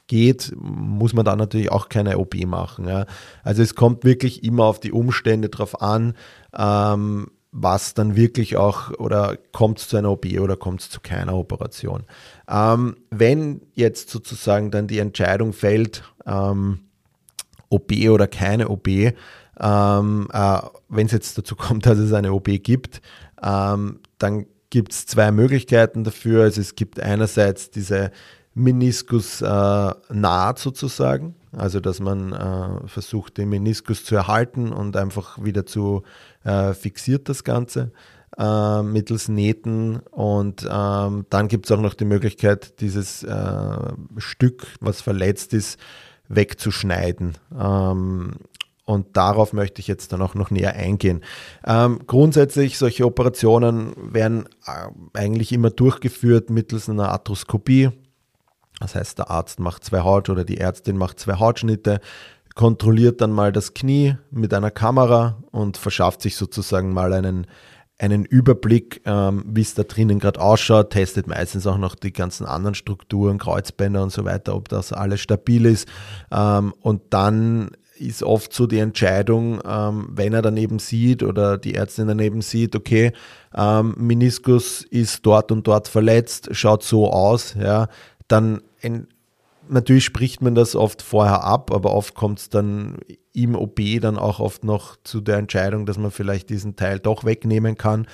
geht, 0.07 0.53
muss 0.57 1.13
man 1.13 1.25
da 1.25 1.35
natürlich 1.35 1.71
auch 1.71 1.89
keine 1.89 2.17
OP 2.17 2.35
machen. 2.45 2.87
Ja. 2.87 3.05
Also 3.43 3.61
es 3.61 3.75
kommt 3.75 4.03
wirklich 4.03 4.43
immer 4.43 4.65
auf 4.65 4.79
die 4.79 4.91
Umstände 4.91 5.49
drauf 5.49 5.81
an, 5.81 6.15
ähm, 6.57 7.27
was 7.51 7.93
dann 7.93 8.15
wirklich 8.15 8.57
auch, 8.57 8.91
oder 8.99 9.37
kommt 9.51 9.79
es 9.79 9.87
zu 9.87 9.97
einer 9.97 10.11
OP 10.11 10.25
oder 10.39 10.55
kommt 10.57 10.81
es 10.81 10.89
zu 10.89 10.99
keiner 11.01 11.35
Operation. 11.35 12.03
Ähm, 12.49 12.97
wenn 13.09 13.61
jetzt 13.73 14.09
sozusagen 14.09 14.71
dann 14.71 14.87
die 14.87 14.99
Entscheidung 14.99 15.53
fällt, 15.53 16.03
ähm, 16.25 16.79
OP 17.69 17.91
oder 18.09 18.27
keine 18.27 18.69
OP, 18.69 18.87
ähm, 18.87 20.27
äh, 20.31 20.59
wenn 20.89 21.05
es 21.05 21.11
jetzt 21.11 21.37
dazu 21.37 21.55
kommt, 21.55 21.85
dass 21.85 21.97
es 21.97 22.13
eine 22.13 22.33
OP 22.33 22.45
gibt, 22.63 23.01
ähm, 23.41 23.99
dann 24.17 24.45
gibt 24.69 24.91
es 24.91 25.05
zwei 25.05 25.31
Möglichkeiten 25.31 26.03
dafür. 26.03 26.43
Also 26.43 26.61
es 26.61 26.75
gibt 26.75 26.99
einerseits 26.99 27.71
diese 27.71 28.11
Meniskus 28.57 29.41
äh, 29.41 29.45
naht 30.09 30.59
sozusagen. 30.59 31.35
Also 31.51 31.79
dass 31.79 31.99
man 31.99 32.33
äh, 32.33 32.87
versucht, 32.87 33.37
den 33.37 33.49
Meniskus 33.49 34.03
zu 34.03 34.15
erhalten 34.15 34.71
und 34.71 34.95
einfach 34.95 35.43
wieder 35.43 35.65
zu 35.65 36.03
äh, 36.43 36.73
fixiert 36.73 37.29
das 37.29 37.43
Ganze 37.43 37.91
äh, 38.37 38.83
mittels 38.83 39.27
Nähten. 39.27 39.97
Und 40.11 40.67
ähm, 40.69 41.25
dann 41.29 41.47
gibt 41.47 41.65
es 41.65 41.71
auch 41.71 41.81
noch 41.81 41.93
die 41.93 42.05
Möglichkeit, 42.05 42.79
dieses 42.81 43.23
äh, 43.23 43.77
Stück, 44.17 44.67
was 44.79 45.01
verletzt 45.01 45.53
ist, 45.53 45.79
wegzuschneiden. 46.27 47.37
Ähm, 47.57 48.33
und 48.85 49.17
darauf 49.17 49.51
möchte 49.51 49.81
ich 49.81 49.87
jetzt 49.87 50.13
dann 50.13 50.21
auch 50.21 50.33
noch 50.33 50.49
näher 50.49 50.73
eingehen. 50.73 51.21
Ähm, 51.65 51.99
grundsätzlich, 52.07 52.77
solche 52.77 53.05
Operationen 53.05 53.93
werden 53.97 54.45
äh, 54.65 55.17
eigentlich 55.17 55.51
immer 55.51 55.71
durchgeführt 55.71 56.49
mittels 56.49 56.89
einer 56.89 57.09
Arthroskopie. 57.09 57.89
Das 58.79 58.95
heißt, 58.95 59.17
der 59.17 59.31
Arzt 59.31 59.59
macht 59.59 59.83
zwei 59.83 60.01
Haut 60.01 60.29
oder 60.29 60.43
die 60.43 60.59
Ärztin 60.59 60.97
macht 60.97 61.19
zwei 61.19 61.35
Hautschnitte, 61.39 61.99
kontrolliert 62.55 63.21
dann 63.21 63.31
mal 63.31 63.51
das 63.51 63.73
Knie 63.73 64.15
mit 64.31 64.53
einer 64.53 64.71
Kamera 64.71 65.37
und 65.51 65.77
verschafft 65.77 66.21
sich 66.21 66.35
sozusagen 66.35 66.91
mal 66.93 67.13
einen, 67.13 67.47
einen 67.99 68.25
Überblick, 68.25 69.01
ähm, 69.05 69.43
wie 69.47 69.61
es 69.61 69.75
da 69.75 69.83
drinnen 69.83 70.19
gerade 70.19 70.39
ausschaut, 70.39 70.91
testet 70.91 71.27
meistens 71.27 71.65
auch 71.67 71.77
noch 71.77 71.95
die 71.95 72.13
ganzen 72.13 72.45
anderen 72.45 72.75
Strukturen, 72.75 73.37
Kreuzbänder 73.37 74.03
und 74.03 74.11
so 74.11 74.25
weiter, 74.25 74.55
ob 74.55 74.69
das 74.69 74.93
alles 74.93 75.21
stabil 75.21 75.65
ist. 75.65 75.87
Ähm, 76.31 76.73
und 76.81 77.01
dann 77.11 77.71
ist 77.99 78.23
oft 78.23 78.53
so 78.53 78.67
die 78.67 78.79
Entscheidung, 78.79 79.61
ähm, 79.65 80.09
wenn 80.11 80.33
er 80.33 80.41
daneben 80.41 80.79
sieht 80.79 81.23
oder 81.23 81.57
die 81.57 81.75
Ärztin 81.75 82.07
daneben 82.07 82.41
sieht, 82.41 82.75
okay, 82.75 83.11
ähm, 83.55 83.95
Meniskus 83.97 84.83
ist 84.83 85.25
dort 85.25 85.51
und 85.51 85.67
dort 85.67 85.87
verletzt, 85.87 86.49
schaut 86.51 86.83
so 86.83 87.11
aus, 87.11 87.55
ja, 87.59 87.87
dann 88.27 88.61
ein, 88.83 89.07
natürlich 89.69 90.05
spricht 90.05 90.41
man 90.41 90.55
das 90.55 90.75
oft 90.75 91.01
vorher 91.01 91.43
ab, 91.43 91.71
aber 91.71 91.93
oft 91.93 92.15
kommt 92.15 92.39
es 92.39 92.49
dann 92.49 92.99
im 93.33 93.55
OP 93.55 93.79
dann 94.01 94.17
auch 94.17 94.39
oft 94.39 94.63
noch 94.63 94.97
zu 95.03 95.21
der 95.21 95.37
Entscheidung, 95.37 95.85
dass 95.85 95.97
man 95.97 96.11
vielleicht 96.11 96.49
diesen 96.49 96.75
Teil 96.75 96.99
doch 96.99 97.23
wegnehmen 97.23 97.77
kann 97.77 98.07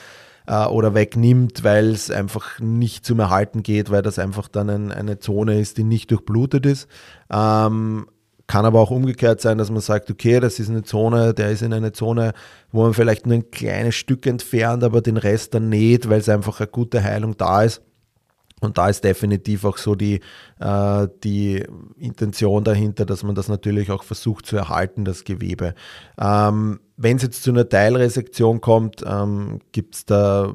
äh, 0.48 0.66
oder 0.66 0.94
wegnimmt, 0.94 1.64
weil 1.64 1.92
es 1.92 2.12
einfach 2.12 2.60
nicht 2.60 3.06
zum 3.06 3.20
Erhalten 3.20 3.64
geht, 3.64 3.92
weil 3.92 4.02
das 4.02 4.20
einfach 4.20 4.48
dann 4.48 4.70
ein, 4.70 4.92
eine 4.92 5.20
Zone 5.20 5.60
ist, 5.60 5.78
die 5.78 5.84
nicht 5.84 6.12
durchblutet 6.12 6.66
ist. 6.66 6.88
Ähm, 7.32 8.08
kann 8.48 8.66
aber 8.66 8.82
auch 8.82 8.92
umgekehrt 8.92 9.40
sein, 9.40 9.58
dass 9.58 9.72
man 9.72 9.80
sagt, 9.80 10.12
okay, 10.12 10.40
das 10.40 10.60
ist 10.60 10.70
eine 10.70 10.84
Zone, 10.84 11.34
der 11.34 11.52
ist 11.52 11.62
in 11.62 11.74
eine 11.74 11.94
Zone, 11.94 12.34
wo 12.72 12.84
man 12.84 12.94
vielleicht 12.94 13.26
nur 13.26 13.36
ein 13.36 13.52
kleines 13.52 13.96
Stück 13.96 14.28
entfernt, 14.28 14.84
aber 14.84 15.02
den 15.02 15.18
Rest 15.18 15.54
dann 15.54 15.70
näht, 15.70 16.10
weil 16.10 16.20
es 16.20 16.28
einfach 16.28 16.60
eine 16.60 16.68
gute 16.68 17.02
Heilung 17.02 17.38
da 17.38 17.64
ist. 17.64 17.82
Und 18.64 18.78
da 18.78 18.90
ist 18.90 19.04
definitiv 19.04 19.66
auch 19.66 19.78
so 19.78 19.96
die, 19.96 20.22
äh, 20.60 21.08
die 21.24 21.64
Intention 21.98 22.64
dahinter, 22.64 23.06
dass 23.06 23.24
man 23.24 23.36
das 23.36 23.48
natürlich 23.48 23.92
auch 23.92 24.04
versucht 24.04 24.46
zu 24.46 24.56
erhalten, 24.56 25.06
das 25.06 25.24
Gewebe. 25.24 25.76
Ähm, 26.20 26.80
Wenn 26.96 27.18
es 27.18 27.24
jetzt 27.24 27.44
zu 27.44 27.52
einer 27.52 27.68
Teilresektion 27.68 28.62
kommt, 28.62 29.04
ähm, 29.06 29.60
gibt 29.72 29.96
es 29.96 30.06
da 30.06 30.54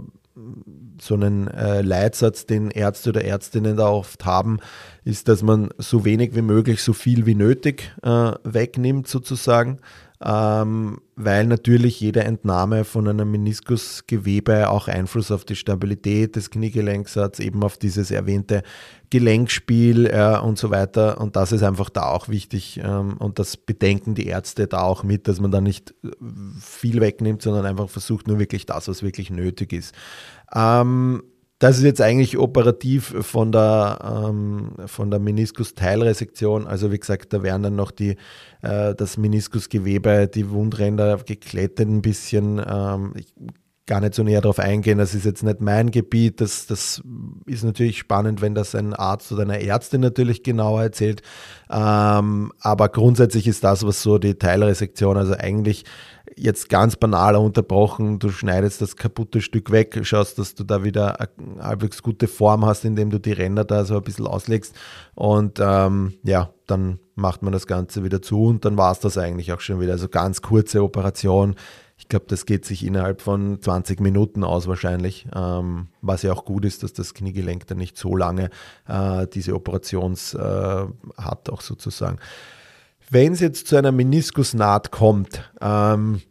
so 1.00 1.14
einen 1.14 1.48
äh, 1.48 1.82
Leitsatz, 1.82 2.46
den 2.46 2.70
Ärzte 2.70 3.10
oder 3.10 3.24
Ärztinnen 3.24 3.76
da 3.76 3.88
oft 3.88 4.24
haben, 4.24 4.58
ist, 5.04 5.28
dass 5.28 5.42
man 5.42 5.70
so 5.78 6.04
wenig 6.04 6.34
wie 6.34 6.42
möglich, 6.42 6.82
so 6.82 6.92
viel 6.92 7.26
wie 7.26 7.34
nötig 7.34 7.92
äh, 8.02 8.32
wegnimmt 8.44 9.08
sozusagen 9.08 9.80
ähm, 10.24 10.98
weil 11.14 11.46
natürlich 11.46 12.00
jede 12.00 12.24
Entnahme 12.24 12.84
von 12.84 13.06
einem 13.06 13.30
Meniskusgewebe 13.30 14.68
auch 14.68 14.88
Einfluss 14.88 15.30
auf 15.30 15.44
die 15.44 15.54
Stabilität 15.54 16.34
des 16.34 16.50
Kniegelenks 16.50 17.14
hat, 17.16 17.38
eben 17.38 17.62
auf 17.62 17.78
dieses 17.78 18.10
erwähnte 18.10 18.62
Gelenkspiel 19.10 20.06
äh, 20.06 20.38
und 20.38 20.58
so 20.58 20.70
weiter. 20.70 21.20
Und 21.20 21.36
das 21.36 21.52
ist 21.52 21.62
einfach 21.62 21.88
da 21.88 22.06
auch 22.06 22.28
wichtig 22.28 22.80
ähm, 22.82 23.16
und 23.18 23.38
das 23.38 23.56
bedenken 23.56 24.16
die 24.16 24.26
Ärzte 24.26 24.66
da 24.66 24.80
auch 24.80 25.04
mit, 25.04 25.28
dass 25.28 25.40
man 25.40 25.52
da 25.52 25.60
nicht 25.60 25.94
äh, 26.02 26.08
viel 26.60 27.00
wegnimmt, 27.00 27.42
sondern 27.42 27.64
einfach 27.64 27.88
versucht 27.88 28.26
nur 28.26 28.40
wirklich 28.40 28.66
das, 28.66 28.88
was 28.88 29.04
wirklich 29.04 29.30
nötig 29.30 29.72
ist. 29.72 29.94
Ähm, 30.52 31.22
das 31.58 31.78
ist 31.78 31.84
jetzt 31.84 32.00
eigentlich 32.00 32.38
operativ 32.38 33.14
von 33.20 33.50
der, 33.50 34.26
ähm, 34.28 34.72
von 34.86 35.10
der 35.10 35.18
Meniskus-Teilresektion. 35.18 36.66
Also 36.66 36.92
wie 36.92 36.98
gesagt, 36.98 37.32
da 37.32 37.42
werden 37.42 37.64
dann 37.64 37.76
noch 37.76 37.90
die, 37.90 38.16
äh, 38.62 38.94
das 38.94 39.16
Meniskusgewebe, 39.16 40.28
die 40.28 40.50
Wundränder 40.50 41.16
geklettet 41.18 41.88
ein 41.88 42.00
bisschen. 42.02 42.62
Ähm, 42.64 43.12
ich 43.16 43.34
gar 43.88 44.00
nicht 44.00 44.14
so 44.14 44.22
näher 44.22 44.40
darauf 44.40 44.60
eingehen. 44.60 44.98
Das 44.98 45.14
ist 45.14 45.24
jetzt 45.24 45.42
nicht 45.42 45.60
mein 45.60 45.90
Gebiet. 45.90 46.40
Das, 46.40 46.66
das 46.66 47.02
ist 47.46 47.64
natürlich 47.64 47.98
spannend, 47.98 48.40
wenn 48.40 48.54
das 48.54 48.76
ein 48.76 48.94
Arzt 48.94 49.32
oder 49.32 49.42
eine 49.42 49.60
Ärztin 49.60 50.00
natürlich 50.00 50.44
genauer 50.44 50.82
erzählt. 50.82 51.22
Ähm, 51.68 52.52
aber 52.60 52.88
grundsätzlich 52.90 53.48
ist 53.48 53.64
das, 53.64 53.84
was 53.84 54.02
so 54.02 54.18
die 54.18 54.36
Teilresektion, 54.36 55.16
also 55.16 55.34
eigentlich 55.34 55.84
jetzt 56.36 56.68
ganz 56.68 56.94
banal 56.94 57.34
unterbrochen, 57.34 58.18
du 58.18 58.30
schneidest 58.30 58.80
das 58.80 58.96
kaputte 58.96 59.40
Stück 59.40 59.72
weg, 59.72 59.98
schaust, 60.02 60.38
dass 60.38 60.54
du 60.54 60.62
da 60.62 60.84
wieder 60.84 61.18
eine 61.20 61.28
halbwegs 61.60 62.02
gute 62.02 62.28
Form 62.28 62.64
hast, 62.64 62.84
indem 62.84 63.10
du 63.10 63.18
die 63.18 63.32
Ränder 63.32 63.64
da 63.64 63.84
so 63.84 63.96
ein 63.96 64.02
bisschen 64.02 64.26
auslegst 64.26 64.76
und 65.14 65.58
ähm, 65.60 66.14
ja, 66.22 66.50
dann 66.66 67.00
macht 67.16 67.42
man 67.42 67.52
das 67.52 67.66
Ganze 67.66 68.04
wieder 68.04 68.22
zu 68.22 68.44
und 68.44 68.64
dann 68.64 68.76
war 68.76 68.92
es 68.92 69.00
das 69.00 69.18
eigentlich 69.18 69.52
auch 69.52 69.60
schon 69.60 69.80
wieder. 69.80 69.92
Also 69.92 70.08
ganz 70.08 70.42
kurze 70.42 70.82
Operation. 70.82 71.56
Ich 72.08 72.10
glaube, 72.10 72.24
das 72.26 72.46
geht 72.46 72.64
sich 72.64 72.86
innerhalb 72.86 73.20
von 73.20 73.60
20 73.60 74.00
Minuten 74.00 74.42
aus 74.42 74.66
wahrscheinlich, 74.66 75.26
ähm, 75.36 75.88
was 76.00 76.22
ja 76.22 76.32
auch 76.32 76.46
gut 76.46 76.64
ist, 76.64 76.82
dass 76.82 76.94
das 76.94 77.12
Kniegelenk 77.12 77.66
dann 77.66 77.76
nicht 77.76 77.98
so 77.98 78.16
lange 78.16 78.48
äh, 78.88 79.26
diese 79.26 79.54
Operations 79.54 80.32
äh, 80.32 80.86
hat, 81.18 81.50
auch 81.50 81.60
sozusagen. 81.60 82.18
Wenn 83.10 83.34
es 83.34 83.40
jetzt 83.40 83.66
zu 83.66 83.76
einer 83.76 83.92
Meniskusnaht 83.92 84.90
kommt, 84.90 85.52
ähm, 85.60 86.22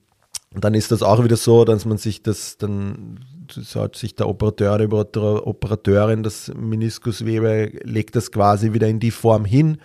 dann 0.50 0.74
ist 0.74 0.92
das 0.92 1.04
auch 1.04 1.24
wieder 1.24 1.38
so, 1.38 1.64
dass 1.64 1.86
man 1.86 2.00
sich 2.00 2.24
das 2.24 2.58
dann 2.58 3.20
sollte 3.52 4.00
sich 4.00 4.16
der 4.16 4.28
Operateur 4.28 4.74
oder 4.74 5.46
Operateurin 5.46 6.24
das 6.24 6.52
Meniskuswebe 6.56 7.72
legt 7.84 8.16
das 8.16 8.32
quasi 8.32 8.74
wieder 8.74 8.88
in 8.88 9.00
die 9.00 9.12
Form 9.12 9.46
hin 9.46 9.78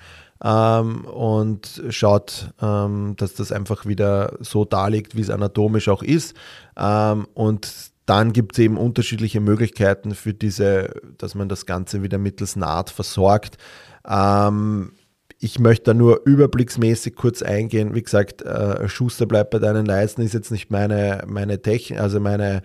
ähm, 0.45 1.05
und 1.05 1.83
schaut, 1.91 2.53
ähm, 2.61 3.15
dass 3.17 3.35
das 3.35 3.53
einfach 3.53 3.87
wieder 3.87 4.37
so 4.41 4.65
darlegt, 4.65 5.17
wie 5.17 5.21
es 5.21 5.31
anatomisch 5.31 5.89
auch 5.89 6.03
ist. 6.03 6.35
Ähm, 6.77 7.27
und 7.35 7.93
dann 8.07 8.33
gibt 8.33 8.53
es 8.53 8.59
eben 8.59 8.77
unterschiedliche 8.77 9.41
Möglichkeiten 9.41 10.15
für 10.15 10.35
diese, 10.35 10.95
dass 11.19 11.35
man 11.35 11.49
das 11.49 11.67
Ganze 11.67 12.03
wieder 12.03 12.19
mittels 12.19 12.57
Naht 12.57 12.91
versorgt. 12.91 13.59
Ähm, 14.09 14.93
ich 15.39 15.59
möchte 15.59 15.87
da 15.87 15.95
nur 15.95 16.23
überblicksmäßig 16.25 17.17
kurz 17.17 17.43
eingehen. 17.43 17.95
Wie 17.95 18.03
gesagt, 18.03 18.43
äh, 18.43 18.89
Schuster 18.89 19.27
bleibt 19.27 19.51
bei 19.51 19.59
deinen 19.59 19.87
Leisten 19.87 20.23
ist 20.23 20.35
jetzt 20.35 20.53
nicht 20.53 20.71
meine, 20.71 21.25
meine 21.27 21.61
Technik, 21.61 21.99
also 21.99 22.21
meine, 22.21 22.63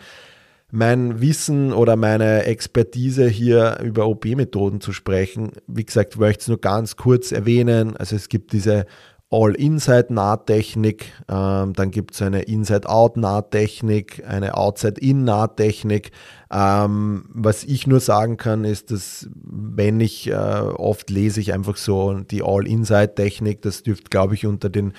mein 0.72 1.22
Wissen 1.22 1.72
oder 1.72 1.96
meine 1.96 2.44
Expertise 2.44 3.28
hier 3.28 3.80
über 3.82 4.08
OP-Methoden 4.08 4.82
zu 4.82 4.92
sprechen. 4.92 5.52
Wie 5.68 5.86
gesagt, 5.86 6.16
ich 6.16 6.20
möchte 6.20 6.42
es 6.42 6.48
nur 6.50 6.60
ganz 6.60 6.98
kurz 6.98 7.32
erwähnen. 7.32 7.96
Also 7.96 8.16
es 8.16 8.28
gibt 8.28 8.52
diese 8.52 8.86
All-Inside-Nahttechnik, 9.30 11.12
ähm, 11.28 11.74
dann 11.74 11.92
gibt 11.92 12.14
es 12.14 12.22
eine 12.22 12.44
Inside-Out-Nahttechnik, 12.44 14.24
eine 14.26 14.56
Outside-In-Nahttechnik. 14.56 16.12
Ähm, 16.50 17.26
was 17.34 17.66
ich 17.66 17.88
nur 17.88 18.00
sagen 18.00 18.38
kann, 18.38 18.64
ist, 18.64 18.90
dass 18.92 19.30
wenn 19.34 20.00
ich, 20.00 20.30
äh, 20.30 20.34
oft 20.34 21.10
lese 21.10 21.42
ich 21.42 21.54
einfach 21.54 21.76
so 21.76 22.14
die 22.14 22.42
All-Inside-Technik, 22.42 23.62
das 23.62 23.84
dürfte, 23.84 24.10
glaube 24.10 24.36
ich, 24.36 24.46
unter 24.46 24.70
den 24.70 24.94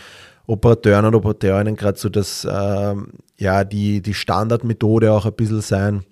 Operateuren 0.49 1.05
und 1.05 1.15
Operateurinnen 1.15 1.77
gerade 1.77 1.99
so 1.99 2.09
das, 2.09 2.45
äh, 2.45 2.95
ja, 3.37 3.65
die, 3.65 4.01
die 4.01 4.15
Standardmethode 4.15 5.13
auch 5.13 5.27
ein 5.27 5.35
bisschen 5.35 5.61
sein. 5.61 6.05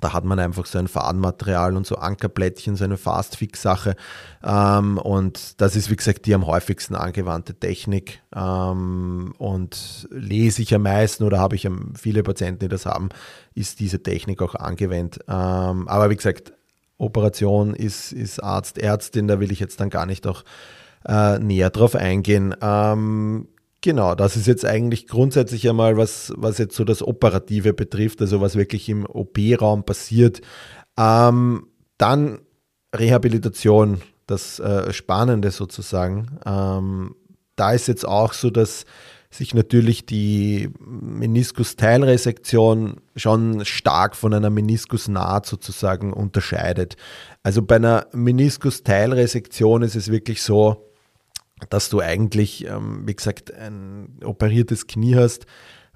Da 0.00 0.12
hat 0.12 0.24
man 0.24 0.38
einfach 0.38 0.66
so 0.66 0.78
ein 0.78 0.88
Fadenmaterial 0.88 1.76
und 1.76 1.86
so 1.86 1.96
Ankerplättchen, 1.96 2.76
so 2.76 2.84
eine 2.84 2.96
Fast-Fix-Sache. 2.96 3.96
Ähm, 4.44 4.98
und 4.98 5.60
das 5.60 5.74
ist, 5.74 5.90
wie 5.90 5.96
gesagt, 5.96 6.26
die 6.26 6.34
am 6.34 6.46
häufigsten 6.46 6.94
angewandte 6.94 7.54
Technik. 7.54 8.22
Ähm, 8.34 9.34
und 9.38 10.06
lese 10.10 10.62
ich 10.62 10.72
am 10.74 10.82
meisten 10.82 11.24
oder 11.24 11.40
habe 11.40 11.56
ich 11.56 11.68
viele 11.98 12.22
Patienten, 12.22 12.60
die 12.60 12.68
das 12.68 12.86
haben, 12.86 13.08
ist 13.54 13.80
diese 13.80 14.02
Technik 14.02 14.42
auch 14.42 14.54
angewendet. 14.54 15.24
Ähm, 15.28 15.88
aber 15.88 16.10
wie 16.10 16.16
gesagt, 16.16 16.52
Operation 16.98 17.74
ist, 17.74 18.12
ist 18.12 18.42
Arzt, 18.42 18.78
Ärztin, 18.78 19.26
da 19.26 19.40
will 19.40 19.50
ich 19.50 19.60
jetzt 19.60 19.80
dann 19.80 19.90
gar 19.90 20.06
nicht 20.06 20.26
auch 20.26 20.44
äh, 21.08 21.38
näher 21.38 21.70
drauf 21.70 21.94
eingehen. 21.94 22.54
Ähm, 22.60 23.48
Genau, 23.86 24.16
das 24.16 24.34
ist 24.34 24.48
jetzt 24.48 24.64
eigentlich 24.64 25.06
grundsätzlich 25.06 25.68
einmal, 25.68 25.96
was, 25.96 26.32
was 26.36 26.58
jetzt 26.58 26.74
so 26.74 26.82
das 26.82 27.04
Operative 27.04 27.72
betrifft, 27.72 28.20
also 28.20 28.40
was 28.40 28.56
wirklich 28.56 28.88
im 28.88 29.06
OP-Raum 29.06 29.84
passiert. 29.84 30.40
Ähm, 30.98 31.68
dann 31.96 32.40
Rehabilitation, 32.92 34.02
das 34.26 34.58
äh, 34.58 34.92
Spannende 34.92 35.52
sozusagen. 35.52 36.40
Ähm, 36.44 37.14
da 37.54 37.74
ist 37.74 37.86
jetzt 37.86 38.08
auch 38.08 38.32
so, 38.32 38.50
dass 38.50 38.86
sich 39.30 39.54
natürlich 39.54 40.04
die 40.04 40.68
Meniskus-Teilresektion 40.80 42.96
schon 43.14 43.64
stark 43.64 44.16
von 44.16 44.34
einer 44.34 44.50
Meniskusnaht 44.50 45.46
sozusagen 45.46 46.12
unterscheidet. 46.12 46.96
Also 47.44 47.62
bei 47.62 47.76
einer 47.76 48.08
Meniskus-Teilresektion 48.12 49.82
ist 49.82 49.94
es 49.94 50.10
wirklich 50.10 50.42
so, 50.42 50.85
dass 51.70 51.88
du 51.88 52.00
eigentlich, 52.00 52.66
ähm, 52.66 53.02
wie 53.06 53.14
gesagt, 53.14 53.52
ein 53.54 54.18
operiertes 54.24 54.86
Knie 54.86 55.16
hast, 55.16 55.46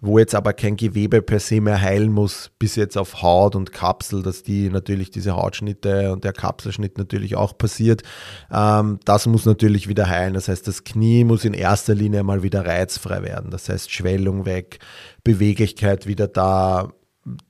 wo 0.00 0.18
jetzt 0.18 0.34
aber 0.34 0.54
kein 0.54 0.76
Gewebe 0.76 1.20
per 1.20 1.40
se 1.40 1.60
mehr 1.60 1.80
heilen 1.80 2.10
muss, 2.10 2.50
bis 2.58 2.74
jetzt 2.76 2.96
auf 2.96 3.22
Haut 3.22 3.54
und 3.54 3.72
Kapsel, 3.72 4.22
dass 4.22 4.42
die 4.42 4.70
natürlich 4.70 5.10
diese 5.10 5.36
Hautschnitte 5.36 6.12
und 6.12 6.24
der 6.24 6.32
Kapselschnitt 6.32 6.96
natürlich 6.96 7.36
auch 7.36 7.56
passiert. 7.56 8.02
Ähm, 8.50 8.98
das 9.04 9.26
muss 9.26 9.44
natürlich 9.44 9.88
wieder 9.88 10.08
heilen. 10.08 10.34
Das 10.34 10.48
heißt, 10.48 10.66
das 10.66 10.84
Knie 10.84 11.24
muss 11.24 11.44
in 11.44 11.52
erster 11.52 11.94
Linie 11.94 12.22
mal 12.22 12.42
wieder 12.42 12.64
reizfrei 12.64 13.22
werden. 13.22 13.50
Das 13.50 13.68
heißt, 13.68 13.90
Schwellung 13.90 14.46
weg, 14.46 14.78
Beweglichkeit 15.22 16.06
wieder 16.06 16.28
da, 16.28 16.92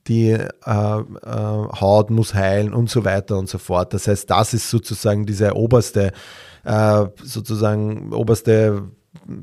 die 0.09 0.31
äh, 0.31 0.41
äh, 0.67 1.03
Haut 1.81 2.11
muss 2.11 2.35
heilen 2.35 2.75
und 2.75 2.91
so 2.91 3.05
weiter 3.05 3.39
und 3.39 3.49
so 3.49 3.59
fort. 3.59 3.95
Das 3.95 4.09
heißt, 4.09 4.29
das 4.29 4.55
ist 4.55 4.69
sozusagen 4.69 5.27
diese 5.27 5.55
oberste 5.55 6.13
äh, 6.65 7.07
sozusagen 7.23 8.13
oberste 8.13 8.91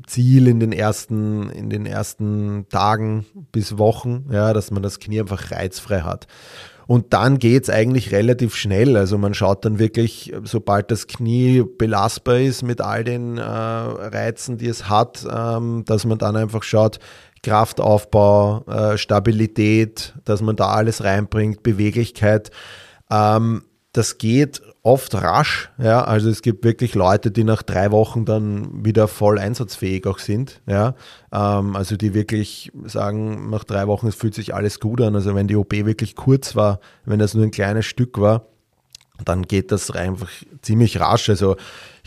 Ziel 0.06 0.48
in 0.48 0.60
den 0.60 0.72
ersten, 0.72 1.50
in 1.50 1.70
den 1.70 1.86
ersten 1.86 2.66
Tagen 2.68 3.26
bis 3.52 3.78
Wochen, 3.78 4.26
ja, 4.30 4.52
dass 4.52 4.70
man 4.70 4.82
das 4.82 4.98
Knie 4.98 5.20
einfach 5.20 5.50
reizfrei 5.50 6.00
hat. 6.00 6.26
Und 6.86 7.12
dann 7.12 7.38
geht 7.38 7.64
es 7.64 7.70
eigentlich 7.70 8.12
relativ 8.12 8.54
schnell. 8.54 8.96
Also 8.96 9.18
man 9.18 9.34
schaut 9.34 9.66
dann 9.66 9.78
wirklich, 9.78 10.32
sobald 10.44 10.90
das 10.90 11.06
Knie 11.06 11.62
belastbar 11.76 12.38
ist 12.38 12.62
mit 12.62 12.80
all 12.80 13.04
den 13.04 13.36
äh, 13.36 13.42
Reizen, 13.42 14.56
die 14.56 14.68
es 14.68 14.88
hat, 14.88 15.26
ähm, 15.30 15.84
dass 15.84 16.06
man 16.06 16.16
dann 16.16 16.34
einfach 16.34 16.62
schaut, 16.62 16.98
Kraftaufbau, 17.42 18.64
äh, 18.66 18.96
Stabilität, 18.96 20.14
dass 20.24 20.40
man 20.40 20.56
da 20.56 20.68
alles 20.68 21.04
reinbringt, 21.04 21.62
Beweglichkeit. 21.62 22.50
Ähm, 23.10 23.62
das 23.92 24.18
geht 24.18 24.62
oft 24.82 25.14
rasch. 25.14 25.70
Ja, 25.78 26.04
also 26.04 26.28
es 26.28 26.42
gibt 26.42 26.64
wirklich 26.64 26.94
Leute, 26.94 27.30
die 27.30 27.44
nach 27.44 27.62
drei 27.62 27.90
Wochen 27.90 28.24
dann 28.24 28.84
wieder 28.84 29.08
voll 29.08 29.38
einsatzfähig 29.38 30.06
auch 30.06 30.18
sind. 30.18 30.60
Ja, 30.66 30.94
ähm, 31.32 31.74
also 31.74 31.96
die 31.96 32.14
wirklich 32.14 32.70
sagen, 32.84 33.50
nach 33.50 33.64
drei 33.64 33.86
Wochen 33.86 34.06
es 34.06 34.14
fühlt 34.14 34.34
sich 34.34 34.54
alles 34.54 34.80
gut 34.80 35.00
an. 35.00 35.14
Also 35.14 35.34
wenn 35.34 35.48
die 35.48 35.56
OP 35.56 35.72
wirklich 35.72 36.16
kurz 36.16 36.54
war, 36.54 36.80
wenn 37.04 37.18
das 37.18 37.34
nur 37.34 37.44
ein 37.44 37.50
kleines 37.50 37.86
Stück 37.86 38.20
war, 38.20 38.46
dann 39.24 39.42
geht 39.42 39.72
das 39.72 39.90
einfach 39.90 40.30
ziemlich 40.62 41.00
rasch. 41.00 41.28
Also 41.28 41.56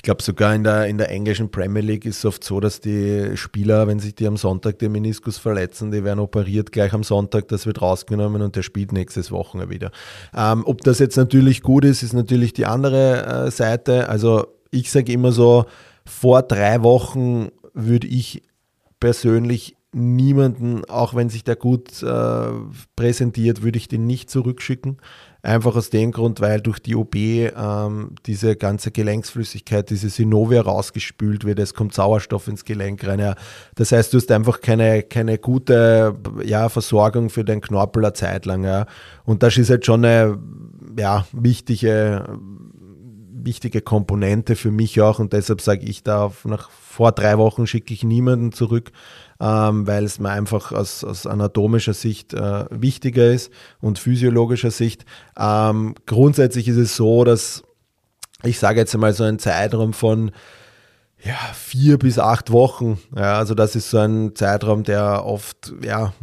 ich 0.02 0.04
glaube 0.04 0.24
sogar 0.24 0.56
in 0.56 0.64
der, 0.64 0.88
in 0.88 0.97
der 0.97 1.12
englischen 1.12 1.52
Premier 1.52 1.84
League 1.84 2.06
ist 2.06 2.18
es 2.18 2.26
oft 2.26 2.43
so, 2.43 2.60
dass 2.60 2.82
die 2.82 3.38
Spieler, 3.38 3.86
wenn 3.86 3.99
sich 3.99 4.16
die 4.16 4.26
am 4.26 4.36
Sonntag 4.36 4.80
den 4.80 4.93
Meniskus 4.93 5.38
verletzen, 5.38 5.91
die 5.91 6.04
werden 6.04 6.20
operiert 6.20 6.72
gleich 6.72 6.91
am 6.93 7.04
Sonntag, 7.04 7.49
das 7.49 7.68
wird 7.68 7.84
rausgenommen 7.84 8.41
und 8.41 8.56
der 8.56 8.64
spielt 8.64 8.93
nächstes 8.93 9.32
Wochenende 9.32 9.72
wieder. 9.72 9.91
Ähm, 10.36 10.64
ob 10.66 10.82
das 10.82 10.97
jetzt 10.97 11.18
natürlich 11.18 11.62
gut 11.62 11.86
ist, 11.86 12.02
ist 12.02 12.14
natürlich 12.14 12.52
die 12.54 12.66
andere 12.66 13.45
äh, 13.45 13.52
Seite. 13.52 14.10
Also 14.10 14.47
ich 14.72 14.89
sage 14.89 15.12
immer 15.12 15.32
so, 15.32 15.66
vor 16.04 16.41
drei 16.41 16.82
Wochen 16.82 17.49
würde 17.76 18.08
ich 18.08 18.41
persönlich 18.99 19.76
niemanden, 19.93 20.84
auch 20.86 21.14
wenn 21.14 21.30
sich 21.30 21.43
der 21.43 21.58
gut 21.58 22.02
äh, 22.02 22.49
präsentiert, 22.95 23.62
würde 23.62 23.78
ich 23.78 23.88
den 23.88 24.08
nicht 24.08 24.32
zurückschicken. 24.32 24.97
Einfach 25.44 25.76
aus 25.76 25.89
dem 25.89 26.12
Grund, 26.12 26.39
weil 26.39 26.62
durch 26.62 26.78
die 26.80 26.96
OP 26.96 27.16
ähm, 27.16 28.12
diese 28.28 28.56
ganze 28.56 28.92
Gelenksflüssigkeit, 28.92 29.89
diese 29.89 30.10
Synovia 30.10 30.62
rausgespült 30.62 31.46
wird, 31.46 31.58
es 31.58 31.74
kommt 31.74 31.96
Sauerstoff 31.96 32.48
ins 32.48 32.64
Gelenk 32.64 33.08
rein. 33.08 33.20
Ja. 33.20 33.36
Das 33.74 33.92
heißt, 33.92 34.14
du 34.14 34.18
hast 34.18 34.30
einfach 34.32 34.62
keine, 34.62 35.02
keine 35.02 35.39
gute 35.39 36.16
ja, 36.46 36.70
Versorgung 36.70 37.32
für 37.32 37.44
den 37.44 37.60
Knorpel 37.60 38.06
eine 38.06 38.14
Zeit 38.14 38.46
lang. 38.46 38.64
Ja. 38.64 38.86
Und 39.24 39.42
das 39.42 39.58
ist 39.58 39.72
halt 39.72 39.84
schon 39.84 40.06
eine 40.06 40.38
ja, 41.00 41.26
wichtige, 41.32 42.38
wichtige 43.32 43.82
Komponente 43.82 44.56
für 44.56 44.70
mich 44.70 45.02
auch. 45.02 45.18
Und 45.18 45.34
deshalb 45.34 45.62
sage 45.62 45.86
ich 45.86 46.04
da, 46.04 46.32
nach 46.44 46.70
vor 46.70 47.14
drei 47.14 47.39
Wochen 47.39 47.66
schicke 47.66 47.96
ich 47.96 48.04
niemanden 48.04 48.52
zurück 48.52 48.92
ähm, 49.42 49.88
weil 49.88 50.04
es 50.04 50.20
mir 50.20 50.30
einfach 50.30 50.72
aus, 50.72 51.04
aus 51.04 51.26
anatomischer 51.26 51.94
Sicht 51.94 52.34
äh, 52.34 52.66
wichtiger 52.70 53.32
ist 53.32 53.52
und 53.80 53.98
physiologischer 53.98 54.72
Sicht. 54.72 55.04
Ähm, 55.38 55.96
grundsätzlich 56.06 56.68
ist 56.68 56.78
es 56.78 56.96
so, 56.96 57.24
dass 57.24 57.64
ich 58.44 58.60
sage 58.60 58.80
jetzt 58.80 58.94
einmal 58.94 59.14
so 59.14 59.24
einen 59.24 59.39
Zeitraum 59.39 59.94
von 59.94 60.32
ja, 61.24 61.38
vier 61.54 62.00
bis 62.00 62.18
acht 62.18 62.52
Wochen. 62.52 63.00
Ja, 63.16 63.38
also 63.38 63.54
das 63.54 63.76
ist 63.76 63.89
so 63.89 64.00
ein 64.00 64.36
Zeitraum, 64.36 64.84
der 64.84 65.26
oft 65.26 65.74
ja, 65.84 66.14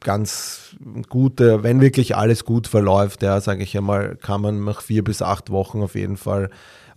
ganz 0.00 0.76
gute, 1.08 1.62
wenn 1.62 1.80
wirklich 1.80 2.16
alles 2.16 2.44
gut 2.44 2.66
verläuft, 2.66 3.22
ja, 3.22 3.40
sage 3.40 3.62
ich 3.62 3.76
einmal, 3.76 4.16
kann 4.16 4.40
man 4.40 4.64
nach 4.64 4.80
vier 4.80 5.04
bis 5.04 5.20
acht 5.20 5.50
Wochen 5.50 5.82
auf 5.82 5.94
jeden 5.94 6.16
Fall 6.16 6.50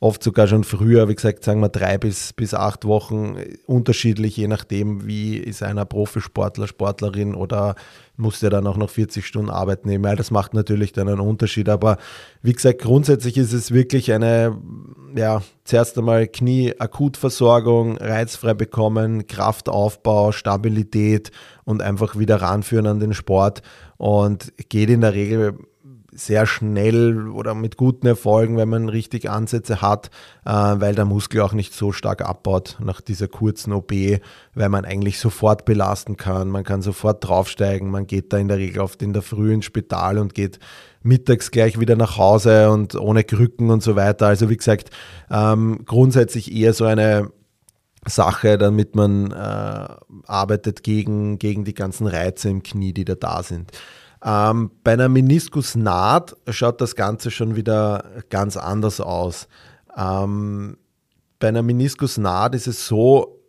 oft 0.04 0.22
sogar 0.22 0.48
schon 0.48 0.66
früher, 0.66 1.08
wie 1.08 1.16
gesagt, 1.16 1.46
sagen 1.46 1.62
wir 1.62 1.70
drei 1.70 1.98
bis, 1.98 2.34
bis 2.34 2.54
acht 2.54 2.84
Wochen, 2.84 3.38
unterschiedlich, 3.66 4.36
je 4.36 4.50
nachdem, 4.50 5.08
wie 5.08 5.38
ist 5.38 5.64
einer 5.64 5.86
Profisportler, 5.86 6.68
Sportlerin 6.68 7.34
oder 7.34 7.76
muss 8.18 8.42
der 8.42 8.50
dann 8.50 8.68
auch 8.68 8.76
noch 8.76 8.90
40 8.90 9.26
Stunden 9.26 9.50
Arbeit 9.50 9.86
nehmen. 9.86 10.04
Ja, 10.04 10.16
das 10.16 10.30
macht 10.30 10.54
natürlich 10.54 10.92
dann 10.92 11.08
einen 11.08 11.22
Unterschied. 11.22 11.70
Aber 11.70 11.98
wie 12.42 12.52
gesagt, 12.52 12.82
grundsätzlich 12.82 13.38
ist 13.38 13.54
es 13.54 13.72
wirklich 13.72 14.12
eine, 14.12 14.58
ja, 15.16 15.42
zuerst 15.64 15.98
einmal 15.98 16.28
Knie-Akutversorgung, 16.28 17.98
reizfrei 17.98 18.54
bekommen, 18.54 19.26
Kraftaufbau, 19.26 20.34
Stabilität 20.34 21.32
und 21.64 21.82
einfach 21.82 22.20
wieder 22.20 22.42
ranführen 22.42 22.88
an 22.88 23.00
den 23.00 23.14
Sport. 23.14 23.62
Und 23.96 24.52
geht 24.68 24.90
in 24.90 25.00
der 25.00 25.14
Regel 25.14 25.58
sehr 26.16 26.46
schnell 26.46 27.30
oder 27.30 27.54
mit 27.56 27.78
guten 27.78 28.08
Erfolgen, 28.08 28.58
wenn 28.58 28.70
man 28.70 28.90
richtig 28.90 29.30
Ansätze 29.30 29.82
hat, 29.82 30.10
äh, 30.46 30.52
weil 30.52 30.96
der 30.96 31.06
Muskel 31.06 31.42
auch 31.42 31.54
nicht 31.54 31.74
so 31.74 31.92
stark 31.92 32.22
abbaut 32.22 32.78
nach 32.80 33.02
dieser 33.02 33.28
kurzen 33.28 33.74
OP, 33.74 33.92
weil 34.54 34.70
man 34.70 34.86
eigentlich 34.86 35.20
sofort 35.20 35.66
belasten 35.66 36.18
kann, 36.18 36.50
man 36.50 36.64
kann 36.64 36.82
sofort 36.82 37.28
draufsteigen, 37.28 37.90
man 37.90 38.08
geht 38.08 38.34
da 38.34 38.38
in 38.38 38.48
der 38.48 38.58
Regel 38.58 38.82
oft 38.82 39.02
in 39.02 39.14
der 39.14 39.22
Früh 39.22 39.54
ins 39.54 39.66
Spital 39.66 40.18
und 40.18 40.34
geht 40.34 40.60
mittags 41.02 41.52
gleich 41.52 41.80
wieder 41.80 41.96
nach 41.96 42.18
Hause 42.18 42.70
und 42.72 42.96
ohne 42.96 43.24
Krücken 43.24 43.70
und 43.70 43.84
so 43.84 43.96
weiter. 43.96 44.28
Also 44.28 44.50
wie 44.50 44.58
gesagt, 44.58 44.90
ähm, 45.30 45.80
grundsätzlich 45.86 46.54
eher 46.54 46.74
so 46.74 46.86
eine 46.86 47.30
Sache, 48.06 48.58
damit 48.58 48.96
man 48.96 49.32
äh, 49.32 49.88
arbeitet 50.28 50.84
gegen, 50.84 51.40
gegen 51.40 51.64
die 51.64 51.74
ganzen 51.74 52.08
Reize 52.08 52.50
im 52.50 52.64
Knie, 52.64 52.94
die 52.94 53.06
da 53.06 53.16
da 53.16 53.44
sind. 53.44 53.72
Ähm, 54.24 54.72
bei 54.84 54.94
einer 54.94 55.10
Meniskusnaht 55.10 56.36
schaut 56.50 56.80
das 56.80 56.96
Ganze 56.96 57.30
schon 57.30 57.56
wieder 57.56 58.06
ganz 58.30 58.56
anders 58.58 59.02
aus. 59.02 59.48
Ähm, 59.98 60.78
bei 61.40 61.50
einer 61.50 61.64
Meniskusnaht 61.64 62.56
ist 62.56 62.68
es 62.68 62.88
so, 62.88 63.42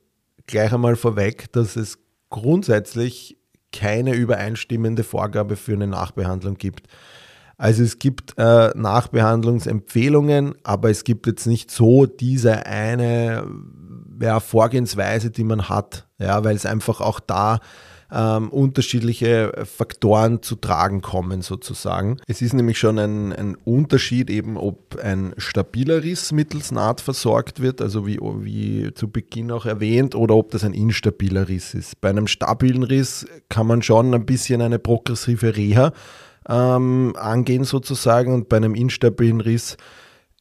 gleich 0.47 0.73
einmal 0.73 0.97
vorweg, 0.97 1.53
dass 1.53 1.77
es 1.77 1.99
grundsätzlich 2.29 3.39
keine 3.73 4.15
übereinstimmende 4.15 5.05
Vorgabe 5.05 5.57
für 5.57 5.73
eine 5.73 5.87
Nachbehandlung 5.87 6.57
gibt. 6.57 6.89
Also 7.57 7.85
es 7.85 7.99
gibt 7.99 8.35
äh, 8.37 8.71
Nachbehandlungsempfehlungen, 8.75 10.57
aber 10.65 10.91
es 10.91 11.05
gibt 11.05 11.27
jetzt 11.27 11.47
nicht 11.47 11.71
so 11.71 12.07
diese 12.07 12.67
eine 12.67 13.47
ja, 14.21 14.41
Vorgehensweise, 14.41 15.31
die 15.31 15.45
man 15.45 15.69
hat, 15.69 16.09
ja, 16.19 16.43
weil 16.45 16.57
es 16.57 16.67
einfach 16.67 17.01
auch 17.01 17.21
da 17.21 17.61
ähm, 18.15 18.49
unterschiedliche 18.51 19.53
Faktoren 19.65 20.41
zu 20.43 20.55
tragen 20.55 21.03
kommen 21.03 21.43
sozusagen. 21.43 22.19
Es 22.29 22.41
ist 22.43 22.55
nämlich 22.55 22.79
schon 22.79 22.99
ein, 22.99 23.33
ein 23.33 23.57
Unterschied 23.65 24.31
eben, 24.31 24.57
ob 24.57 24.97
ein 25.03 25.35
stabiler 25.37 26.03
Riss 26.05 26.31
mittels 26.31 26.71
Naht 26.71 27.01
versorgt 27.01 27.61
wird, 27.61 27.83
also 27.83 28.07
wie, 28.07 28.19
wie 28.21 28.95
zu 28.95 29.09
Beginn 29.11 29.51
auch 29.51 29.67
erwähnt, 29.67 30.15
oder 30.15 30.37
ob 30.37 30.53
das 30.53 30.63
ein 30.63 30.75
instabiler 30.75 31.49
Riss 31.49 31.75
ist. 31.75 32.01
Bei 32.01 32.11
einem 32.11 32.29
stabilen 32.29 32.85
Riss 32.85 33.27
kann 33.49 33.67
man 33.67 33.83
schon 33.83 34.15
ein 34.15 34.27
bisschen 34.27 34.63
eine 34.63 34.79
progressive 34.79 35.57
Reha 35.57 35.93
ähm, 36.49 37.15
angehen 37.19 37.65
sozusagen 37.65 38.33
und 38.33 38.49
bei 38.49 38.59
einem 38.59 38.75
instabilen 38.75 39.41
Riss 39.41 39.77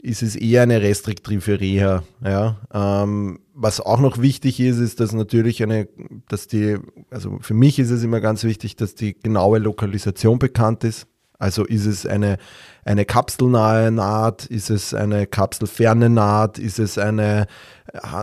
ist 0.03 0.21
es 0.21 0.35
eher 0.35 0.63
eine 0.63 0.81
restriktive 0.81 1.59
Reha. 1.59 2.03
Ja? 2.23 2.57
Ähm, 2.73 3.39
was 3.53 3.79
auch 3.79 3.99
noch 3.99 4.21
wichtig 4.21 4.59
ist, 4.59 4.79
ist, 4.79 4.99
dass 4.99 5.13
natürlich 5.13 5.63
eine, 5.63 5.87
dass 6.27 6.47
die, 6.47 6.77
also 7.09 7.39
für 7.39 7.53
mich 7.53 7.79
ist 7.79 7.89
es 7.89 8.03
immer 8.03 8.19
ganz 8.19 8.43
wichtig, 8.43 8.75
dass 8.75 8.95
die 8.95 9.17
genaue 9.17 9.59
Lokalisation 9.59 10.39
bekannt 10.39 10.83
ist. 10.83 11.07
Also 11.39 11.65
ist 11.65 11.85
es 11.85 12.05
eine, 12.05 12.37
eine 12.83 13.05
kapselnahe 13.05 13.91
Naht, 13.91 14.45
ist 14.45 14.69
es 14.69 14.93
eine 14.93 15.25
kapselferne 15.25 16.09
Naht, 16.09 16.59
ist 16.59 16.79
es 16.79 16.97
eine 16.97 17.47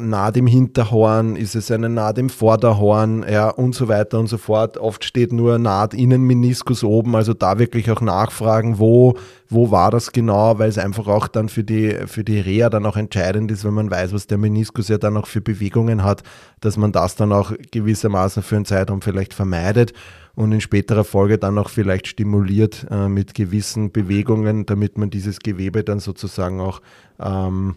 Naht 0.00 0.36
im 0.36 0.48
Hinterhorn, 0.48 1.36
ist 1.36 1.54
es 1.54 1.70
eine 1.70 1.88
Naht 1.88 2.18
im 2.18 2.28
Vorderhorn, 2.28 3.24
ja, 3.30 3.50
und 3.50 3.72
so 3.72 3.86
weiter 3.86 4.18
und 4.18 4.26
so 4.26 4.36
fort. 4.36 4.78
Oft 4.78 5.04
steht 5.04 5.32
nur 5.32 5.58
Naht 5.58 5.94
Innenmeniskus 5.94 6.82
oben, 6.82 7.14
also 7.14 7.34
da 7.34 7.60
wirklich 7.60 7.88
auch 7.92 8.00
nachfragen, 8.00 8.80
wo, 8.80 9.14
wo 9.48 9.70
war 9.70 9.92
das 9.92 10.10
genau, 10.10 10.58
weil 10.58 10.68
es 10.68 10.76
einfach 10.76 11.06
auch 11.06 11.28
dann 11.28 11.48
für 11.48 11.62
die, 11.62 11.98
für 12.06 12.24
die 12.24 12.40
Reha 12.40 12.68
dann 12.68 12.84
auch 12.84 12.96
entscheidend 12.96 13.52
ist, 13.52 13.64
wenn 13.64 13.74
man 13.74 13.92
weiß, 13.92 14.12
was 14.12 14.26
der 14.26 14.38
Meniskus 14.38 14.88
ja 14.88 14.98
dann 14.98 15.16
auch 15.16 15.28
für 15.28 15.40
Bewegungen 15.40 16.02
hat, 16.02 16.24
dass 16.58 16.76
man 16.76 16.90
das 16.90 17.14
dann 17.14 17.32
auch 17.32 17.52
gewissermaßen 17.70 18.42
für 18.42 18.56
einen 18.56 18.64
Zeitraum 18.64 19.02
vielleicht 19.02 19.34
vermeidet 19.34 19.92
und 20.34 20.50
in 20.50 20.60
späterer 20.60 21.04
Folge 21.04 21.38
dann 21.38 21.58
auch 21.58 21.68
vielleicht 21.68 22.08
stimuliert 22.08 22.88
äh, 22.90 23.06
mit 23.06 23.34
gewissen 23.34 23.92
Bewegungen, 23.92 24.66
damit 24.66 24.98
man 24.98 25.10
dieses 25.10 25.38
Gewebe 25.38 25.84
dann 25.84 26.00
sozusagen 26.00 26.60
auch 26.60 26.80
ähm, 27.20 27.76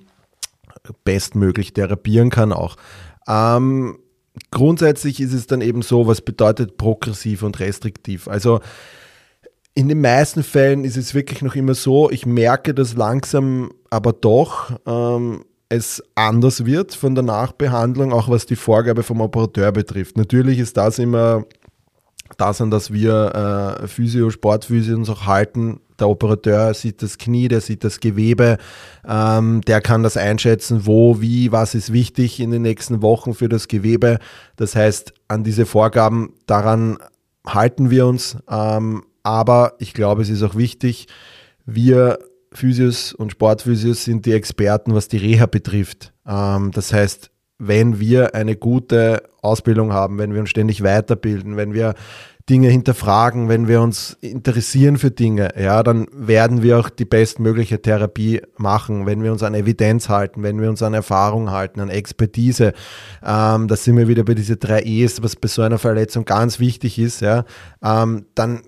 bestmöglich 1.04 1.74
therapieren 1.74 2.30
kann 2.30 2.52
auch. 2.52 2.76
Ähm, 3.28 4.00
grundsätzlich 4.52 5.20
ist 5.22 5.34
es 5.34 5.48
dann 5.48 5.62
eben 5.62 5.82
so, 5.82 6.08
was 6.08 6.22
bedeutet 6.22 6.78
progressiv 6.78 7.44
und 7.44 7.60
restriktiv. 7.60 8.28
Also 8.28 8.60
in 9.76 9.90
den 9.90 10.02
meisten 10.02 10.44
Fällen 10.44 10.84
ist 10.84 10.98
es 10.98 11.14
wirklich 11.14 11.42
noch 11.42 11.56
immer 11.56 11.74
so, 11.74 12.10
ich 12.12 12.26
merke, 12.26 12.74
dass 12.74 12.96
langsam 12.96 13.72
aber 13.90 14.14
doch 14.14 14.80
ähm, 14.86 15.46
es 15.70 16.04
anders 16.14 16.66
wird 16.66 16.94
von 16.94 17.16
der 17.16 17.24
Nachbehandlung, 17.24 18.14
auch 18.14 18.30
was 18.30 18.46
die 18.46 18.56
Vorgabe 18.56 19.02
vom 19.02 19.22
Operateur 19.22 19.72
betrifft. 19.72 20.18
Natürlich 20.18 20.60
ist 20.60 20.78
das 20.78 21.00
immer 21.00 21.46
das, 22.38 22.62
an 22.62 22.72
das 22.72 22.92
wir 22.92 23.80
äh, 23.82 23.88
Physio, 23.88 24.30
Sportphysio 24.30 24.96
uns 24.96 25.10
auch 25.10 25.26
halten. 25.26 25.80
Der 26.00 26.10
Operateur 26.10 26.74
sieht 26.74 27.02
das 27.02 27.18
Knie, 27.18 27.48
der 27.48 27.62
sieht 27.62 27.84
das 27.84 28.00
Gewebe, 28.00 28.58
ähm, 29.08 29.62
der 29.62 29.80
kann 29.80 30.02
das 30.02 30.18
einschätzen, 30.18 30.86
wo, 30.86 31.22
wie, 31.22 31.52
was 31.52 31.76
ist 31.76 31.94
wichtig 31.94 32.40
in 32.40 32.50
den 32.50 32.64
nächsten 32.64 33.02
Wochen 33.02 33.34
für 33.34 33.48
das 33.48 33.68
Gewebe. 33.68 34.18
Das 34.56 34.76
heißt, 34.76 35.14
an 35.28 35.44
diese 35.44 35.66
Vorgaben, 35.66 36.34
daran 36.48 36.98
halten 37.46 37.92
wir 37.92 38.08
uns. 38.08 38.38
Ähm, 38.50 39.04
aber 39.22 39.74
ich 39.80 39.94
glaube, 39.94 40.24
es 40.24 40.30
ist 40.30 40.44
auch 40.44 40.56
wichtig, 40.56 41.08
wir 41.66 42.20
Physios 42.52 43.14
und 43.14 43.32
Sportphysios 43.32 44.04
sind 44.04 44.26
die 44.26 44.34
Experten, 44.34 44.94
was 44.94 45.08
die 45.08 45.18
Reha 45.18 45.46
betrifft. 45.46 46.14
Ähm, 46.28 46.72
das 46.72 46.94
heißt, 46.94 47.32
wenn 47.68 48.00
wir 48.00 48.36
eine 48.36 48.56
gute 48.56 49.24
Ausbildung 49.42 49.94
haben, 49.94 50.18
wenn 50.18 50.34
wir 50.34 50.42
uns 50.42 50.50
ständig 50.50 50.84
weiterbilden, 50.84 51.58
wenn 51.58 51.74
wir 51.74 51.96
Dinge 52.50 52.68
hinterfragen, 52.68 53.48
wenn 53.48 53.70
wir 53.70 53.82
uns 53.82 54.18
interessieren 54.20 54.98
für 54.98 55.12
Dinge, 55.12 55.54
ja, 55.58 55.82
dann 55.82 56.08
werden 56.12 56.62
wir 56.62 56.78
auch 56.78 56.90
die 56.90 57.06
bestmögliche 57.06 57.82
Therapie 57.82 58.42
machen, 58.58 59.06
wenn 59.06 59.24
wir 59.24 59.32
uns 59.32 59.44
an 59.44 59.54
Evidenz 59.54 60.10
halten, 60.10 60.44
wenn 60.44 60.60
wir 60.60 60.70
uns 60.70 60.84
an 60.84 60.94
Erfahrung 60.94 61.52
halten, 61.52 61.80
an 61.80 61.90
Expertise. 61.90 62.74
Ähm, 63.24 63.70
da 63.70 63.76
sind 63.78 63.96
wir 63.96 64.10
wieder 64.10 64.26
bei 64.26 64.34
diese 64.34 64.58
drei 64.58 64.82
E's, 64.82 65.24
was 65.24 65.38
bei 65.38 65.48
so 65.48 65.62
einer 65.62 65.78
Verletzung 65.78 66.26
ganz 66.26 66.60
wichtig 66.60 67.00
ist, 67.00 67.22
ja, 67.22 67.46
ähm, 67.82 68.26
dann 68.36 68.62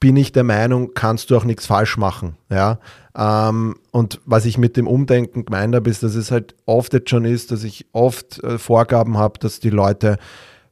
bin 0.00 0.16
ich 0.16 0.32
der 0.32 0.44
Meinung, 0.44 0.92
kannst 0.94 1.30
du 1.30 1.36
auch 1.36 1.44
nichts 1.44 1.66
falsch 1.66 1.96
machen. 1.96 2.36
Ja? 2.50 2.78
Ähm, 3.16 3.76
und 3.90 4.20
was 4.24 4.44
ich 4.44 4.58
mit 4.58 4.76
dem 4.76 4.86
Umdenken 4.86 5.44
gemeint 5.44 5.74
habe, 5.74 5.90
ist, 5.90 6.02
dass 6.02 6.14
es 6.14 6.30
halt 6.30 6.54
oft 6.66 6.92
jetzt 6.92 7.10
schon 7.10 7.24
ist, 7.24 7.50
dass 7.50 7.64
ich 7.64 7.86
oft 7.92 8.42
äh, 8.44 8.58
Vorgaben 8.58 9.18
habe, 9.18 9.38
dass 9.40 9.60
die 9.60 9.70
Leute 9.70 10.18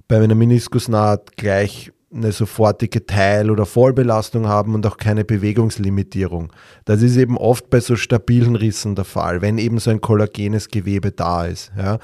bei 0.09 0.23
einer 0.23 0.35
Meniskusnaht 0.35 1.37
gleich 1.37 1.93
eine 2.15 2.33
sofortige 2.33 3.05
Teil- 3.05 3.51
oder 3.51 3.67
Vollbelastung 3.67 4.47
haben 4.47 4.75
und 4.75 4.87
auch 4.87 4.97
keine 4.97 5.25
Bewegungslimitierung. 5.25 6.53
Das 6.85 7.03
ist 7.03 7.17
eben 7.17 7.37
oft 7.37 7.69
bei 7.69 7.81
so 7.81 7.97
stabilen 7.97 8.57
Rissen 8.57 8.95
der 8.95 9.05
Fall, 9.05 9.43
wenn 9.43 9.59
eben 9.59 9.79
so 9.79 9.91
ein 9.91 10.01
kollagenes 10.01 10.69
Gewebe 10.69 11.11
da 11.11 11.47
ist. 11.47 11.73
Ja. 11.77 11.99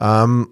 Ähm, 0.00 0.48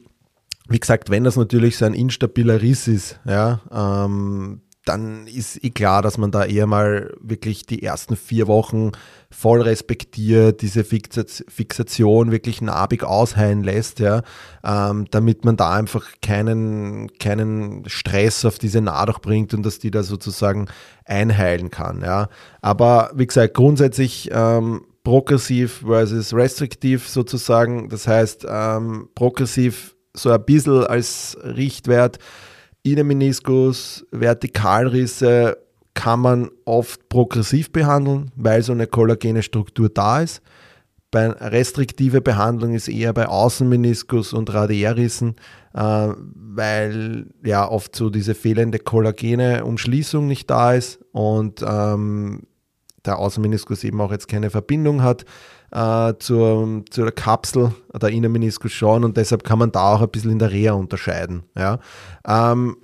wie 0.68 0.80
gesagt, 0.80 1.10
wenn 1.10 1.22
das 1.22 1.36
natürlich 1.36 1.76
so 1.76 1.84
ein 1.84 1.94
instabiler 1.94 2.60
Riss 2.60 2.88
ist, 2.88 3.20
ja, 3.24 3.60
ähm, 3.72 4.62
dann 4.86 5.26
ist 5.26 5.62
eh 5.62 5.70
klar, 5.70 6.00
dass 6.00 6.16
man 6.16 6.30
da 6.30 6.44
eher 6.44 6.66
mal 6.66 7.14
wirklich 7.20 7.66
die 7.66 7.82
ersten 7.82 8.16
vier 8.16 8.46
Wochen 8.46 8.92
voll 9.30 9.60
respektiert, 9.60 10.62
diese 10.62 10.84
Fixation 10.84 12.30
wirklich 12.30 12.62
nabig 12.62 13.02
ausheilen 13.02 13.64
lässt, 13.64 13.98
ja, 13.98 14.22
ähm, 14.64 15.06
damit 15.10 15.44
man 15.44 15.56
da 15.56 15.74
einfach 15.74 16.06
keinen, 16.22 17.18
keinen 17.18 17.88
Stress 17.88 18.44
auf 18.44 18.58
diese 18.58 18.80
Naht 18.80 19.22
bringt 19.22 19.52
und 19.52 19.64
dass 19.64 19.78
die 19.78 19.90
da 19.90 20.02
sozusagen 20.02 20.68
einheilen 21.04 21.70
kann. 21.70 22.02
Ja. 22.02 22.28
Aber 22.62 23.10
wie 23.14 23.26
gesagt, 23.26 23.54
grundsätzlich 23.54 24.30
ähm, 24.32 24.82
progressiv 25.02 25.84
versus 25.86 26.32
restriktiv 26.32 27.08
sozusagen. 27.08 27.88
Das 27.88 28.06
heißt, 28.06 28.46
ähm, 28.48 29.08
progressiv 29.14 29.96
so 30.14 30.30
ein 30.30 30.44
bisschen 30.44 30.84
als 30.84 31.36
Richtwert 31.42 32.18
Innenmeniskus, 32.86 34.06
Vertikalrisse 34.12 35.58
kann 35.94 36.20
man 36.20 36.50
oft 36.64 37.08
progressiv 37.08 37.72
behandeln, 37.72 38.30
weil 38.36 38.62
so 38.62 38.72
eine 38.72 38.86
kollagene 38.86 39.42
Struktur 39.42 39.88
da 39.88 40.20
ist. 40.20 40.42
Bei 41.10 41.28
restriktive 41.28 42.20
Behandlung 42.20 42.74
ist 42.74 42.88
eher 42.88 43.12
bei 43.12 43.26
Außenmeniskus 43.26 44.32
und 44.32 44.52
Radiärrissen, 44.52 45.36
äh, 45.74 46.08
weil 46.34 47.26
ja 47.42 47.68
oft 47.68 47.96
so 47.96 48.10
diese 48.10 48.34
fehlende 48.34 48.78
Kollagene 48.78 49.64
Umschließung 49.64 50.26
nicht 50.26 50.50
da 50.50 50.74
ist 50.74 51.00
und 51.12 51.64
ähm, 51.66 52.42
der 53.04 53.18
Außenmeniskus 53.18 53.84
eben 53.84 54.00
auch 54.00 54.12
jetzt 54.12 54.28
keine 54.28 54.50
Verbindung 54.50 55.02
hat 55.02 55.24
äh, 55.72 56.14
zur, 56.18 56.84
zur 56.90 57.10
Kapsel, 57.12 57.74
der 58.00 58.10
Innenmeniskus 58.10 58.72
schon 58.72 59.04
und 59.04 59.16
deshalb 59.16 59.44
kann 59.44 59.58
man 59.58 59.72
da 59.72 59.94
auch 59.94 60.02
ein 60.02 60.10
bisschen 60.10 60.32
in 60.32 60.38
der 60.38 60.52
Reha 60.52 60.72
unterscheiden. 60.72 61.44
Ja. 61.56 61.78
Ähm, 62.26 62.76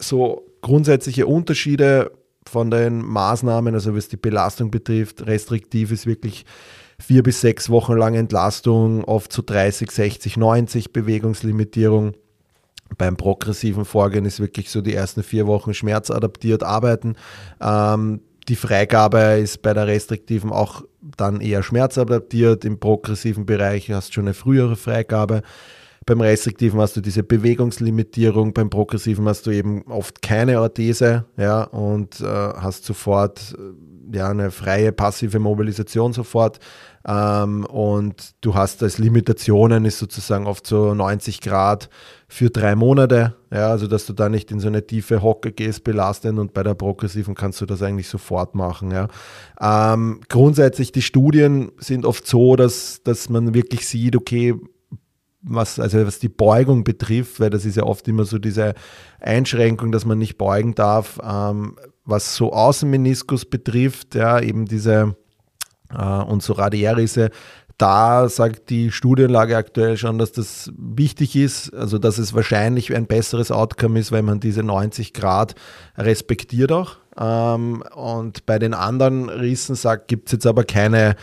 so 0.00 0.46
grundsätzliche 0.60 1.26
Unterschiede 1.26 2.12
von 2.46 2.70
den 2.70 3.02
Maßnahmen, 3.02 3.74
also 3.74 3.94
was 3.94 4.08
die 4.08 4.16
Belastung 4.16 4.70
betrifft, 4.70 5.26
restriktiv 5.26 5.92
ist 5.92 6.06
wirklich 6.06 6.44
vier 6.98 7.22
bis 7.22 7.40
sechs 7.40 7.68
Wochen 7.70 7.94
lang 7.94 8.14
Entlastung, 8.14 9.04
oft 9.04 9.32
zu 9.32 9.40
so 9.40 9.46
30, 9.46 9.90
60, 9.90 10.36
90 10.36 10.92
Bewegungslimitierung. 10.92 12.14
Beim 12.98 13.16
progressiven 13.16 13.84
Vorgehen 13.84 14.24
ist 14.24 14.38
wirklich 14.38 14.70
so 14.70 14.82
die 14.82 14.94
ersten 14.94 15.22
vier 15.22 15.46
Wochen 15.46 15.72
schmerzadaptiert 15.72 16.62
arbeiten. 16.62 17.16
Ähm, 17.60 18.20
die 18.48 18.56
Freigabe 18.56 19.18
ist 19.40 19.62
bei 19.62 19.72
der 19.72 19.86
restriktiven 19.86 20.50
auch 20.50 20.82
dann 21.16 21.40
eher 21.40 21.62
schmerzadaptiert. 21.62 22.64
Im 22.64 22.78
progressiven 22.78 23.46
Bereich 23.46 23.90
hast 23.90 24.10
du 24.10 24.12
schon 24.14 24.24
eine 24.24 24.34
frühere 24.34 24.76
Freigabe. 24.76 25.42
Beim 26.04 26.20
restriktiven 26.20 26.80
hast 26.80 26.96
du 26.96 27.00
diese 27.00 27.22
Bewegungslimitierung, 27.22 28.52
beim 28.52 28.70
progressiven 28.70 29.28
hast 29.28 29.46
du 29.46 29.52
eben 29.52 29.82
oft 29.82 30.20
keine 30.20 30.60
Orthese 30.60 31.26
ja, 31.36 31.62
und 31.62 32.20
äh, 32.20 32.24
hast 32.24 32.84
sofort 32.84 33.54
äh, 33.56 34.16
ja, 34.16 34.28
eine 34.28 34.50
freie 34.50 34.90
passive 34.90 35.38
Mobilisation 35.38 36.12
sofort. 36.12 36.58
Ähm, 37.06 37.64
und 37.66 38.34
du 38.40 38.54
hast 38.54 38.82
als 38.82 38.98
Limitationen 38.98 39.84
ist 39.84 39.98
sozusagen 39.98 40.46
oft 40.46 40.66
so 40.66 40.94
90 40.94 41.40
Grad 41.40 41.88
für 42.28 42.48
drei 42.48 42.76
Monate, 42.76 43.34
ja, 43.50 43.68
also 43.68 43.86
dass 43.86 44.06
du 44.06 44.12
da 44.12 44.28
nicht 44.28 44.50
in 44.50 44.60
so 44.60 44.68
eine 44.68 44.86
tiefe 44.86 45.22
Hocke 45.22 45.52
gehst, 45.52 45.84
belastend 45.84 46.38
und 46.38 46.54
bei 46.54 46.62
der 46.62 46.74
progressiven 46.74 47.34
kannst 47.34 47.60
du 47.60 47.66
das 47.66 47.82
eigentlich 47.82 48.08
sofort 48.08 48.54
machen. 48.54 48.90
Ja. 48.90 49.08
Ähm, 49.60 50.20
grundsätzlich 50.28 50.92
die 50.92 51.02
Studien 51.02 51.72
sind 51.78 52.06
oft 52.06 52.26
so, 52.26 52.56
dass, 52.56 53.02
dass 53.02 53.28
man 53.28 53.52
wirklich 53.52 53.86
sieht, 53.86 54.16
okay, 54.16 54.54
was, 55.42 55.80
also 55.80 56.06
was 56.06 56.20
die 56.20 56.28
Beugung 56.28 56.84
betrifft, 56.84 57.40
weil 57.40 57.50
das 57.50 57.64
ist 57.64 57.76
ja 57.76 57.82
oft 57.82 58.06
immer 58.06 58.24
so 58.24 58.38
diese 58.38 58.74
Einschränkung, 59.20 59.90
dass 59.90 60.04
man 60.04 60.18
nicht 60.18 60.38
beugen 60.38 60.74
darf, 60.74 61.18
ähm, 61.22 61.76
was 62.04 62.36
so 62.36 62.52
Außenmeniskus 62.52 63.44
betrifft, 63.44 64.14
ja, 64.14 64.40
eben 64.40 64.66
diese 64.66 65.16
und 65.98 66.42
so 66.42 66.54
Radiärrisse, 66.54 67.30
da 67.78 68.28
sagt 68.28 68.70
die 68.70 68.92
Studienlage 68.92 69.56
aktuell 69.56 69.96
schon, 69.96 70.18
dass 70.18 70.30
das 70.32 70.72
wichtig 70.76 71.34
ist, 71.34 71.74
also 71.74 71.98
dass 71.98 72.18
es 72.18 72.32
wahrscheinlich 72.32 72.94
ein 72.94 73.06
besseres 73.06 73.50
Outcome 73.50 73.98
ist, 73.98 74.12
wenn 74.12 74.24
man 74.24 74.38
diese 74.38 74.62
90 74.62 75.12
Grad 75.12 75.54
respektiert 75.96 76.70
auch. 76.70 76.96
Ähm, 77.18 77.82
und 77.94 78.46
bei 78.46 78.58
den 78.58 78.74
anderen 78.74 79.28
Rissen 79.28 79.76
gibt 80.06 80.28
es 80.28 80.32
jetzt 80.32 80.46
aber 80.46 80.64
keine 80.64 81.16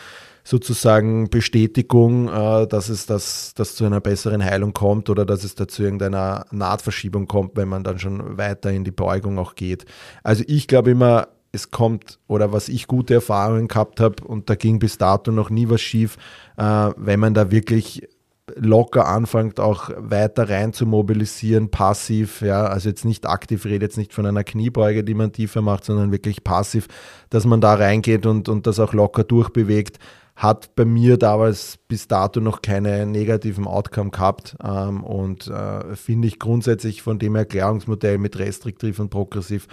sozusagen 0.43 1.29
Bestätigung, 1.29 2.27
äh, 2.27 2.67
dass 2.67 2.89
es 2.89 3.05
das, 3.05 3.53
dass 3.53 3.75
zu 3.75 3.85
einer 3.85 4.01
besseren 4.01 4.43
Heilung 4.43 4.73
kommt 4.73 5.09
oder 5.09 5.25
dass 5.25 5.43
es 5.43 5.55
da 5.55 5.67
zu 5.67 5.83
irgendeiner 5.83 6.45
Nahtverschiebung 6.51 7.27
kommt, 7.27 7.55
wenn 7.55 7.69
man 7.69 7.83
dann 7.83 7.99
schon 7.99 8.37
weiter 8.37 8.71
in 8.71 8.83
die 8.83 8.91
Beugung 8.91 9.37
auch 9.37 9.55
geht. 9.55 9.85
Also 10.23 10.43
ich 10.47 10.67
glaube 10.67 10.91
immer, 10.91 11.27
es 11.51 11.71
kommt 11.71 12.19
oder 12.27 12.51
was 12.53 12.69
ich 12.69 12.87
gute 12.87 13.15
Erfahrungen 13.15 13.67
gehabt 13.67 13.99
habe 13.99 14.23
und 14.23 14.49
da 14.49 14.55
ging 14.55 14.79
bis 14.79 14.97
dato 14.97 15.31
noch 15.31 15.49
nie 15.49 15.69
was 15.69 15.81
schief, 15.81 16.17
äh, 16.57 16.91
wenn 16.95 17.19
man 17.19 17.33
da 17.33 17.51
wirklich 17.51 18.07
locker 18.55 19.07
anfängt, 19.07 19.59
auch 19.59 19.89
weiter 19.97 20.49
rein 20.49 20.73
zu 20.73 20.85
mobilisieren, 20.85 21.69
passiv, 21.69 22.41
ja, 22.41 22.65
also 22.65 22.89
jetzt 22.89 23.05
nicht 23.05 23.27
aktiv, 23.27 23.65
rede 23.65 23.85
jetzt 23.85 23.97
nicht 23.97 24.13
von 24.13 24.25
einer 24.25 24.43
Kniebeuge, 24.43 25.03
die 25.03 25.13
man 25.13 25.31
tiefer 25.31 25.61
macht, 25.61 25.85
sondern 25.85 26.11
wirklich 26.11 26.43
passiv, 26.43 26.87
dass 27.29 27.45
man 27.45 27.61
da 27.61 27.75
reingeht 27.75 28.25
und, 28.25 28.49
und 28.49 28.67
das 28.67 28.79
auch 28.79 28.93
locker 28.93 29.23
durchbewegt, 29.23 29.99
hat 30.35 30.73
bei 30.75 30.85
mir 30.85 31.17
damals 31.17 31.77
bis 31.87 32.07
dato 32.07 32.39
noch 32.39 32.61
keine 32.61 33.05
negativen 33.05 33.67
Outcome 33.67 34.09
gehabt 34.09 34.55
ähm, 34.63 35.03
und 35.03 35.47
äh, 35.47 35.95
finde 35.95 36.29
ich 36.29 36.39
grundsätzlich 36.39 37.01
von 37.01 37.19
dem 37.19 37.35
Erklärungsmodell 37.35 38.17
mit 38.17 38.39
restriktiv 38.39 38.99
und 38.99 39.09
progressiv 39.09 39.67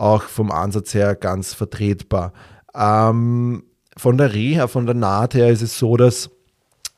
auch 0.00 0.22
vom 0.22 0.50
Ansatz 0.50 0.94
her 0.94 1.14
ganz 1.14 1.54
vertretbar. 1.54 2.32
Ähm, 2.74 3.64
von 3.96 4.16
der 4.16 4.32
Reha, 4.32 4.66
von 4.66 4.86
der 4.86 4.94
Naht 4.94 5.34
her 5.34 5.50
ist 5.50 5.62
es 5.62 5.78
so, 5.78 5.96
dass, 5.96 6.30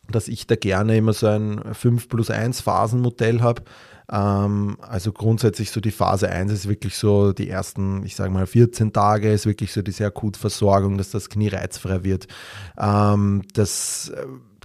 dass 0.09 0.29
ich 0.29 0.47
da 0.47 0.57
gerne 0.57 0.97
immer 0.97 1.13
so 1.13 1.27
ein 1.27 1.61
5 1.73 2.09
plus 2.09 2.31
1 2.31 2.61
Phasenmodell 2.61 3.41
habe. 3.41 3.63
Ähm, 4.11 4.77
also 4.81 5.13
grundsätzlich 5.13 5.71
so 5.71 5.81
die 5.81 5.91
Phase 5.91 6.29
1 6.29 6.53
ist 6.53 6.69
wirklich 6.69 6.97
so 6.97 7.33
die 7.33 7.49
ersten, 7.49 8.05
ich 8.05 8.15
sage 8.15 8.31
mal 8.31 8.47
14 8.47 8.93
Tage, 8.93 9.33
ist 9.33 9.47
wirklich 9.47 9.73
so 9.73 9.83
diese 9.83 10.07
Akutversorgung, 10.07 10.99
dass 10.99 11.11
das 11.11 11.29
Knie 11.29 11.49
reizfrei 11.49 12.05
wird. 12.05 12.29
Ähm, 12.79 13.43
das 13.55 14.13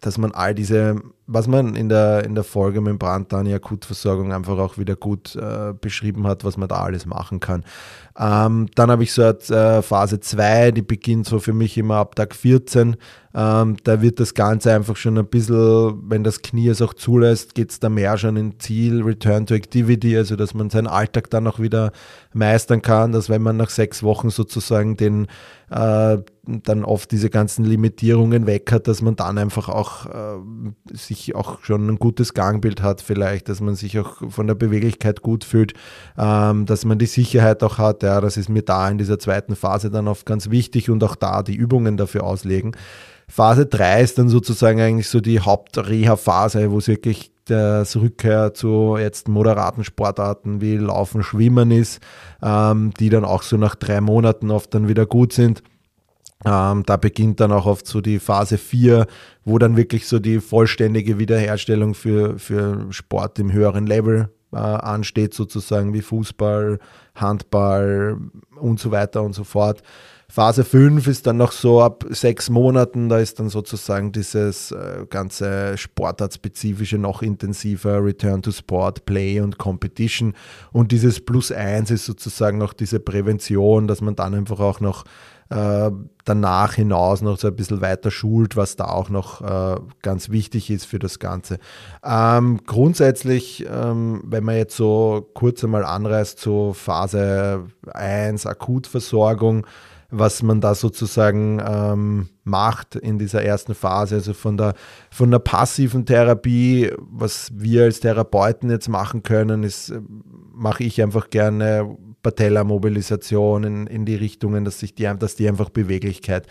dass 0.02 0.18
man 0.18 0.32
all 0.32 0.54
diese, 0.54 1.02
was 1.28 1.48
man 1.48 1.76
in 1.76 1.90
der, 1.90 2.24
in 2.24 2.36
der 2.36 2.46
Folge 2.46 2.80
Membrantanne 2.80 3.54
Akutversorgung 3.54 4.32
einfach 4.32 4.58
auch 4.58 4.78
wieder 4.78 4.96
gut 4.96 5.36
äh, 5.36 5.74
beschrieben 5.74 6.26
hat, 6.26 6.46
was 6.46 6.56
man 6.56 6.70
da 6.70 6.78
alles 6.78 7.06
machen 7.06 7.42
kann. 7.42 7.66
Ähm, 8.18 8.68
dann 8.74 8.90
habe 8.90 9.04
ich 9.04 9.12
so 9.12 9.22
äh, 9.22 9.82
Phase 9.82 10.22
2, 10.22 10.72
die 10.72 10.82
beginnt 10.82 11.28
so 11.28 11.40
für 11.40 11.54
mich 11.54 11.78
immer 11.78 11.98
ab 11.98 12.16
Tag 12.16 12.34
14. 12.34 12.96
Ähm, 13.36 13.78
da 13.84 14.02
wird 14.02 14.20
das 14.20 14.34
Ganze 14.34 14.74
einfach 14.74 14.96
schon 14.96 15.18
ein 15.18 15.28
bisschen, 15.28 16.10
wenn 16.10 16.24
das 16.24 16.42
Knie 16.42 16.70
es 16.70 16.82
auch 16.82 16.96
zulässt, 16.96 17.54
geht 17.54 17.70
es 17.70 17.80
da 17.80 17.90
mehr 17.90 18.18
schon 18.18 18.36
in 18.38 18.60
Ziel, 18.60 19.04
Return 19.04 19.46
to 19.46 19.54
Activity, 19.54 20.18
also 20.18 20.36
dass 20.36 20.56
man 20.56 20.72
seinen 20.72 20.88
Alltag 20.88 21.30
dann 21.30 21.46
auch 21.46 21.60
wieder 21.60 21.92
meistern 22.34 22.82
kann, 22.82 23.12
dass 23.12 23.30
wenn 23.30 23.44
man 23.44 23.58
nach 23.58 23.70
sechs 23.70 24.02
Wochen 24.02 24.32
sozusagen 24.32 24.98
den 24.98 25.28
äh, 25.70 26.18
dann 26.48 26.86
oft 26.86 27.12
diese 27.12 27.30
ganzen 27.30 27.66
Limitierungen 27.66 28.48
weg 28.48 28.72
hat, 28.72 28.88
dass 28.88 29.02
man 29.02 29.16
dann 29.16 29.38
einfach 29.38 29.70
auch 29.70 30.06
äh, 30.06 30.40
sich 30.94 31.17
auch 31.36 31.64
schon 31.64 31.88
ein 31.88 32.00
gutes 32.00 32.34
Gangbild 32.34 32.82
hat, 32.82 33.02
vielleicht, 33.02 33.50
dass 33.50 33.62
man 33.62 33.76
sich 33.76 34.00
auch 34.00 34.30
von 34.30 34.48
der 34.48 34.56
Beweglichkeit 34.56 35.22
gut 35.22 35.44
fühlt, 35.44 35.74
ähm, 36.18 36.66
dass 36.66 36.86
man 36.86 36.98
die 36.98 37.06
Sicherheit 37.06 37.64
auch 37.64 37.78
hat. 37.78 38.04
Ja, 38.04 38.22
das 38.22 38.38
ist 38.38 38.50
mir 38.50 38.64
da 38.64 38.90
in 38.90 38.98
dieser 38.98 39.20
zweiten 39.20 39.56
Phase 39.56 39.90
dann 39.90 40.08
oft 40.08 40.26
ganz 40.26 40.50
wichtig 40.50 40.90
und 40.90 41.04
auch 41.04 41.16
da 41.16 41.44
die 41.44 41.56
Übungen 41.56 41.98
dafür 41.98 42.24
auslegen. 42.24 42.76
Phase 43.30 43.66
3 43.66 44.02
ist 44.02 44.18
dann 44.18 44.30
sozusagen 44.30 44.80
eigentlich 44.80 45.10
so 45.10 45.20
die 45.20 45.42
Hauptreha-Phase, 45.42 46.72
wo 46.72 46.78
es 46.78 46.88
wirklich 46.88 47.32
das 47.46 47.96
Rückkehr 47.96 48.54
zu 48.54 48.98
jetzt 48.98 49.28
moderaten 49.28 49.84
Sportarten 49.84 50.62
wie 50.62 50.78
Laufen, 50.78 51.24
Schwimmen 51.24 51.72
ist, 51.72 52.02
ähm, 52.42 52.94
die 53.00 53.10
dann 53.10 53.26
auch 53.26 53.44
so 53.44 53.58
nach 53.58 53.76
drei 53.76 54.02
Monaten 54.02 54.52
oft 54.52 54.74
dann 54.74 54.88
wieder 54.88 55.06
gut 55.06 55.34
sind. 55.34 55.64
Ähm, 56.46 56.84
da 56.86 56.98
beginnt 56.98 57.40
dann 57.40 57.52
auch 57.52 57.66
oft 57.66 57.88
so 57.88 58.00
die 58.00 58.20
Phase 58.20 58.58
4, 58.58 59.08
wo 59.44 59.58
dann 59.58 59.76
wirklich 59.76 60.08
so 60.08 60.20
die 60.20 60.40
vollständige 60.40 61.18
Wiederherstellung 61.18 61.96
für, 61.96 62.38
für 62.38 62.88
Sport 62.92 63.40
im 63.40 63.52
höheren 63.52 63.88
Level 63.88 64.30
äh, 64.54 64.58
ansteht, 64.58 65.34
sozusagen 65.34 65.94
wie 65.94 66.02
Fußball, 66.02 66.80
Handball 67.16 68.18
und 68.60 68.80
so 68.80 68.92
weiter 68.92 69.24
und 69.24 69.34
so 69.34 69.44
fort. 69.44 69.82
Phase 70.30 70.66
5 70.66 71.08
ist 71.08 71.26
dann 71.26 71.38
noch 71.38 71.54
so 71.54 71.82
ab 71.82 72.06
sechs 72.10 72.50
Monaten, 72.50 73.08
da 73.08 73.18
ist 73.18 73.40
dann 73.40 73.48
sozusagen 73.48 74.12
dieses 74.12 74.72
äh, 74.72 75.06
ganze 75.10 75.78
Sportartspezifische 75.78 76.98
noch 76.98 77.22
intensiver, 77.22 78.04
Return 78.04 78.42
to 78.42 78.52
Sport, 78.52 79.06
Play 79.06 79.40
und 79.40 79.58
Competition. 79.58 80.34
Und 80.74 80.92
dieses 80.92 81.24
Plus 81.24 81.52
1 81.52 81.92
ist 81.92 82.06
sozusagen 82.06 82.58
noch 82.58 82.74
diese 82.74 83.00
Prävention, 83.00 83.88
dass 83.88 84.02
man 84.02 84.18
dann 84.18 84.36
einfach 84.36 84.60
auch 84.60 84.82
noch 84.82 85.06
äh, 85.50 85.92
danach 86.26 86.74
hinaus 86.74 87.22
noch 87.22 87.38
so 87.38 87.48
ein 87.48 87.56
bisschen 87.56 87.82
weiter 87.82 88.12
schult, 88.12 88.56
was 88.58 88.76
da 88.76 88.86
auch 88.86 89.10
noch 89.10 89.42
äh, 89.42 89.80
ganz 90.02 90.30
wichtig 90.30 90.70
ist 90.70 90.86
für 90.86 91.00
das 91.00 91.20
Ganze. 91.20 91.58
Ähm, 92.04 92.62
grundsätzlich, 92.66 93.66
ähm, 93.72 94.22
wenn 94.26 94.44
man 94.44 94.58
jetzt 94.58 94.76
so 94.76 95.30
kurz 95.34 95.64
einmal 95.64 95.86
anreißt, 95.86 96.40
so 96.40 96.74
Phase 96.74 97.68
1, 97.94 98.46
Akutversorgung, 98.46 99.66
was 100.10 100.42
man 100.42 100.62
da 100.62 100.74
sozusagen 100.74 101.62
ähm, 101.66 102.30
macht 102.44 102.96
in 102.96 103.20
dieser 103.20 103.44
ersten 103.44 103.76
Phase. 103.76 104.16
Also 104.16 104.34
von 104.34 104.58
der, 104.58 104.74
von 105.12 105.32
der 105.32 105.40
passiven 105.40 106.06
Therapie, 106.06 106.92
was 106.98 107.52
wir 107.54 107.84
als 107.84 108.00
Therapeuten 108.00 108.70
jetzt 108.70 108.88
machen 108.88 109.24
können, 109.24 109.64
ist, 109.64 109.90
äh, 109.90 110.00
mache 110.54 110.84
ich 110.84 111.02
einfach 111.02 111.30
gerne 111.30 111.98
Patella-Mobilisation 112.24 113.64
in, 113.64 113.88
in 113.88 114.06
die 114.06 114.16
Richtungen, 114.16 114.66
dass, 114.66 114.80
sich 114.80 114.96
die, 114.96 115.12
dass 115.18 115.36
die 115.36 115.48
einfach 115.48 115.70
Beweglichkeit 115.70 116.48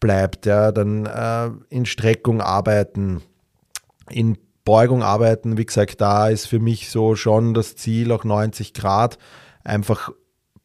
bleibt. 0.00 0.46
Ja. 0.46 0.72
Dann 0.72 1.06
äh, 1.06 1.50
in 1.68 1.86
Streckung 1.86 2.40
arbeiten, 2.40 3.22
in 4.10 4.38
Beugung 4.64 5.02
arbeiten. 5.02 5.58
Wie 5.58 5.66
gesagt, 5.66 6.00
da 6.00 6.28
ist 6.28 6.46
für 6.46 6.58
mich 6.58 6.90
so 6.90 7.16
schon 7.16 7.54
das 7.54 7.76
Ziel, 7.76 8.12
auch 8.12 8.24
90 8.24 8.74
Grad 8.74 9.18
einfach 9.64 10.10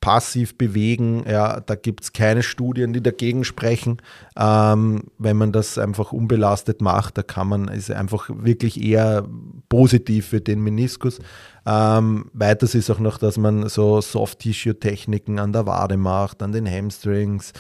passiv 0.01 0.57
bewegen. 0.57 1.23
Ja, 1.29 1.59
da 1.61 1.75
gibt 1.75 2.03
es 2.03 2.13
keine 2.13 2.43
Studien, 2.43 2.91
die 2.91 3.01
dagegen 3.01 3.43
sprechen. 3.43 4.01
Ähm, 4.35 5.03
wenn 5.19 5.37
man 5.37 5.51
das 5.51 5.77
einfach 5.77 6.11
unbelastet 6.11 6.81
macht, 6.81 7.17
da 7.17 7.23
kann 7.23 7.47
man, 7.47 7.67
ist 7.67 7.91
einfach 7.91 8.29
wirklich 8.29 8.83
eher 8.83 9.25
positiv 9.69 10.27
für 10.27 10.41
den 10.41 10.61
Meniskus. 10.61 11.19
Ähm, 11.65 12.25
weiters 12.33 12.73
ist 12.73 12.89
auch 12.89 12.99
noch, 12.99 13.19
dass 13.19 13.37
man 13.37 13.69
so 13.69 14.01
Soft-Tissue-Techniken 14.01 15.39
an 15.39 15.53
der 15.53 15.67
Wade 15.67 15.97
macht, 15.97 16.41
an 16.41 16.51
den 16.51 16.69
Hamstrings, 16.69 17.53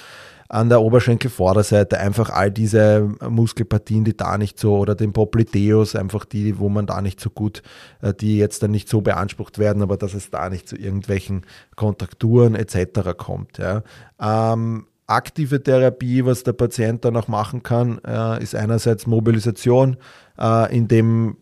an 0.51 0.67
der 0.67 0.81
Oberschenkelvorderseite 0.81 1.97
einfach 1.97 2.29
all 2.29 2.51
diese 2.51 3.09
Muskelpartien, 3.27 4.03
die 4.03 4.17
da 4.17 4.37
nicht 4.37 4.59
so, 4.59 4.77
oder 4.77 4.95
den 4.95 5.13
Popliteus, 5.13 5.95
einfach 5.95 6.25
die, 6.25 6.59
wo 6.59 6.67
man 6.67 6.85
da 6.85 7.01
nicht 7.01 7.21
so 7.21 7.29
gut, 7.29 7.63
äh, 8.01 8.13
die 8.13 8.37
jetzt 8.37 8.61
dann 8.61 8.71
nicht 8.71 8.89
so 8.89 8.99
beansprucht 8.99 9.59
werden, 9.59 9.81
aber 9.81 9.95
dass 9.95 10.13
es 10.13 10.29
da 10.29 10.49
nicht 10.49 10.67
zu 10.67 10.75
irgendwelchen 10.75 11.45
Kontrakturen 11.77 12.55
etc. 12.55 13.11
kommt. 13.17 13.59
Ja. 13.59 13.83
Ähm, 14.19 14.87
aktive 15.07 15.63
Therapie, 15.63 16.25
was 16.25 16.43
der 16.43 16.53
Patient 16.53 17.05
dann 17.05 17.15
auch 17.15 17.29
machen 17.29 17.63
kann, 17.63 18.01
äh, 18.05 18.43
ist 18.43 18.53
einerseits 18.53 19.07
Mobilisation, 19.07 19.95
äh, 20.37 20.75
in 20.75 20.89
dem 20.89 21.37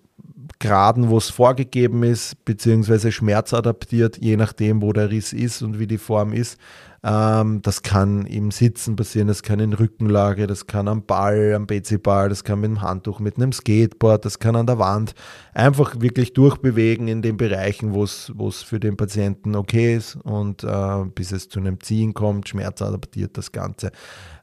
Graden, 0.59 1.09
wo 1.09 1.17
es 1.17 1.29
vorgegeben 1.29 2.03
ist, 2.03 2.43
beziehungsweise 2.45 3.11
schmerzadaptiert, 3.11 4.17
je 4.17 4.35
nachdem, 4.35 4.83
wo 4.83 4.93
der 4.93 5.09
Riss 5.09 5.33
ist 5.33 5.63
und 5.63 5.79
wie 5.79 5.87
die 5.87 5.97
Form 5.97 6.33
ist. 6.33 6.59
Ähm, 7.03 7.61
das 7.61 7.81
kann 7.81 8.25
im 8.25 8.51
Sitzen 8.51 8.95
passieren, 8.95 9.27
das 9.27 9.43
kann 9.43 9.59
in 9.59 9.73
Rückenlage, 9.73 10.47
das 10.47 10.67
kann 10.67 10.87
am 10.87 11.05
Ball, 11.05 11.53
am 11.53 11.65
BC-Ball, 11.65 12.29
das 12.29 12.43
kann 12.43 12.59
mit 12.59 12.69
einem 12.69 12.81
Handtuch, 12.81 13.19
mit 13.19 13.37
einem 13.37 13.51
Skateboard, 13.51 14.25
das 14.25 14.39
kann 14.39 14.55
an 14.55 14.65
der 14.65 14.79
Wand. 14.79 15.13
Einfach 15.53 15.99
wirklich 15.99 16.33
durchbewegen 16.33 17.07
in 17.07 17.21
den 17.21 17.37
Bereichen, 17.37 17.93
wo 17.93 18.03
es 18.03 18.61
für 18.63 18.79
den 18.79 18.97
Patienten 18.97 19.55
okay 19.55 19.95
ist 19.95 20.15
und 20.17 20.63
äh, 20.63 21.05
bis 21.15 21.31
es 21.31 21.47
zu 21.47 21.59
einem 21.59 21.79
Ziehen 21.79 22.13
kommt, 22.13 22.49
schmerzadaptiert 22.49 23.37
das 23.37 23.51
Ganze. 23.51 23.91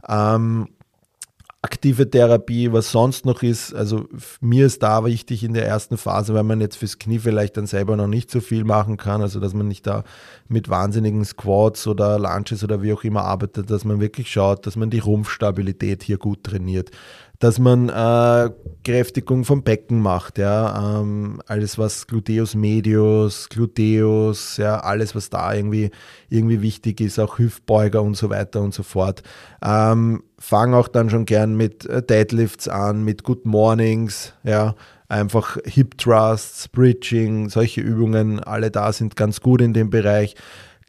Ähm, 0.08 0.68
aktive 1.66 2.08
Therapie, 2.08 2.72
was 2.72 2.92
sonst 2.92 3.26
noch 3.26 3.42
ist. 3.42 3.74
Also 3.74 4.08
mir 4.40 4.66
ist 4.66 4.84
da 4.84 5.04
wichtig 5.04 5.42
in 5.42 5.52
der 5.52 5.66
ersten 5.66 5.96
Phase, 5.96 6.32
weil 6.32 6.44
man 6.44 6.60
jetzt 6.60 6.76
fürs 6.76 7.00
Knie 7.00 7.18
vielleicht 7.18 7.56
dann 7.56 7.66
selber 7.66 7.96
noch 7.96 8.06
nicht 8.06 8.30
so 8.30 8.40
viel 8.40 8.62
machen 8.62 8.96
kann, 8.96 9.20
also 9.20 9.40
dass 9.40 9.52
man 9.52 9.66
nicht 9.66 9.84
da 9.84 10.04
mit 10.46 10.68
wahnsinnigen 10.68 11.24
Squats 11.24 11.88
oder 11.88 12.20
Lunches 12.20 12.62
oder 12.62 12.82
wie 12.82 12.92
auch 12.92 13.02
immer 13.02 13.22
arbeitet, 13.22 13.68
dass 13.68 13.84
man 13.84 13.98
wirklich 13.98 14.30
schaut, 14.30 14.64
dass 14.64 14.76
man 14.76 14.90
die 14.90 15.00
Rumpfstabilität 15.00 16.04
hier 16.04 16.18
gut 16.18 16.44
trainiert 16.44 16.92
dass 17.38 17.58
man 17.58 17.88
äh, 17.88 18.50
Kräftigung 18.84 19.44
vom 19.44 19.62
Becken 19.62 20.00
macht, 20.00 20.38
ja, 20.38 21.00
ähm, 21.00 21.42
alles 21.46 21.76
was 21.76 22.06
Gluteus 22.06 22.54
medius, 22.54 23.48
Gluteus, 23.48 24.56
ja, 24.56 24.80
alles 24.80 25.14
was 25.14 25.28
da 25.28 25.52
irgendwie 25.52 25.90
irgendwie 26.30 26.62
wichtig 26.62 27.00
ist, 27.00 27.18
auch 27.18 27.38
Hüftbeuger 27.38 28.02
und 28.02 28.16
so 28.16 28.30
weiter 28.30 28.62
und 28.62 28.72
so 28.72 28.82
fort. 28.82 29.22
Ähm, 29.62 30.22
fang 30.38 30.72
auch 30.72 30.88
dann 30.88 31.10
schon 31.10 31.26
gern 31.26 31.56
mit 31.56 31.84
äh, 31.86 32.02
Deadlifts 32.02 32.68
an, 32.68 33.04
mit 33.04 33.22
Good 33.22 33.44
Mornings, 33.44 34.32
ja, 34.42 34.74
einfach 35.08 35.58
Hip 35.64 35.98
Thrusts, 35.98 36.68
Bridging, 36.68 37.48
solche 37.50 37.80
Übungen, 37.80 38.40
alle 38.40 38.70
da 38.70 38.92
sind 38.92 39.16
ganz 39.16 39.40
gut 39.40 39.60
in 39.60 39.72
dem 39.72 39.90
Bereich. 39.90 40.36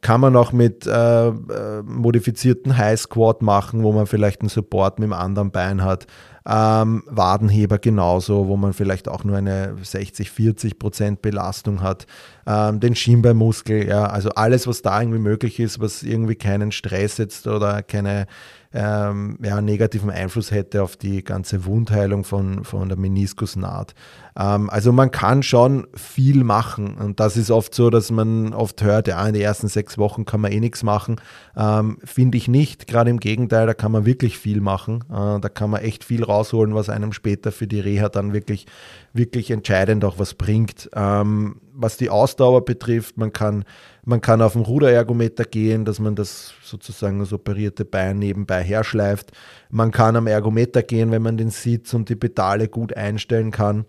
Kann 0.00 0.20
man 0.20 0.36
auch 0.36 0.52
mit 0.52 0.86
äh, 0.86 1.28
äh 1.28 1.82
modifizierten 1.82 2.78
High 2.78 3.00
Squat 3.00 3.42
machen, 3.42 3.82
wo 3.82 3.92
man 3.92 4.06
vielleicht 4.06 4.42
einen 4.42 4.48
Support 4.48 5.00
mit 5.00 5.08
dem 5.08 5.12
anderen 5.12 5.50
Bein 5.50 5.82
hat. 5.82 6.06
Ähm, 6.50 7.02
Wadenheber 7.06 7.78
genauso, 7.78 8.48
wo 8.48 8.56
man 8.56 8.72
vielleicht 8.72 9.06
auch 9.06 9.22
nur 9.22 9.36
eine 9.36 9.76
60, 9.82 10.30
40 10.30 10.78
Prozent 10.78 11.20
Belastung 11.20 11.82
hat. 11.82 12.06
Ähm, 12.46 12.80
den 12.80 12.94
Schienbeinmuskel, 12.94 13.86
ja, 13.86 14.06
also 14.06 14.30
alles, 14.30 14.66
was 14.66 14.80
da 14.80 14.98
irgendwie 14.98 15.18
möglich 15.18 15.60
ist, 15.60 15.78
was 15.78 16.02
irgendwie 16.02 16.36
keinen 16.36 16.72
Stress 16.72 17.18
jetzt 17.18 17.46
oder 17.46 17.82
keine 17.82 18.26
ähm, 18.72 19.38
ja, 19.42 19.60
negativen 19.60 20.10
Einfluss 20.10 20.50
hätte 20.50 20.82
auf 20.82 20.96
die 20.96 21.22
ganze 21.22 21.66
Wundheilung 21.66 22.24
von, 22.24 22.64
von 22.64 22.88
der 22.88 22.98
Meniskusnaht. 22.98 23.94
Ähm, 24.38 24.70
also 24.70 24.92
man 24.92 25.10
kann 25.10 25.42
schon 25.42 25.88
viel 25.94 26.44
machen 26.44 26.94
und 26.94 27.18
das 27.18 27.36
ist 27.36 27.50
oft 27.50 27.74
so, 27.74 27.90
dass 27.90 28.10
man 28.10 28.54
oft 28.54 28.82
hört, 28.82 29.08
ja, 29.08 29.26
in 29.26 29.34
den 29.34 29.42
ersten 29.42 29.68
sechs 29.68 29.98
Wochen 29.98 30.24
kann 30.24 30.40
man 30.40 30.52
eh 30.52 30.60
nichts 30.60 30.82
machen. 30.82 31.16
Ähm, 31.56 31.98
Finde 32.04 32.38
ich 32.38 32.46
nicht, 32.46 32.86
gerade 32.86 33.10
im 33.10 33.18
Gegenteil, 33.18 33.66
da 33.66 33.74
kann 33.74 33.90
man 33.90 34.06
wirklich 34.06 34.38
viel 34.38 34.60
machen. 34.60 35.04
Äh, 35.10 35.40
da 35.40 35.48
kann 35.48 35.70
man 35.70 35.82
echt 35.82 36.04
viel 36.04 36.22
rausholen, 36.22 36.74
was 36.74 36.88
einem 36.88 37.12
später 37.12 37.50
für 37.50 37.66
die 37.66 37.80
Reha 37.80 38.08
dann 38.08 38.32
wirklich, 38.32 38.66
wirklich 39.12 39.50
entscheidend 39.50 40.04
auch 40.04 40.18
was 40.18 40.34
bringt. 40.34 40.88
Ähm, 40.94 41.56
was 41.80 41.96
die 41.96 42.10
Ausdauer 42.10 42.64
betrifft, 42.64 43.18
man 43.18 43.32
kann, 43.32 43.64
man 44.04 44.20
kann 44.20 44.42
auf 44.42 44.52
dem 44.52 44.62
Ruderergometer 44.62 45.44
gehen, 45.44 45.84
dass 45.84 46.00
man 46.00 46.14
das 46.14 46.54
sozusagen 46.62 47.18
das 47.20 47.32
operierte 47.32 47.84
Bein 47.84 48.18
nebenbei 48.18 48.62
herschleift. 48.62 49.32
Man 49.70 49.90
kann 49.90 50.16
am 50.16 50.26
Ergometer 50.26 50.82
gehen, 50.82 51.10
wenn 51.10 51.22
man 51.22 51.36
den 51.36 51.50
Sitz 51.50 51.94
und 51.94 52.08
die 52.08 52.16
Pedale 52.16 52.68
gut 52.68 52.96
einstellen 52.96 53.50
kann. 53.52 53.84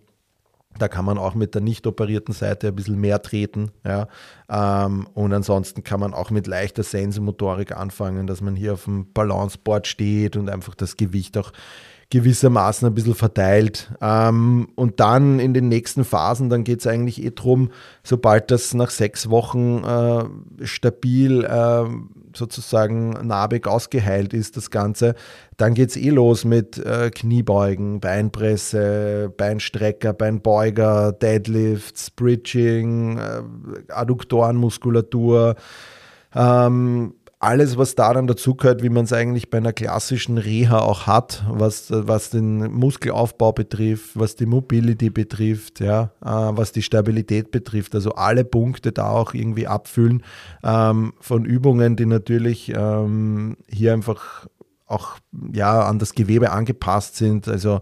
Da 0.78 0.88
kann 0.88 1.04
man 1.04 1.18
auch 1.18 1.36
mit 1.36 1.56
der 1.56 1.62
nicht 1.62 1.88
operierten 1.88 2.34
Seite 2.34 2.68
ein 2.68 2.76
bisschen 2.76 3.00
mehr 3.00 3.22
treten. 3.22 3.72
Ja. 3.84 4.08
Ähm, 4.50 5.08
und 5.14 5.34
ansonsten 5.34 5.84
kann 5.84 6.00
man 6.00 6.14
auch 6.14 6.30
mit 6.30 6.48
leichter 6.48 6.84
Sensomotorik 6.84 7.76
anfangen, 7.76 8.28
dass 8.28 8.42
man 8.42 8.56
hier 8.56 8.74
auf 8.74 8.86
dem 8.86 9.12
Balanceboard 9.12 9.88
steht 9.88 10.38
und 10.38 10.50
einfach 10.50 10.76
das 10.76 10.96
Gewicht 10.96 11.38
auch 11.38 11.52
gewissermaßen 12.12 12.88
ein 12.88 12.96
bisschen 12.96 13.16
verteilt. 13.16 13.92
Ähm, 14.02 14.70
und 14.76 15.00
dann 15.00 15.40
in 15.40 15.54
den 15.54 15.68
nächsten 15.68 16.04
Phasen, 16.04 16.50
dann 16.50 16.64
geht 16.64 16.80
es 16.80 16.88
eigentlich 16.88 17.24
eh 17.24 17.32
drum, 17.32 17.72
sobald 18.04 18.52
das 18.52 18.74
nach 18.74 18.90
sechs 18.90 19.30
Wochen 19.30 19.84
äh, 19.84 20.66
stabil 20.66 21.44
äh, 21.44 21.86
sozusagen 22.36 23.12
narbig 23.26 23.68
ausgeheilt 23.68 24.34
ist, 24.34 24.58
das 24.58 24.72
Ganze, 24.72 25.16
dann 25.58 25.74
geht 25.74 25.90
es 25.90 25.98
eh 25.98 26.10
los 26.10 26.46
mit 26.46 26.78
äh, 26.78 27.10
Kniebeugen, 27.10 28.00
Beinpresse, 28.00 29.34
Beinstrecker, 29.36 30.14
Beinbeuger, 30.14 31.12
Deadlifts, 31.12 32.12
Bridging, 32.12 33.18
äh, 33.18 33.42
Adduktorenmuskulatur, 33.92 35.56
ähm, 36.36 37.16
alles, 37.40 37.78
was 37.78 37.96
da 37.96 38.14
dann 38.14 38.28
dazu 38.28 38.54
gehört, 38.54 38.84
wie 38.84 38.90
man 38.90 39.06
es 39.06 39.14
eigentlich 39.14 39.50
bei 39.50 39.60
einer 39.60 39.72
klassischen 39.72 40.38
Reha 40.38 40.80
auch 40.80 41.08
hat, 41.08 41.46
was, 41.48 41.88
was 41.90 42.30
den 42.30 42.72
Muskelaufbau 42.74 43.54
betrifft, 43.54 44.20
was 44.20 44.36
die 44.36 44.46
Mobility 44.46 45.10
betrifft, 45.10 45.80
ja, 45.80 46.12
äh, 46.22 46.28
was 46.28 46.74
die 46.74 46.82
Stabilität 46.82 47.52
betrifft. 47.52 47.96
Also 47.96 48.12
alle 48.12 48.44
Punkte 48.44 48.92
da 48.92 49.10
auch 49.10 49.34
irgendwie 49.34 49.68
abfüllen 49.68 50.24
ähm, 50.64 51.14
von 51.22 51.46
Übungen, 51.46 51.96
die 51.96 52.06
natürlich 52.06 52.74
ähm, 52.76 53.56
hier 53.70 53.94
einfach 53.94 54.48
auch 54.86 55.18
ja, 55.54 55.84
an 55.84 56.00
das 56.00 56.14
Gewebe 56.14 56.52
angepasst 56.52 57.16
sind. 57.16 57.48
Also 57.48 57.80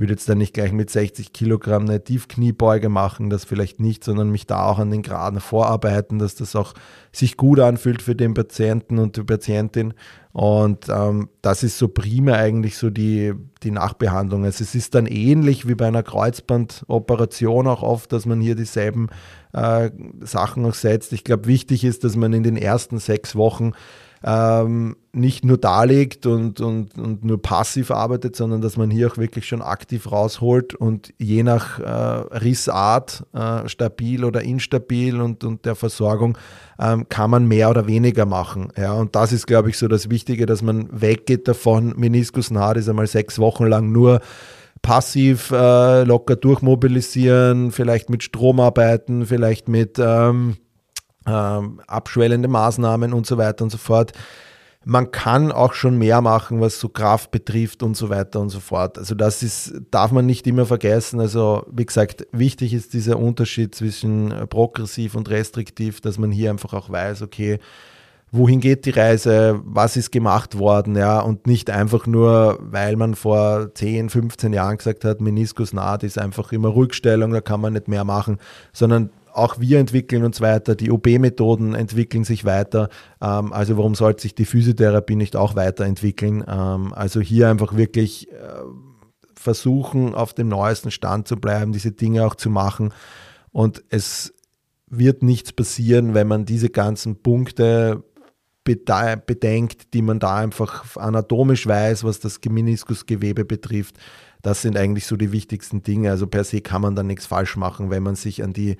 würde 0.00 0.14
jetzt 0.14 0.28
dann 0.28 0.38
nicht 0.38 0.54
gleich 0.54 0.72
mit 0.72 0.88
60 0.88 1.32
Kilogramm 1.32 1.82
eine 1.82 2.02
Tiefkniebeuge 2.02 2.88
machen, 2.88 3.28
das 3.28 3.44
vielleicht 3.44 3.80
nicht, 3.80 4.02
sondern 4.02 4.30
mich 4.30 4.46
da 4.46 4.64
auch 4.64 4.78
an 4.78 4.90
den 4.90 5.02
Graden 5.02 5.40
vorarbeiten, 5.40 6.18
dass 6.18 6.34
das 6.34 6.56
auch 6.56 6.72
sich 7.12 7.36
gut 7.36 7.60
anfühlt 7.60 8.00
für 8.00 8.16
den 8.16 8.32
Patienten 8.32 8.98
und 8.98 9.16
die 9.16 9.24
Patientin. 9.24 9.92
Und 10.32 10.88
ähm, 10.88 11.28
das 11.42 11.62
ist 11.62 11.76
so 11.76 11.88
prima 11.88 12.32
eigentlich 12.32 12.78
so 12.78 12.88
die, 12.88 13.34
die 13.62 13.72
Nachbehandlung. 13.72 14.44
Also 14.44 14.64
es 14.64 14.74
ist 14.74 14.94
dann 14.94 15.06
ähnlich 15.06 15.68
wie 15.68 15.74
bei 15.74 15.88
einer 15.88 16.02
Kreuzbandoperation 16.02 17.66
auch 17.66 17.82
oft, 17.82 18.12
dass 18.12 18.24
man 18.24 18.40
hier 18.40 18.54
dieselben 18.54 19.08
äh, 19.52 19.90
Sachen 20.20 20.64
auch 20.64 20.74
setzt. 20.74 21.12
Ich 21.12 21.24
glaube, 21.24 21.46
wichtig 21.46 21.84
ist, 21.84 22.04
dass 22.04 22.16
man 22.16 22.32
in 22.32 22.42
den 22.42 22.56
ersten 22.56 22.98
sechs 22.98 23.36
Wochen 23.36 23.72
ähm, 24.22 24.96
nicht 25.12 25.44
nur 25.44 25.58
darlegt 25.58 26.26
und, 26.26 26.60
und, 26.60 26.96
und 26.98 27.24
nur 27.24 27.40
passiv 27.40 27.90
arbeitet, 27.90 28.36
sondern 28.36 28.60
dass 28.60 28.76
man 28.76 28.90
hier 28.90 29.10
auch 29.10 29.16
wirklich 29.16 29.46
schon 29.46 29.62
aktiv 29.62 30.12
rausholt 30.12 30.74
und 30.74 31.12
je 31.18 31.42
nach 31.42 31.80
äh, 31.80 32.36
Rissart, 32.38 33.24
äh, 33.32 33.68
stabil 33.68 34.24
oder 34.24 34.42
instabil 34.42 35.20
und, 35.20 35.42
und 35.42 35.64
der 35.64 35.74
Versorgung, 35.74 36.36
ähm, 36.78 37.08
kann 37.08 37.30
man 37.30 37.46
mehr 37.48 37.70
oder 37.70 37.86
weniger 37.86 38.26
machen. 38.26 38.72
Ja, 38.76 38.92
und 38.92 39.16
das 39.16 39.32
ist, 39.32 39.46
glaube 39.46 39.70
ich, 39.70 39.78
so 39.78 39.88
das 39.88 40.10
Wichtige, 40.10 40.46
dass 40.46 40.62
man 40.62 40.88
weggeht 40.92 41.48
davon, 41.48 41.94
Meniskusnaht 41.96 42.76
ist 42.76 42.88
einmal 42.88 43.06
sechs 43.06 43.38
Wochen 43.38 43.66
lang 43.66 43.90
nur 43.90 44.20
passiv 44.82 45.50
äh, 45.50 46.04
locker 46.04 46.36
durchmobilisieren, 46.36 47.72
vielleicht 47.72 48.10
mit 48.10 48.22
Strom 48.22 48.60
arbeiten, 48.60 49.26
vielleicht 49.26 49.68
mit 49.68 49.98
ähm, 49.98 50.56
ähm, 51.26 51.80
abschwellende 51.86 52.48
Maßnahmen 52.48 53.12
und 53.12 53.26
so 53.26 53.38
weiter 53.38 53.64
und 53.64 53.70
so 53.70 53.78
fort. 53.78 54.12
Man 54.82 55.10
kann 55.10 55.52
auch 55.52 55.74
schon 55.74 55.98
mehr 55.98 56.22
machen, 56.22 56.60
was 56.62 56.80
so 56.80 56.88
Kraft 56.88 57.30
betrifft 57.30 57.82
und 57.82 57.98
so 57.98 58.08
weiter 58.08 58.40
und 58.40 58.48
so 58.48 58.60
fort. 58.60 58.96
Also 58.96 59.14
das 59.14 59.42
ist, 59.42 59.74
darf 59.90 60.10
man 60.10 60.24
nicht 60.24 60.46
immer 60.46 60.64
vergessen. 60.64 61.20
Also 61.20 61.66
wie 61.70 61.84
gesagt, 61.84 62.26
wichtig 62.32 62.72
ist 62.72 62.94
dieser 62.94 63.18
Unterschied 63.18 63.74
zwischen 63.74 64.32
progressiv 64.48 65.14
und 65.16 65.28
restriktiv, 65.28 66.00
dass 66.00 66.16
man 66.16 66.30
hier 66.30 66.48
einfach 66.48 66.72
auch 66.72 66.88
weiß, 66.88 67.20
okay, 67.20 67.58
wohin 68.32 68.60
geht 68.60 68.86
die 68.86 68.90
Reise, 68.90 69.60
was 69.64 69.96
ist 69.96 70.12
gemacht 70.12 70.58
worden, 70.58 70.96
ja, 70.96 71.20
und 71.20 71.46
nicht 71.46 71.70
einfach 71.70 72.06
nur, 72.06 72.58
weil 72.60 72.96
man 72.96 73.14
vor 73.14 73.74
10, 73.74 74.08
15 74.08 74.52
Jahren 74.52 74.76
gesagt 74.76 75.04
hat, 75.04 75.20
Meniskusnaht 75.20 76.04
ist 76.04 76.18
einfach 76.18 76.52
immer 76.52 76.74
Rückstellung, 76.74 77.32
da 77.32 77.40
kann 77.40 77.60
man 77.60 77.72
nicht 77.72 77.88
mehr 77.88 78.04
machen, 78.04 78.38
sondern 78.72 79.10
auch 79.32 79.60
wir 79.60 79.78
entwickeln 79.78 80.24
uns 80.24 80.40
weiter, 80.40 80.74
die 80.74 80.90
OB-Methoden 80.90 81.74
entwickeln 81.74 82.24
sich 82.24 82.44
weiter. 82.44 82.88
Ähm, 83.20 83.52
also 83.52 83.76
warum 83.76 83.94
sollte 83.94 84.22
sich 84.22 84.34
die 84.34 84.44
Physiotherapie 84.44 85.16
nicht 85.16 85.36
auch 85.36 85.56
weiterentwickeln? 85.56 86.44
Ähm, 86.46 86.92
also 86.94 87.20
hier 87.20 87.48
einfach 87.48 87.76
wirklich 87.76 88.30
äh, 88.30 88.34
versuchen, 89.34 90.14
auf 90.14 90.34
dem 90.34 90.48
neuesten 90.48 90.90
Stand 90.90 91.28
zu 91.28 91.36
bleiben, 91.36 91.72
diese 91.72 91.92
Dinge 91.92 92.26
auch 92.26 92.34
zu 92.34 92.50
machen. 92.50 92.92
Und 93.52 93.82
es 93.88 94.34
wird 94.86 95.22
nichts 95.22 95.52
passieren, 95.52 96.14
wenn 96.14 96.28
man 96.28 96.44
diese 96.44 96.68
ganzen 96.68 97.22
Punkte 97.22 98.02
bedenkt, 98.64 99.94
die 99.94 100.02
man 100.02 100.18
da 100.18 100.36
einfach 100.36 100.96
anatomisch 100.96 101.66
weiß, 101.66 102.04
was 102.04 102.20
das 102.20 102.38
Meniskusgewebe 102.48 103.44
betrifft. 103.44 103.96
Das 104.42 104.62
sind 104.62 104.76
eigentlich 104.76 105.06
so 105.06 105.16
die 105.16 105.32
wichtigsten 105.32 105.82
Dinge. 105.82 106.10
Also 106.10 106.26
per 106.26 106.44
se 106.44 106.60
kann 106.60 106.82
man 106.82 106.94
da 106.94 107.02
nichts 107.02 107.26
falsch 107.26 107.56
machen, 107.56 107.90
wenn 107.90 108.02
man 108.02 108.14
sich 108.14 108.42
an 108.42 108.52
die 108.52 108.76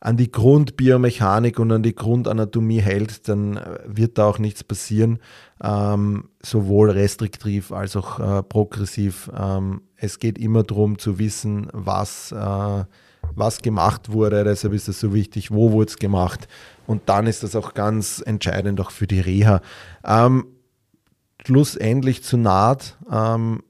an 0.00 0.16
die 0.16 0.30
Grundbiomechanik 0.30 1.58
und 1.58 1.72
an 1.72 1.82
die 1.82 1.94
Grundanatomie 1.94 2.80
hält, 2.80 3.28
dann 3.28 3.56
äh, 3.56 3.78
wird 3.86 4.18
da 4.18 4.26
auch 4.26 4.38
nichts 4.38 4.62
passieren, 4.62 5.18
ähm, 5.62 6.28
sowohl 6.42 6.90
restriktiv 6.90 7.72
als 7.72 7.96
auch 7.96 8.20
äh, 8.20 8.42
progressiv. 8.42 9.30
Ähm, 9.36 9.82
es 9.96 10.18
geht 10.18 10.38
immer 10.38 10.62
darum 10.62 10.98
zu 10.98 11.18
wissen, 11.18 11.68
was, 11.72 12.32
äh, 12.32 12.84
was 13.34 13.62
gemacht 13.62 14.12
wurde, 14.12 14.44
deshalb 14.44 14.72
ist 14.72 14.88
es 14.88 15.00
so 15.00 15.12
wichtig, 15.12 15.50
wo 15.50 15.72
wurde 15.72 15.90
es 15.90 15.96
gemacht 15.96 16.46
und 16.86 17.02
dann 17.06 17.26
ist 17.26 17.42
das 17.42 17.56
auch 17.56 17.74
ganz 17.74 18.22
entscheidend 18.24 18.80
auch 18.80 18.92
für 18.92 19.06
die 19.06 19.20
Reha. 19.20 19.60
Ähm, 20.04 20.46
schlussendlich 21.44 22.22
zur 22.22 22.38
Naht, 22.38 22.96
ähm, 23.10 23.62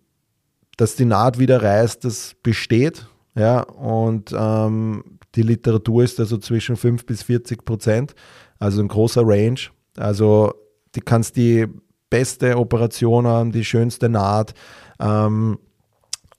dass 0.77 0.95
die 0.95 1.05
Naht 1.05 1.39
wieder 1.39 1.63
reißt, 1.63 2.05
das 2.05 2.35
besteht. 2.43 3.07
Ja, 3.35 3.61
und 3.61 4.35
ähm, 4.37 5.18
die 5.35 5.43
Literatur 5.43 6.05
ist 6.05 6.19
also 6.21 6.39
zwischen 6.39 6.77
5 6.77 7.07
bis 7.07 7.23
40 7.23 7.65
Prozent, 7.65 8.15
also 8.59 8.81
ein 8.81 8.89
großer 8.89 9.23
Range. 9.25 9.61
Also 9.97 10.55
du 10.93 11.01
kannst 11.05 11.37
die 11.37 11.67
beste 12.11 12.57
Operation 12.57 13.27
haben, 13.27 13.53
die 13.53 13.65
schönste 13.65 14.09
Naht. 14.09 14.55
Ähm, 14.99 15.59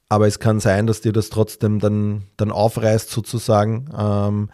aber 0.10 0.28
es 0.28 0.40
kann 0.40 0.60
sein, 0.60 0.88
dass 0.88 1.02
dir 1.02 1.14
das 1.14 1.30
trotzdem 1.30 1.80
dann, 1.80 2.24
dann 2.36 2.52
aufreißt 2.52 3.10
sozusagen. 3.12 3.90
Ähm, 3.96 4.50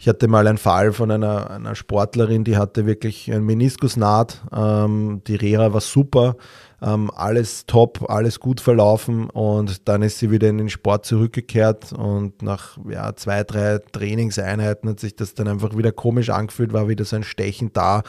ich 0.00 0.08
hatte 0.08 0.28
mal 0.28 0.46
einen 0.46 0.56
Fall 0.56 0.94
von 0.94 1.10
einer, 1.10 1.50
einer 1.50 1.74
Sportlerin, 1.74 2.42
die 2.42 2.56
hatte 2.56 2.86
wirklich 2.86 3.30
einen 3.30 3.44
Meniskusnaht. 3.44 4.40
Ähm, 4.50 5.20
die 5.26 5.36
Reha 5.36 5.74
war 5.74 5.82
super, 5.82 6.36
ähm, 6.80 7.10
alles 7.14 7.66
top, 7.66 8.08
alles 8.08 8.40
gut 8.40 8.62
verlaufen 8.62 9.28
und 9.28 9.88
dann 9.88 10.00
ist 10.00 10.18
sie 10.18 10.30
wieder 10.30 10.48
in 10.48 10.56
den 10.56 10.70
Sport 10.70 11.04
zurückgekehrt 11.04 11.92
und 11.92 12.40
nach 12.40 12.78
ja, 12.88 13.14
zwei, 13.14 13.44
drei 13.44 13.78
Trainingseinheiten 13.92 14.88
hat 14.88 15.00
sich 15.00 15.16
das 15.16 15.34
dann 15.34 15.48
einfach 15.48 15.76
wieder 15.76 15.92
komisch 15.92 16.30
angefühlt, 16.30 16.72
war 16.72 16.88
wieder 16.88 17.04
so 17.04 17.16
ein 17.16 17.22
Stechen 17.22 17.74
da. 17.74 18.02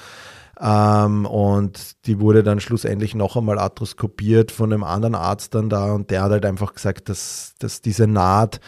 Ähm, 0.61 1.25
und 1.25 2.05
die 2.05 2.21
wurde 2.21 2.41
dann 2.41 2.61
schlussendlich 2.61 3.15
noch 3.15 3.35
einmal 3.35 3.59
arthroskopiert 3.59 4.53
von 4.53 4.71
einem 4.71 4.85
anderen 4.85 5.15
Arzt 5.15 5.55
dann 5.55 5.69
da 5.69 5.91
und 5.91 6.09
der 6.09 6.23
hat 6.23 6.31
halt 6.31 6.45
einfach 6.45 6.73
gesagt, 6.73 7.09
dass, 7.09 7.55
dass 7.59 7.81
diese 7.81 8.07
Naht 8.07 8.61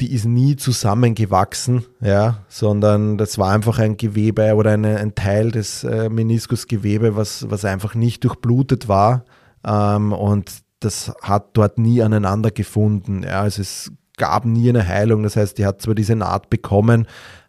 die 0.00 0.12
ist 0.12 0.24
nie 0.24 0.56
zusammengewachsen, 0.56 1.84
ja, 2.00 2.44
sondern 2.48 3.16
das 3.16 3.38
war 3.38 3.52
einfach 3.52 3.78
ein 3.78 3.96
Gewebe 3.96 4.54
oder 4.54 4.72
eine, 4.72 4.96
ein 4.98 5.14
Teil 5.14 5.52
des 5.52 5.84
äh, 5.84 6.08
Meniskusgewebe, 6.08 7.14
was, 7.14 7.48
was 7.48 7.64
einfach 7.64 7.94
nicht 7.94 8.24
durchblutet 8.24 8.88
war. 8.88 9.24
Ähm, 9.64 10.12
und 10.12 10.50
das 10.80 11.12
hat 11.22 11.56
dort 11.56 11.78
nie 11.78 12.02
aneinander 12.02 12.50
gefunden. 12.50 13.22
Ja, 13.22 13.42
also 13.42 13.62
es 13.62 13.92
gab 14.16 14.44
nie 14.44 14.68
eine 14.68 14.86
Heilung. 14.86 15.22
Das 15.22 15.36
heißt, 15.36 15.58
die 15.58 15.66
hat 15.66 15.80
zwar 15.80 15.94
diese 15.94 16.16
Naht 16.16 16.50
bekommen, 16.50 17.06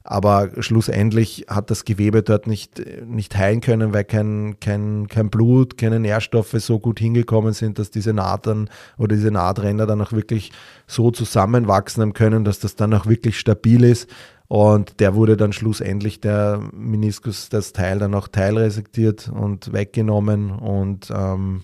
aber 0.07 0.51
schlussendlich 0.59 1.47
hat 1.49 1.71
das 1.71 1.83
Gewebe 1.83 2.21
dort 2.21 2.45
nicht, 2.45 2.79
nicht 3.07 3.35
heilen 3.35 3.59
können, 3.59 3.91
weil 3.91 4.03
kein, 4.03 4.59
kein, 4.59 5.07
kein 5.07 5.31
Blut, 5.31 5.79
keine 5.79 5.99
Nährstoffe 5.99 6.53
so 6.59 6.77
gut 6.77 6.99
hingekommen 6.99 7.53
sind, 7.53 7.79
dass 7.79 7.89
diese 7.89 8.13
Naht 8.13 8.45
dann 8.45 8.69
oder 8.99 9.15
diese 9.15 9.31
Nahtränder 9.31 9.87
dann 9.87 10.01
auch 10.01 10.11
wirklich 10.11 10.51
so 10.85 11.09
zusammenwachsen 11.09 12.13
können, 12.13 12.45
dass 12.45 12.59
das 12.59 12.75
dann 12.75 12.93
auch 12.93 13.07
wirklich 13.07 13.39
stabil 13.39 13.83
ist. 13.83 14.07
Und 14.47 14.99
der 14.99 15.15
wurde 15.15 15.37
dann 15.37 15.53
schlussendlich 15.53 16.21
der 16.21 16.61
Meniskus, 16.71 17.49
das 17.49 17.73
Teil 17.73 17.97
dann 17.97 18.13
auch 18.13 18.27
teilresektiert 18.27 19.27
und 19.27 19.73
weggenommen 19.73 20.51
und 20.51 21.09
ähm, 21.09 21.63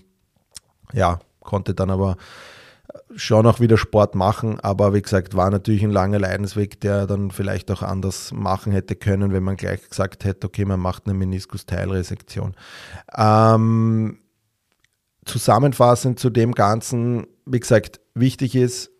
ja, 0.92 1.20
konnte 1.38 1.74
dann 1.74 1.90
aber 1.90 2.16
schon 3.16 3.46
auch 3.46 3.60
wieder 3.60 3.76
Sport 3.76 4.14
machen, 4.14 4.60
aber 4.60 4.94
wie 4.94 5.02
gesagt, 5.02 5.36
war 5.36 5.50
natürlich 5.50 5.82
ein 5.82 5.90
langer 5.90 6.18
Leidensweg, 6.18 6.80
der 6.80 7.06
dann 7.06 7.30
vielleicht 7.30 7.70
auch 7.70 7.82
anders 7.82 8.32
machen 8.32 8.72
hätte 8.72 8.96
können, 8.96 9.32
wenn 9.32 9.42
man 9.42 9.56
gleich 9.56 9.88
gesagt 9.88 10.24
hätte, 10.24 10.46
okay, 10.46 10.64
man 10.64 10.80
macht 10.80 11.06
eine 11.06 11.14
Meniskus-Teilresektion. 11.14 12.54
Ähm, 13.16 14.18
zusammenfassend 15.24 16.18
zu 16.18 16.30
dem 16.30 16.52
Ganzen, 16.52 17.26
wie 17.46 17.60
gesagt, 17.60 18.00
wichtig 18.14 18.56
ist, 18.56 18.90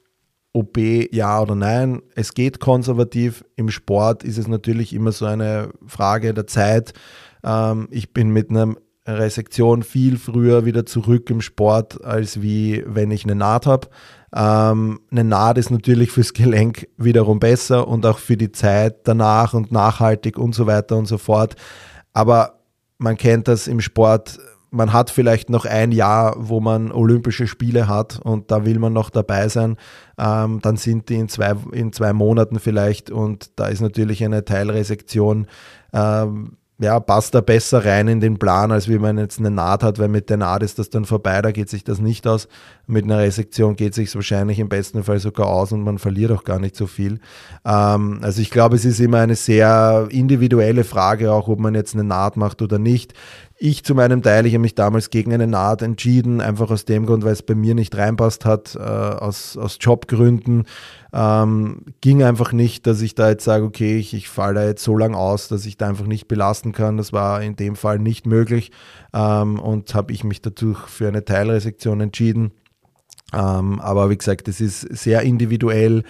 OP 0.53 0.77
ja 0.77 1.41
oder 1.41 1.55
nein. 1.55 2.03
Es 2.15 2.35
geht 2.35 2.61
konservativ. 2.61 3.45
Im 3.57 3.71
Sport 3.71 4.23
ist 4.23 4.39
es 4.39 4.49
natürlich 4.49 4.93
immer 4.93 5.13
so 5.13 5.25
eine 5.25 5.71
Frage 5.87 6.35
der 6.35 6.47
Zeit. 6.47 6.93
Ähm, 7.43 7.89
ich 7.91 8.13
bin 8.13 8.31
mit 8.31 8.51
einem 8.51 8.77
Resektion 9.07 9.83
viel 9.83 10.17
früher 10.17 10.65
wieder 10.65 10.87
zurück 10.87 11.29
im 11.31 11.41
Sport, 11.41 12.05
als 12.05 12.41
wie 12.41 12.85
wenn 12.87 13.11
ich 13.11 13.25
eine 13.25 13.35
Naht 13.35 13.67
habe. 13.67 13.89
Ähm, 14.35 15.01
eine 15.11 15.25
Naht 15.25 15.59
ist 15.59 15.71
natürlich 15.71 16.11
fürs 16.11 16.33
Gelenk 16.33 16.89
wiederum 16.97 17.41
besser 17.41 17.89
und 17.89 18.07
auch 18.07 18.19
für 18.19 18.37
die 18.37 18.53
Zeit 18.53 19.07
danach 19.07 19.55
und 19.55 19.73
nachhaltig 19.73 20.39
und 20.39 20.55
so 20.55 20.67
weiter 20.67 20.97
und 20.97 21.07
so 21.07 21.19
fort. 21.19 21.57
Aber 22.13 22.61
man 22.99 23.17
kennt 23.17 23.49
das 23.49 23.67
im 23.67 23.81
Sport. 23.81 24.39
Man 24.71 24.93
hat 24.93 25.11
vielleicht 25.11 25.51
noch 25.51 25.67
ein 25.67 25.93
Jahr, 25.93 26.35
wo 26.39 26.61
man 26.61 26.93
Olympische 26.93 27.47
Spiele 27.47 27.89
hat 27.89 28.21
und 28.23 28.51
da 28.51 28.65
will 28.65 28.79
man 28.79 28.93
noch 28.93 29.11
dabei 29.11 29.49
sein. 29.49 29.77
Ähm, 30.17 30.61
dann 30.63 30.77
sind 30.77 31.09
die 31.09 31.17
in 31.17 31.29
zwei, 31.29 31.55
in 31.73 31.93
zwei 31.93 32.13
Monaten 32.13 32.59
vielleicht 32.59 33.11
und 33.11 33.51
da 33.57 33.67
ist 33.67 33.81
natürlich 33.81 34.25
eine 34.25 34.45
Teilresektion 34.45 35.47
ähm, 35.93 36.57
ja, 36.83 36.99
passt 37.01 37.35
da 37.35 37.41
besser 37.41 37.85
rein 37.85 38.09
in 38.09 38.20
den 38.20 38.39
Plan, 38.39 38.72
als 38.72 38.89
wie 38.89 38.99
man 38.99 39.18
jetzt 39.18 39.39
eine 39.39 39.51
Naht 39.51 39.83
hat, 39.83 39.99
weil 39.99 40.09
mit 40.09 40.28
der 40.30 40.37
Naht 40.37 40.62
ist 40.62 40.78
das 40.78 40.91
dann 40.91 41.05
vorbei, 41.05 41.41
da 41.41 41.53
geht 41.53 41.68
sich 41.68 41.85
das 41.85 42.01
nicht 42.01 42.26
aus. 42.26 42.49
Mit 42.87 43.05
einer 43.05 43.18
Resektion 43.18 43.76
geht 43.76 43.95
sich 43.95 44.14
wahrscheinlich 44.14 44.59
im 44.59 44.68
besten 44.68 45.05
Fall 45.05 45.18
sogar 45.18 45.47
aus 45.47 45.72
und 45.72 45.83
man 45.83 45.99
verliert 45.99 46.33
auch 46.33 46.45
gar 46.45 46.59
nicht 46.59 46.76
so 46.76 46.87
viel. 46.87 47.20
Ähm, 47.64 48.18
also 48.22 48.43
ich 48.43 48.51
glaube, 48.51 48.76
es 48.76 48.85
ist 48.85 49.01
immer 49.01 49.20
eine 49.20 49.37
sehr 49.37 50.09
individuelle 50.11 50.85
Frage, 50.85 51.33
auch 51.33 51.49
ob 51.49 51.61
man 51.61 51.74
jetzt 51.74 51.95
eine 51.95 52.05
Naht 52.05 52.37
macht 52.37 52.61
oder 52.62 52.78
nicht. 52.78 53.14
Ich 53.65 53.85
zu 53.85 53.95
meinem 53.95 54.25
Teil, 54.25 54.45
ich 54.45 54.55
habe 54.55 54.63
mich 54.63 54.75
damals 54.75 55.11
gegen 55.11 55.33
eine 55.33 55.47
Naht 55.47 55.83
entschieden, 55.83 56.41
einfach 56.41 56.73
aus 56.73 56.85
dem 56.85 57.07
Grund, 57.07 57.23
weil 57.23 57.33
es 57.33 57.45
bei 57.45 57.55
mir 57.55 57.77
nicht 57.77 57.97
reinpasst 57.97 58.45
hat, 58.45 58.75
äh, 58.75 58.81
aus, 58.81 59.57
aus 59.57 59.79
Jobgründen. 59.81 60.65
Ähm, 61.13 61.85
ging 62.01 62.25
einfach 62.25 62.53
nicht, 62.53 62.89
dass 62.89 63.01
ich 63.03 63.15
da 63.15 63.29
jetzt 63.29 63.45
sage, 63.45 63.65
okay, 63.65 63.99
ich, 63.99 64.15
ich 64.15 64.29
falle 64.29 64.55
da 64.55 64.67
jetzt 64.67 64.83
so 64.83 64.97
lang 64.97 65.15
aus, 65.15 65.47
dass 65.47 65.65
ich 65.65 65.77
da 65.77 65.89
einfach 65.89 66.07
nicht 66.07 66.27
belasten 66.27 66.73
kann. 66.73 66.97
Das 66.97 67.13
war 67.13 67.41
in 67.41 67.55
dem 67.55 67.77
Fall 67.77 68.01
nicht 68.01 68.27
möglich 68.27 68.73
ähm, 69.15 69.61
und 69.61 69.95
habe 69.95 70.13
ich 70.13 70.25
mich 70.25 70.43
dazu 70.43 70.75
für 70.75 71.07
eine 71.07 71.25
Teilresektion 71.25 72.01
entschieden. 72.01 72.51
Ähm, 73.33 73.79
aber 73.79 74.11
wie 74.11 74.19
gesagt, 74.19 74.49
es 74.49 74.61
ist 74.61 74.81
sehr 74.81 75.23
individuell. 75.23 76.03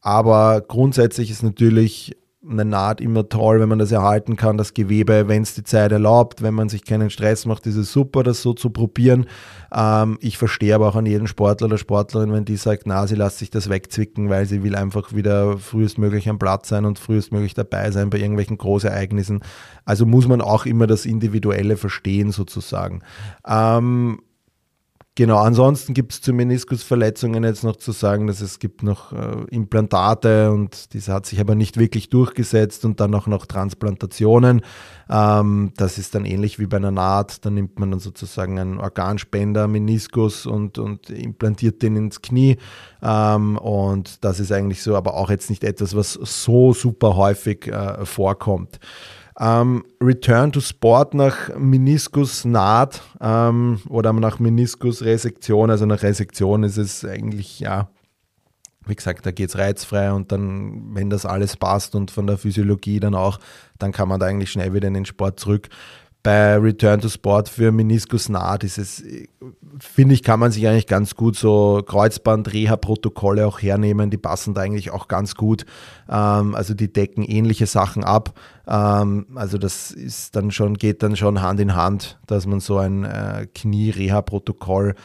Aber 0.00 0.60
grundsätzlich 0.60 1.30
ist 1.30 1.44
natürlich 1.44 2.16
eine 2.48 2.64
Naht 2.64 3.00
immer 3.00 3.28
toll, 3.28 3.60
wenn 3.60 3.68
man 3.68 3.78
das 3.78 3.92
erhalten 3.92 4.36
kann, 4.36 4.56
das 4.56 4.74
Gewebe, 4.74 5.28
wenn 5.28 5.42
es 5.42 5.54
die 5.54 5.64
Zeit 5.64 5.92
erlaubt, 5.92 6.42
wenn 6.42 6.54
man 6.54 6.68
sich 6.68 6.84
keinen 6.84 7.10
Stress 7.10 7.46
macht, 7.46 7.66
ist 7.66 7.76
es 7.76 7.92
super, 7.92 8.22
das 8.22 8.42
so 8.42 8.52
zu 8.52 8.70
probieren. 8.70 9.26
Ähm, 9.72 10.18
ich 10.20 10.38
verstehe 10.38 10.74
aber 10.74 10.88
auch 10.88 10.96
an 10.96 11.06
jeden 11.06 11.26
Sportler 11.26 11.66
oder 11.66 11.78
Sportlerin, 11.78 12.32
wenn 12.32 12.44
die 12.44 12.56
sagt, 12.56 12.82
na, 12.86 13.06
sie 13.06 13.14
lässt 13.14 13.38
sich 13.38 13.50
das 13.50 13.68
wegzwicken, 13.68 14.28
weil 14.28 14.46
sie 14.46 14.62
will 14.62 14.76
einfach 14.76 15.14
wieder 15.14 15.58
frühestmöglich 15.58 16.28
am 16.28 16.38
Platz 16.38 16.68
sein 16.68 16.84
und 16.84 16.98
frühestmöglich 16.98 17.54
dabei 17.54 17.90
sein 17.90 18.10
bei 18.10 18.18
irgendwelchen 18.18 18.58
Großereignissen. 18.58 19.40
Also 19.84 20.06
muss 20.06 20.28
man 20.28 20.40
auch 20.40 20.66
immer 20.66 20.86
das 20.86 21.06
Individuelle 21.06 21.76
verstehen 21.76 22.32
sozusagen. 22.32 23.02
Ähm, 23.46 24.20
Genau, 25.18 25.38
ansonsten 25.38 25.94
gibt 25.94 26.12
es 26.12 26.20
zu 26.20 26.34
Meniskusverletzungen 26.34 27.42
jetzt 27.42 27.64
noch 27.64 27.76
zu 27.76 27.92
sagen, 27.92 28.26
dass 28.26 28.42
es 28.42 28.58
gibt 28.58 28.82
noch 28.82 29.14
äh, 29.14 29.46
Implantate 29.50 30.50
und 30.50 30.92
diese 30.92 31.14
hat 31.14 31.24
sich 31.24 31.40
aber 31.40 31.54
nicht 31.54 31.78
wirklich 31.78 32.10
durchgesetzt 32.10 32.84
und 32.84 33.00
dann 33.00 33.14
auch 33.14 33.26
noch 33.26 33.46
Transplantationen. 33.46 34.60
Ähm, 35.08 35.72
das 35.78 35.96
ist 35.96 36.14
dann 36.14 36.26
ähnlich 36.26 36.58
wie 36.58 36.66
bei 36.66 36.76
einer 36.76 36.90
Naht, 36.90 37.46
da 37.46 37.50
nimmt 37.50 37.78
man 37.80 37.92
dann 37.92 38.00
sozusagen 38.00 38.58
einen 38.58 38.78
Organspender, 38.78 39.68
Meniskus 39.68 40.44
und, 40.44 40.76
und 40.76 41.08
implantiert 41.08 41.80
den 41.80 41.96
ins 41.96 42.20
Knie. 42.20 42.58
Ähm, 43.02 43.56
und 43.56 44.22
das 44.22 44.38
ist 44.38 44.52
eigentlich 44.52 44.82
so, 44.82 44.96
aber 44.96 45.14
auch 45.14 45.30
jetzt 45.30 45.48
nicht 45.48 45.64
etwas, 45.64 45.96
was 45.96 46.12
so 46.12 46.74
super 46.74 47.16
häufig 47.16 47.68
äh, 47.68 48.04
vorkommt. 48.04 48.80
Ähm, 49.38 49.84
Return 50.00 50.52
to 50.52 50.60
Sport 50.60 51.14
nach 51.14 51.54
Meniskusnaht 51.58 53.02
ähm, 53.20 53.80
oder 53.88 54.12
nach 54.12 54.38
Meniskusresektion. 54.38 55.70
Also 55.70 55.84
nach 55.86 56.02
Resektion 56.02 56.62
ist 56.62 56.78
es 56.78 57.04
eigentlich 57.04 57.60
ja 57.60 57.88
wie 58.86 58.94
gesagt, 58.94 59.26
da 59.26 59.32
geht 59.32 59.48
es 59.48 59.58
reizfrei 59.58 60.12
und 60.12 60.32
dann, 60.32 60.94
wenn 60.94 61.10
das 61.10 61.26
alles 61.26 61.56
passt 61.56 61.94
und 61.94 62.10
von 62.10 62.26
der 62.26 62.38
Physiologie 62.38 63.00
dann 63.00 63.14
auch, 63.14 63.38
dann 63.78 63.92
kann 63.92 64.08
man 64.08 64.20
da 64.20 64.26
eigentlich 64.26 64.50
schnell 64.50 64.72
wieder 64.72 64.88
in 64.88 64.94
den 64.94 65.06
Sport 65.06 65.40
zurück. 65.40 65.68
Bei 66.26 66.56
Return 66.56 67.00
to 67.00 67.08
Sport 67.08 67.48
für 67.48 67.70
Meniskus 67.70 68.28
nah, 68.28 68.58
dieses, 68.58 69.00
finde 69.78 70.12
ich, 70.12 70.24
kann 70.24 70.40
man 70.40 70.50
sich 70.50 70.66
eigentlich 70.66 70.88
ganz 70.88 71.14
gut 71.14 71.36
so 71.36 71.84
Kreuzband-Reha-Protokolle 71.86 73.46
auch 73.46 73.62
hernehmen, 73.62 74.10
die 74.10 74.16
passen 74.16 74.52
da 74.52 74.62
eigentlich 74.62 74.90
auch 74.90 75.06
ganz 75.06 75.36
gut. 75.36 75.66
Ähm, 76.08 76.56
also 76.56 76.74
die 76.74 76.92
decken 76.92 77.22
ähnliche 77.22 77.66
Sachen 77.66 78.02
ab. 78.02 78.34
Ähm, 78.66 79.26
also 79.36 79.56
das 79.56 79.92
ist 79.92 80.34
dann 80.34 80.50
schon, 80.50 80.74
geht 80.74 81.04
dann 81.04 81.14
schon 81.14 81.42
Hand 81.42 81.60
in 81.60 81.76
Hand, 81.76 82.18
dass 82.26 82.44
man 82.44 82.58
so 82.58 82.78
ein 82.78 83.04
äh, 83.04 83.46
Knie-Reha-Protokoll 83.54 84.96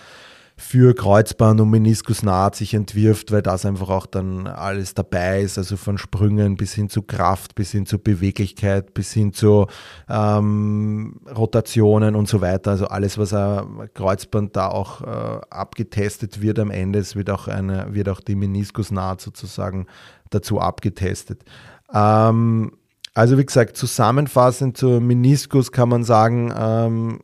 für 0.61 0.93
Kreuzband 0.93 1.59
und 1.59 1.71
Meniskusnaht 1.71 2.55
sich 2.55 2.75
entwirft, 2.75 3.31
weil 3.31 3.41
das 3.41 3.65
einfach 3.65 3.89
auch 3.89 4.05
dann 4.05 4.45
alles 4.45 4.93
dabei 4.93 5.41
ist, 5.41 5.57
also 5.57 5.75
von 5.75 5.97
Sprüngen 5.97 6.55
bis 6.55 6.73
hin 6.73 6.87
zu 6.87 7.01
Kraft, 7.01 7.55
bis 7.55 7.71
hin 7.71 7.87
zu 7.87 7.97
Beweglichkeit, 7.97 8.93
bis 8.93 9.11
hin 9.11 9.33
zu 9.33 9.65
ähm, 10.07 11.19
Rotationen 11.35 12.15
und 12.15 12.29
so 12.29 12.41
weiter. 12.41 12.71
Also 12.71 12.85
alles, 12.85 13.17
was 13.17 13.33
ein 13.33 13.89
Kreuzband 13.95 14.55
da 14.55 14.67
auch 14.67 15.01
äh, 15.01 15.41
abgetestet 15.49 16.41
wird 16.41 16.59
am 16.59 16.69
Ende, 16.69 16.99
es 16.99 17.15
wird 17.15 17.31
auch 17.31 17.47
eine, 17.47 17.87
wird 17.93 18.07
auch 18.07 18.21
die 18.21 18.35
Meniskusnaht 18.35 19.19
sozusagen 19.19 19.87
dazu 20.29 20.61
abgetestet. 20.61 21.43
Ähm, 21.91 22.71
also 23.15 23.37
wie 23.37 23.45
gesagt, 23.45 23.77
zusammenfassend 23.77 24.77
zur 24.77 25.01
Meniskus 25.01 25.71
kann 25.71 25.89
man 25.89 26.03
sagen, 26.03 26.53
ähm, 26.55 27.19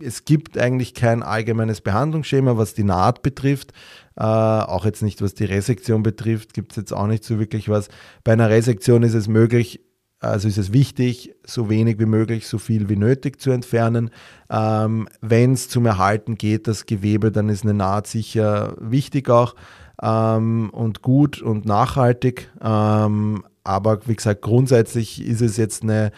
es 0.00 0.24
gibt 0.24 0.58
eigentlich 0.58 0.94
kein 0.94 1.22
allgemeines 1.22 1.80
Behandlungsschema, 1.80 2.56
was 2.56 2.74
die 2.74 2.84
Naht 2.84 3.22
betrifft. 3.22 3.72
Äh, 4.16 4.22
auch 4.22 4.84
jetzt 4.84 5.02
nicht, 5.02 5.22
was 5.22 5.34
die 5.34 5.44
Resektion 5.44 6.02
betrifft, 6.02 6.54
gibt 6.54 6.72
es 6.72 6.76
jetzt 6.76 6.92
auch 6.92 7.06
nicht 7.06 7.24
so 7.24 7.38
wirklich 7.38 7.68
was. 7.68 7.88
Bei 8.24 8.32
einer 8.32 8.50
Resektion 8.50 9.02
ist 9.02 9.14
es 9.14 9.28
möglich, 9.28 9.80
also 10.20 10.48
ist 10.48 10.58
es 10.58 10.72
wichtig, 10.72 11.34
so 11.44 11.68
wenig 11.68 11.98
wie 11.98 12.06
möglich, 12.06 12.46
so 12.46 12.58
viel 12.58 12.88
wie 12.88 12.96
nötig 12.96 13.40
zu 13.40 13.50
entfernen. 13.50 14.10
Ähm, 14.50 15.08
Wenn 15.20 15.52
es 15.52 15.68
zum 15.68 15.86
Erhalten 15.86 16.36
geht, 16.36 16.66
das 16.68 16.86
Gewebe, 16.86 17.30
dann 17.30 17.48
ist 17.48 17.64
eine 17.64 17.74
Naht 17.74 18.06
sicher 18.06 18.76
wichtig 18.80 19.28
auch 19.28 19.54
ähm, 20.02 20.70
und 20.70 21.02
gut 21.02 21.42
und 21.42 21.66
nachhaltig. 21.66 22.50
Ähm, 22.62 23.44
aber 23.64 24.06
wie 24.06 24.16
gesagt, 24.16 24.42
grundsätzlich 24.42 25.24
ist 25.24 25.42
es 25.42 25.56
jetzt 25.56 25.82
eine 25.82 26.12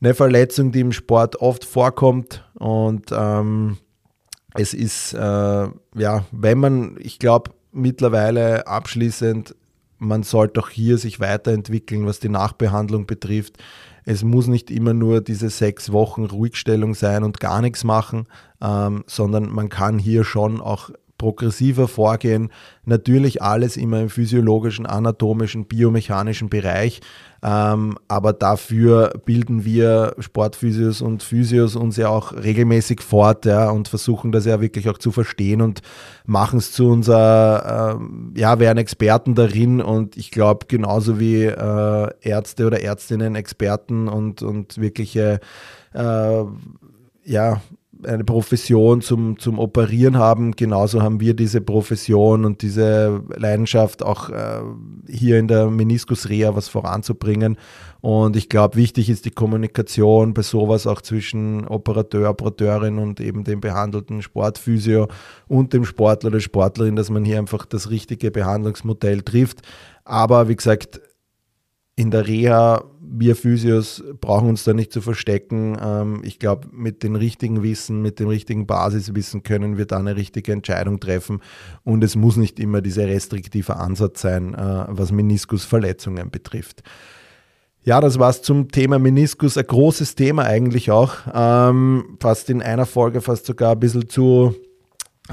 eine 0.00 0.14
Verletzung, 0.14 0.72
die 0.72 0.80
im 0.80 0.92
Sport 0.92 1.36
oft 1.36 1.64
vorkommt. 1.64 2.44
Und 2.54 3.06
ähm, 3.12 3.78
es 4.54 4.74
ist, 4.74 5.14
äh, 5.14 5.18
ja, 5.18 6.24
wenn 6.30 6.58
man, 6.58 6.96
ich 6.98 7.18
glaube, 7.18 7.52
mittlerweile 7.72 8.66
abschließend, 8.66 9.54
man 9.98 10.22
sollte 10.22 10.60
auch 10.60 10.68
hier 10.68 10.98
sich 10.98 11.20
weiterentwickeln, 11.20 12.06
was 12.06 12.20
die 12.20 12.28
Nachbehandlung 12.28 13.06
betrifft. 13.06 13.56
Es 14.04 14.22
muss 14.22 14.46
nicht 14.46 14.70
immer 14.70 14.94
nur 14.94 15.20
diese 15.20 15.50
sechs 15.50 15.90
Wochen 15.90 16.26
Ruhigstellung 16.26 16.94
sein 16.94 17.24
und 17.24 17.40
gar 17.40 17.60
nichts 17.60 17.82
machen, 17.82 18.26
ähm, 18.60 19.04
sondern 19.06 19.50
man 19.50 19.68
kann 19.68 19.98
hier 19.98 20.22
schon 20.24 20.60
auch 20.60 20.90
progressiver 21.18 21.88
vorgehen. 21.88 22.50
Natürlich 22.84 23.42
alles 23.42 23.76
immer 23.76 24.00
im 24.00 24.10
physiologischen, 24.10 24.86
anatomischen, 24.86 25.66
biomechanischen 25.66 26.48
Bereich. 26.48 27.00
Ähm, 27.42 27.98
aber 28.08 28.32
dafür 28.32 29.12
bilden 29.24 29.64
wir 29.64 30.14
Sportphysios 30.18 31.02
und 31.02 31.22
Physios 31.22 31.76
uns 31.76 31.96
ja 31.96 32.08
auch 32.08 32.32
regelmäßig 32.32 33.02
fort 33.02 33.44
ja, 33.44 33.70
und 33.70 33.88
versuchen 33.88 34.32
das 34.32 34.46
ja 34.46 34.60
wirklich 34.60 34.88
auch 34.88 34.98
zu 34.98 35.12
verstehen 35.12 35.60
und 35.60 35.82
machen 36.24 36.58
es 36.58 36.72
zu 36.72 36.88
unser, 36.88 37.98
äh, 37.98 38.40
ja, 38.40 38.58
werden 38.58 38.78
Experten 38.78 39.34
darin 39.34 39.80
und 39.80 40.16
ich 40.16 40.30
glaube 40.30 40.66
genauso 40.66 41.20
wie 41.20 41.44
äh, 41.44 42.10
Ärzte 42.22 42.66
oder 42.66 42.80
Ärztinnen 42.80 43.34
Experten 43.34 44.08
und, 44.08 44.42
und 44.42 44.78
wirkliche 44.78 45.40
äh, 45.92 46.44
ja, 47.24 47.60
eine 48.06 48.24
Profession 48.24 49.00
zum, 49.00 49.38
zum 49.38 49.58
Operieren 49.58 50.16
haben. 50.16 50.52
Genauso 50.52 51.02
haben 51.02 51.20
wir 51.20 51.34
diese 51.34 51.60
Profession 51.60 52.44
und 52.44 52.62
diese 52.62 53.22
Leidenschaft 53.36 54.02
auch 54.02 54.30
äh, 54.30 54.60
hier 55.08 55.38
in 55.38 55.48
der 55.48 55.70
Meniskusreha 55.70 56.54
was 56.54 56.68
voranzubringen. 56.68 57.56
Und 58.00 58.36
ich 58.36 58.48
glaube, 58.48 58.76
wichtig 58.76 59.10
ist 59.10 59.24
die 59.24 59.30
Kommunikation 59.30 60.32
bei 60.32 60.42
sowas 60.42 60.86
auch 60.86 61.00
zwischen 61.00 61.66
Operateur, 61.66 62.30
Operateurin 62.30 62.98
und 62.98 63.20
eben 63.20 63.44
dem 63.44 63.60
behandelten 63.60 64.22
Sportphysio 64.22 65.08
und 65.48 65.72
dem 65.72 65.84
Sportler 65.84 66.28
oder 66.28 66.40
Sportlerin, 66.40 66.96
dass 66.96 67.10
man 67.10 67.24
hier 67.24 67.38
einfach 67.38 67.66
das 67.66 67.90
richtige 67.90 68.30
Behandlungsmodell 68.30 69.22
trifft. 69.22 69.62
Aber 70.04 70.48
wie 70.48 70.56
gesagt, 70.56 71.00
in 71.96 72.10
der 72.10 72.26
Reha, 72.26 72.84
wir 73.00 73.36
Physios 73.36 74.04
brauchen 74.20 74.48
uns 74.48 74.64
da 74.64 74.74
nicht 74.74 74.92
zu 74.92 75.00
verstecken. 75.00 75.78
Ähm, 75.82 76.20
ich 76.22 76.38
glaube, 76.38 76.68
mit 76.70 77.02
dem 77.02 77.16
richtigen 77.16 77.62
Wissen, 77.62 78.02
mit 78.02 78.20
dem 78.20 78.28
richtigen 78.28 78.66
Basiswissen 78.66 79.42
können 79.42 79.78
wir 79.78 79.86
da 79.86 79.96
eine 79.96 80.14
richtige 80.14 80.52
Entscheidung 80.52 81.00
treffen. 81.00 81.40
Und 81.84 82.04
es 82.04 82.14
muss 82.14 82.36
nicht 82.36 82.60
immer 82.60 82.82
dieser 82.82 83.06
restriktive 83.06 83.76
Ansatz 83.76 84.20
sein, 84.20 84.54
äh, 84.54 84.84
was 84.88 85.10
Meniskusverletzungen 85.10 86.30
betrifft. 86.30 86.82
Ja, 87.82 88.00
das 88.00 88.18
war's 88.18 88.42
zum 88.42 88.70
Thema 88.70 88.98
Meniskus. 88.98 89.56
Ein 89.56 89.66
großes 89.66 90.16
Thema 90.16 90.42
eigentlich 90.42 90.90
auch. 90.90 91.14
Ähm, 91.32 92.18
fast 92.20 92.50
in 92.50 92.60
einer 92.60 92.84
Folge 92.84 93.22
fast 93.22 93.46
sogar 93.46 93.72
ein 93.72 93.80
bisschen 93.80 94.08
zu 94.08 94.54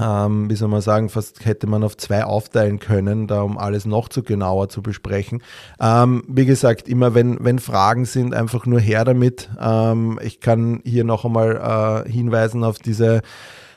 ähm, 0.00 0.50
wie 0.50 0.56
soll 0.56 0.68
man 0.68 0.80
sagen, 0.80 1.08
fast 1.08 1.44
hätte 1.44 1.66
man 1.66 1.84
auf 1.84 1.96
zwei 1.96 2.24
aufteilen 2.24 2.78
können, 2.78 3.26
da 3.26 3.42
um 3.42 3.58
alles 3.58 3.86
noch 3.86 4.08
zu 4.08 4.22
genauer 4.22 4.68
zu 4.68 4.82
besprechen. 4.82 5.42
Ähm, 5.80 6.24
wie 6.28 6.46
gesagt, 6.46 6.88
immer 6.88 7.14
wenn, 7.14 7.38
wenn 7.40 7.58
Fragen 7.58 8.04
sind, 8.04 8.34
einfach 8.34 8.66
nur 8.66 8.80
her 8.80 9.04
damit. 9.04 9.50
Ähm, 9.60 10.18
ich 10.22 10.40
kann 10.40 10.80
hier 10.84 11.04
noch 11.04 11.24
einmal 11.24 12.04
äh, 12.06 12.10
hinweisen 12.10 12.64
auf 12.64 12.78
diese 12.78 13.22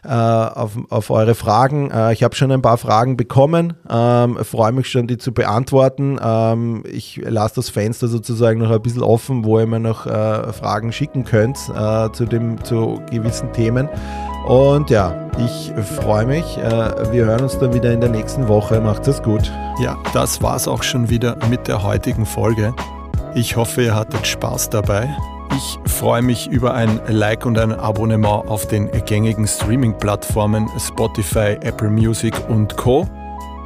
äh, 0.04 0.10
auf, 0.10 0.72
auf 0.90 1.10
eure 1.10 1.36
Fragen. 1.36 1.92
Äh, 1.92 2.14
ich 2.14 2.24
habe 2.24 2.36
schon 2.36 2.52
ein 2.52 2.62
paar 2.62 2.78
Fragen 2.78 3.18
bekommen, 3.18 3.74
ähm, 3.90 4.38
freue 4.44 4.72
mich 4.72 4.90
schon, 4.90 5.08
die 5.08 5.18
zu 5.18 5.34
beantworten. 5.34 6.18
Ähm, 6.24 6.84
ich 6.90 7.20
lasse 7.24 7.56
das 7.56 7.70
Fenster 7.70 8.08
sozusagen 8.08 8.60
noch 8.60 8.72
ein 8.72 8.82
bisschen 8.82 9.04
offen, 9.04 9.44
wo 9.44 9.60
ihr 9.60 9.68
mir 9.68 9.80
noch 9.80 10.06
äh, 10.06 10.54
Fragen 10.54 10.92
schicken 10.94 11.26
könnt 11.26 11.58
äh, 11.76 12.12
zu, 12.12 12.26
dem, 12.26 12.64
zu 12.64 13.02
gewissen 13.12 13.52
Themen. 13.52 13.90
Und 14.48 14.90
ja, 14.90 15.14
ich 15.38 15.74
freue 15.84 16.26
mich. 16.26 16.58
Äh, 16.58 17.12
wir 17.12 17.26
hören 17.26 17.42
uns 17.42 17.60
dann 17.60 17.74
wieder 17.74 17.92
in 17.92 18.00
der 18.00 18.10
nächsten 18.10 18.48
Woche. 18.48 18.80
Macht 18.80 19.06
es 19.08 19.22
gut. 19.22 19.52
Ja, 19.82 19.98
das 20.14 20.42
war's 20.42 20.70
auch 20.70 20.84
schon 20.84 21.10
wieder 21.10 21.36
mit 21.50 21.68
der 21.68 21.84
heutigen 21.84 22.26
Folge. 22.26 22.74
Ich 23.36 23.58
hoffe, 23.58 23.84
ihr 23.84 23.94
hattet 23.94 24.26
Spaß 24.26 24.70
dabei. 24.70 25.14
Ich 25.56 25.92
freue 25.92 26.22
mich 26.22 26.48
über 26.48 26.74
ein 26.74 27.02
Like 27.08 27.46
und 27.46 27.60
ein 27.60 27.74
Abonnement 27.74 28.48
auf 28.48 28.68
den 28.68 28.90
gängigen 29.06 29.48
Streaming-Plattformen 29.48 30.70
Spotify, 30.80 31.58
Apple 31.62 31.90
Music 31.90 32.34
und 32.48 32.78
Co. 32.78 33.06